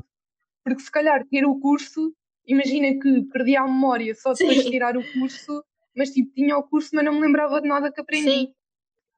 porque 0.64 0.82
se 0.82 0.90
calhar 0.90 1.26
ter 1.28 1.46
o 1.46 1.60
curso, 1.60 2.16
imagina 2.48 2.98
que 2.98 3.24
perdi 3.24 3.58
a 3.58 3.66
memória 3.66 4.16
só 4.16 4.34
depois 4.34 4.58
Sim. 4.58 4.64
de 4.64 4.72
tirar 4.72 4.96
o 4.96 5.04
curso, 5.12 5.64
mas 5.96 6.12
tipo, 6.12 6.34
tinha 6.34 6.58
o 6.58 6.64
curso, 6.64 6.92
mas 6.94 7.04
não 7.04 7.14
me 7.14 7.20
lembrava 7.20 7.62
de 7.62 7.68
nada 7.68 7.92
que 7.92 8.00
aprendi. 8.00 8.30
Sim. 8.30 8.54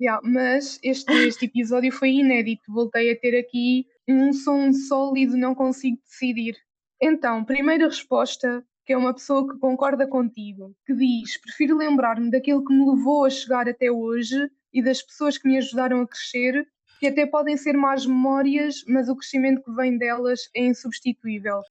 Yeah, 0.02 0.20
mas 0.28 0.78
este, 0.84 1.14
este 1.26 1.46
episódio 1.46 1.92
foi 1.92 2.10
inédito. 2.10 2.74
Voltei 2.74 3.12
a 3.12 3.18
ter 3.18 3.40
aqui 3.40 3.88
um 4.08 4.34
som 4.34 4.74
sólido, 4.74 5.38
não 5.38 5.56
consigo 5.56 5.98
decidir. 6.04 6.58
Então, 7.08 7.46
primeira 7.46 7.86
resposta, 7.86 8.66
que 8.84 8.92
é 8.92 8.98
uma 8.98 9.14
pessoa 9.14 9.48
que 9.48 9.60
concorda 9.60 10.08
contigo, 10.08 10.76
que 10.88 10.94
diz: 10.96 11.40
prefiro 11.40 11.78
lembrar-me 11.78 12.32
daquilo 12.32 12.66
que 12.66 12.74
me 12.74 12.84
levou 12.84 13.26
a 13.26 13.30
chegar 13.30 13.70
até 13.70 13.92
hoje 13.92 14.50
e 14.74 14.82
das 14.82 15.04
pessoas 15.04 15.38
que 15.38 15.48
me 15.48 15.56
ajudaram 15.60 16.02
a 16.02 16.08
crescer, 16.08 16.68
que 17.00 17.06
até 17.06 17.28
podem 17.28 17.56
ser 17.58 17.74
más 17.78 18.08
memórias, 18.08 18.84
mas 18.88 19.08
o 19.08 19.16
crescimento 19.16 19.62
que 19.64 19.72
vem 19.76 20.00
delas 20.00 20.50
é 20.56 20.66
insubstituível. 20.66 21.62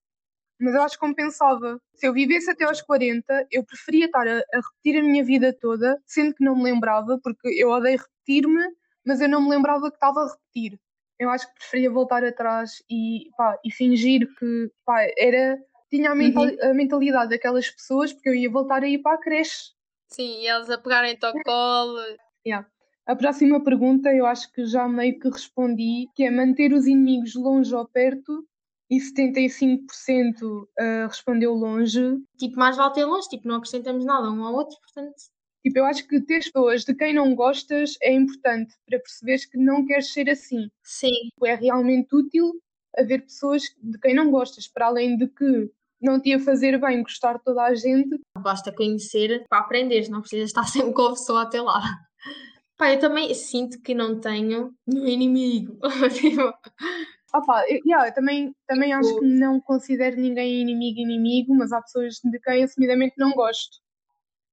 Mas 0.60 0.72
eu 0.72 0.82
acho 0.82 0.94
que 0.94 1.04
compensava. 1.04 1.80
Se 1.96 2.06
eu 2.06 2.12
vivesse 2.12 2.48
até 2.52 2.64
aos 2.64 2.80
40, 2.80 3.48
eu 3.50 3.64
preferia 3.64 4.06
estar 4.06 4.28
a, 4.28 4.38
a 4.38 4.60
repetir 4.60 5.00
a 5.00 5.02
minha 5.02 5.24
vida 5.24 5.52
toda, 5.52 6.00
sendo 6.06 6.32
que 6.32 6.44
não 6.44 6.54
me 6.54 6.62
lembrava, 6.62 7.18
porque 7.20 7.48
eu 7.60 7.70
odeio 7.70 7.98
repetir-me, 7.98 8.62
mas 9.04 9.20
eu 9.20 9.28
não 9.28 9.42
me 9.42 9.50
lembrava 9.50 9.90
que 9.90 9.96
estava 9.96 10.20
a 10.20 10.28
repetir 10.28 10.78
eu 11.18 11.30
acho 11.30 11.46
que 11.48 11.54
preferia 11.54 11.90
voltar 11.90 12.24
atrás 12.24 12.82
e, 12.90 13.30
pá, 13.36 13.58
e 13.64 13.70
fingir 13.70 14.28
que 14.36 14.70
pá, 14.84 15.06
era, 15.16 15.58
tinha 15.90 16.10
a, 16.10 16.14
mental, 16.14 16.44
uhum. 16.44 16.70
a, 16.70 16.74
mentalidade 16.74 17.30
daquelas 17.30 17.70
pessoas 17.70 18.12
porque 18.12 18.28
eu 18.28 18.34
ia 18.34 18.50
voltar 18.50 18.82
a 18.82 18.88
ir 18.88 18.98
para 18.98 19.14
a 19.14 19.20
creche. 19.20 19.72
Sim, 20.08 20.40
e 20.42 20.48
eles 20.48 20.70
a 20.70 20.78
pegarem-te 20.78 21.24
ao 21.24 21.32
colo. 21.42 21.98
Yeah. 22.46 22.68
A 23.06 23.14
próxima 23.16 23.62
pergunta 23.62 24.12
eu 24.12 24.26
acho 24.26 24.50
que 24.52 24.64
já 24.64 24.88
meio 24.88 25.18
que 25.18 25.28
respondi, 25.28 26.08
que 26.14 26.24
é 26.24 26.30
manter 26.30 26.72
os 26.72 26.86
inimigos 26.86 27.34
longe 27.34 27.74
ou 27.74 27.86
perto 27.86 28.46
e 28.90 28.98
75% 28.98 30.42
uh, 30.42 30.68
eh, 30.78 31.06
respondeu 31.06 31.52
longe. 31.54 32.18
Tipo, 32.38 32.58
mais 32.58 32.76
vale 32.76 32.94
ter 32.94 33.04
longe, 33.04 33.28
tipo, 33.28 33.48
não 33.48 33.56
acrescentamos 33.56 34.04
nada 34.04 34.30
um 34.30 34.44
ao 34.44 34.54
outro, 34.54 34.76
portanto 34.80 35.33
Tipo, 35.64 35.78
eu 35.78 35.86
acho 35.86 36.06
que 36.06 36.20
ter 36.20 36.40
pessoas 36.40 36.84
de 36.84 36.94
quem 36.94 37.14
não 37.14 37.34
gostas 37.34 37.96
é 38.02 38.12
importante 38.12 38.74
para 38.86 38.98
perceberes 38.98 39.46
que 39.46 39.56
não 39.56 39.86
queres 39.86 40.12
ser 40.12 40.28
assim. 40.28 40.68
Sim. 40.82 41.30
É 41.42 41.54
realmente 41.54 42.14
útil 42.14 42.52
haver 42.98 43.22
pessoas 43.22 43.62
de 43.82 43.98
quem 43.98 44.14
não 44.14 44.30
gostas, 44.30 44.68
para 44.68 44.86
além 44.86 45.16
de 45.16 45.26
que 45.26 45.70
não 46.02 46.20
te 46.20 46.28
ia 46.28 46.38
fazer 46.38 46.78
bem 46.78 47.02
gostar 47.02 47.38
toda 47.38 47.62
a 47.62 47.74
gente. 47.74 48.20
Basta 48.38 48.70
conhecer 48.70 49.46
para 49.48 49.60
aprender, 49.60 50.06
não 50.10 50.20
precisas 50.20 50.50
estar 50.50 50.64
sempre 50.68 50.92
com 50.92 51.02
a 51.02 51.10
pessoa 51.10 51.42
até 51.42 51.62
lá. 51.62 51.82
Pá, 52.76 52.92
eu 52.92 52.98
também 52.98 53.32
sinto 53.32 53.80
que 53.80 53.94
não 53.94 54.20
tenho 54.20 54.74
nenhum 54.86 55.06
inimigo. 55.06 55.78
Pá, 57.46 57.64
eu, 57.68 57.80
yeah, 57.86 58.08
eu 58.08 58.14
também, 58.14 58.54
também 58.66 58.90
tipo... 58.90 59.00
acho 59.00 59.18
que 59.18 59.26
não 59.26 59.60
considero 59.60 60.20
ninguém 60.20 60.60
inimigo 60.60 61.00
inimigo, 61.00 61.54
mas 61.54 61.72
há 61.72 61.80
pessoas 61.80 62.20
de 62.22 62.38
quem 62.38 62.62
assumidamente 62.62 63.14
não 63.16 63.32
gosto. 63.32 63.83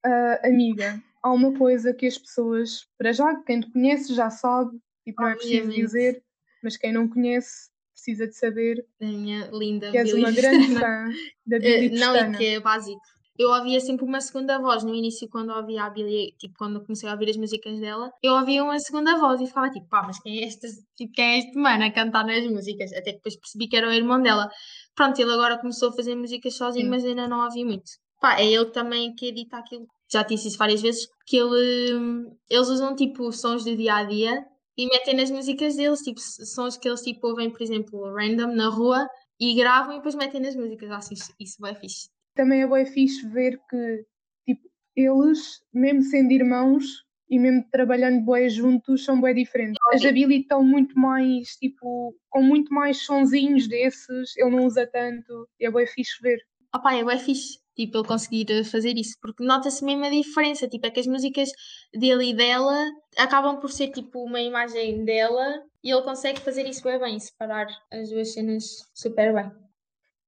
Uh, 0.05 0.47
amiga, 0.47 1.01
há 1.21 1.31
uma 1.31 1.53
coisa 1.53 1.93
que 1.93 2.07
as 2.07 2.17
pessoas, 2.17 2.87
para 2.97 3.11
já, 3.11 3.35
quem 3.43 3.61
te 3.61 3.71
conhece 3.71 4.13
já 4.13 4.29
sabe, 4.29 4.77
tipo, 5.03 5.21
não 5.21 5.29
é 5.29 5.35
preciso 5.35 5.69
dizer, 5.69 6.23
mas 6.63 6.77
quem 6.77 6.91
não 6.91 7.07
conhece 7.07 7.69
precisa 7.93 8.27
de 8.27 8.35
saber. 8.35 8.85
A 8.99 9.05
minha 9.05 9.49
linda 9.51 9.91
Que 9.91 9.99
és 9.99 10.13
uma 10.13 10.31
grande 10.31 10.73
fã 10.73 11.09
da 11.45 11.59
Billy 11.59 11.95
uh, 11.95 11.99
Não, 11.99 12.15
e 12.15 12.37
que 12.37 12.45
é 12.45 12.59
básico. 12.59 13.01
Eu 13.37 13.49
ouvia 13.49 13.79
sempre 13.79 14.05
uma 14.05 14.21
segunda 14.21 14.59
voz 14.59 14.83
no 14.83 14.93
início, 14.93 15.27
quando 15.29 15.51
ouvia 15.51 15.83
a 15.85 15.89
Billy, 15.89 16.35
tipo, 16.37 16.53
quando 16.57 16.81
comecei 16.81 17.09
a 17.09 17.13
ouvir 17.13 17.29
as 17.29 17.37
músicas 17.37 17.79
dela, 17.79 18.11
eu 18.21 18.33
ouvia 18.33 18.63
uma 18.63 18.77
segunda 18.77 19.17
voz 19.17 19.41
e 19.41 19.47
ficava 19.47 19.69
tipo, 19.71 19.87
pá, 19.87 20.03
mas 20.03 20.19
quem 20.19 20.43
é 20.43 20.47
este, 20.47 20.67
tipo, 20.95 21.13
quem 21.13 21.25
é 21.25 21.39
este 21.39 21.57
mano 21.57 21.83
a 21.83 21.91
cantar 21.91 22.25
nas 22.25 22.45
músicas? 22.45 22.91
Até 22.91 23.11
que 23.11 23.17
depois 23.17 23.35
percebi 23.37 23.67
que 23.67 23.77
era 23.77 23.87
o 23.87 23.93
irmão 23.93 24.21
dela. 24.21 24.49
Pronto, 24.95 25.19
ele 25.19 25.31
agora 25.31 25.57
começou 25.57 25.89
a 25.89 25.93
fazer 25.93 26.13
músicas 26.13 26.55
sozinho, 26.55 26.85
Sim. 26.85 26.89
mas 26.89 27.05
ainda 27.05 27.27
não 27.27 27.43
ouvi 27.43 27.63
muito. 27.63 27.91
Pá, 28.21 28.39
é 28.39 28.45
ele 28.45 28.67
também 28.67 29.15
que 29.15 29.29
edita 29.29 29.57
aquilo. 29.57 29.87
Já 30.09 30.21
disse 30.21 30.47
isso 30.47 30.57
várias 30.57 30.81
vezes, 30.81 31.07
que 31.25 31.37
ele, 31.37 32.29
eles 32.47 32.67
usam 32.69 32.95
tipo 32.95 33.31
sons 33.31 33.65
do 33.65 33.75
dia 33.75 33.95
a 33.95 34.03
dia 34.03 34.45
e 34.77 34.85
metem 34.85 35.15
nas 35.15 35.31
músicas 35.31 35.75
deles, 35.75 36.01
tipo 36.01 36.19
sons 36.19 36.77
que 36.77 36.87
eles 36.87 37.01
tipo 37.01 37.27
ouvem, 37.27 37.49
por 37.49 37.61
exemplo, 37.63 38.13
random 38.13 38.53
na 38.53 38.69
rua 38.69 39.09
e 39.39 39.55
gravam 39.55 39.93
e 39.93 39.97
depois 39.97 40.13
metem 40.13 40.39
nas 40.39 40.55
músicas. 40.55 40.91
Acho 40.91 41.13
isso, 41.13 41.33
isso 41.39 41.57
bem 41.59 41.73
fixe. 41.73 42.09
Também 42.35 42.61
é 42.61 42.67
bem 42.67 42.85
fixe 42.85 43.27
ver 43.27 43.59
que 43.67 44.05
tipo, 44.47 44.69
eles, 44.95 45.59
mesmo 45.73 46.03
sendo 46.03 46.31
irmãos 46.31 46.85
e 47.27 47.39
mesmo 47.39 47.65
trabalhando 47.71 48.23
bem 48.23 48.47
juntos, 48.49 49.03
são 49.03 49.19
bem 49.19 49.33
diferentes. 49.33 49.79
As 49.93 50.01
Billy 50.03 50.41
estão 50.41 50.63
muito 50.63 50.99
mais, 50.99 51.55
tipo, 51.55 52.13
com 52.29 52.43
muito 52.43 52.71
mais 52.71 53.03
sonzinhos 53.03 53.67
desses, 53.67 54.37
ele 54.37 54.51
não 54.51 54.67
usa 54.67 54.85
tanto, 54.85 55.47
e 55.59 55.65
é 55.65 55.71
bem 55.71 55.87
fixe 55.87 56.21
ver. 56.21 56.37
Opá, 56.75 56.93
é 56.93 57.03
bem 57.03 57.17
fixe 57.17 57.60
tipo, 57.75 57.97
ele 57.97 58.07
conseguir 58.07 58.45
eh, 58.51 58.63
fazer 58.63 58.97
isso, 58.97 59.17
porque 59.21 59.43
nota-se 59.43 59.83
mesmo 59.83 60.05
a 60.05 60.09
diferença, 60.09 60.67
tipo, 60.67 60.85
é 60.85 60.91
que 60.91 60.99
as 60.99 61.07
músicas 61.07 61.49
dele 61.93 62.31
e 62.31 62.33
dela 62.35 62.91
acabam 63.17 63.59
por 63.59 63.71
ser, 63.71 63.89
tipo, 63.89 64.23
uma 64.23 64.39
imagem 64.41 65.03
dela 65.05 65.63
e 65.83 65.91
ele 65.91 66.01
consegue 66.03 66.39
fazer 66.39 66.67
isso 66.67 66.83
bem 66.83 66.99
bem, 66.99 67.19
separar 67.19 67.67
as 67.91 68.09
duas 68.09 68.33
cenas 68.33 68.63
super 68.93 69.33
bem. 69.33 69.51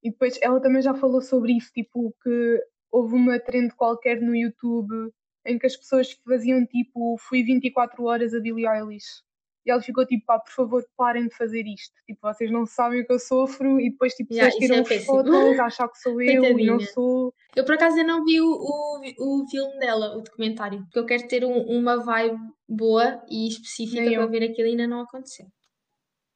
E 0.04 0.12
depois 0.12 0.38
ela 0.42 0.62
também 0.62 0.82
já 0.82 0.94
falou 0.94 1.22
sobre 1.22 1.54
isso, 1.54 1.72
tipo, 1.74 2.14
que 2.22 2.60
houve 2.92 3.16
uma 3.16 3.40
trend 3.40 3.74
qualquer 3.76 4.22
no 4.22 4.36
YouTube 4.36 5.12
em 5.46 5.58
que 5.58 5.66
as 5.66 5.76
pessoas 5.76 6.12
faziam 6.26 6.66
tipo, 6.66 7.18
fui 7.20 7.44
24 7.44 8.04
horas 8.04 8.34
a 8.34 8.40
Billie 8.40 8.68
Eilish. 8.68 9.22
E 9.66 9.72
ela 9.72 9.82
ficou 9.82 10.06
tipo, 10.06 10.26
pá, 10.26 10.38
por 10.40 10.52
favor, 10.52 10.84
parem 10.98 11.28
de 11.28 11.36
fazer 11.36 11.66
isto. 11.66 11.94
Tipo, 12.06 12.20
vocês 12.22 12.52
não 12.52 12.66
sabem 12.66 13.02
o 13.02 13.06
que 13.06 13.14
eu 13.14 13.20
sofro 13.20 13.80
e 13.80 13.90
depois 13.92 14.14
tipo, 14.14 14.34
Yeah, 14.34 14.52
vocês 14.52 14.64
é 14.64 14.74
tiram 14.74 14.84
péssimo. 14.84 15.06
fotos, 15.24 15.60
a 15.60 15.66
achar 15.66 15.88
que 15.88 15.98
sou 16.00 16.22
eu 16.22 16.60
e 16.60 16.66
não 16.66 16.80
sou. 16.82 17.34
Eu 17.56 17.64
por 17.64 17.76
acaso 17.76 17.96
ainda 17.98 18.12
não 18.14 18.26
vi 18.26 18.42
o, 18.42 18.46
o, 18.48 19.02
o 19.42 19.48
filme 19.50 19.80
dela, 19.80 20.18
o 20.18 20.22
documentário, 20.22 20.82
porque 20.84 21.00
eu 21.00 21.06
quero 21.06 21.28
ter 21.28 21.46
um- 21.46 21.62
uma 21.78 21.98
vibe 22.04 22.38
boa 22.68 23.24
e 23.30 23.48
específica 23.48 24.02
Nem 24.02 24.14
para 24.16 24.24
eu. 24.24 24.30
ver 24.30 24.44
aquilo 24.44 24.68
e 24.68 24.72
ainda 24.72 24.86
não 24.88 25.00
aconteceu. 25.02 25.46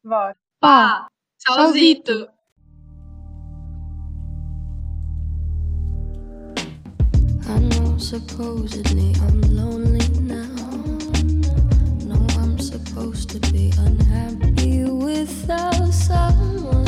Vá. 0.04 0.34
Pá, 0.62 1.08
Tchauzito! 1.40 2.30
I 7.50 7.60
know 7.60 7.98
supposedly 7.98 9.12
I'm 9.22 9.42
lonely 9.56 10.08
now. 10.22 10.57
supposed 12.98 13.30
to 13.30 13.52
be 13.52 13.72
unhappy 13.78 14.84
without 14.86 15.94
someone 15.94 16.87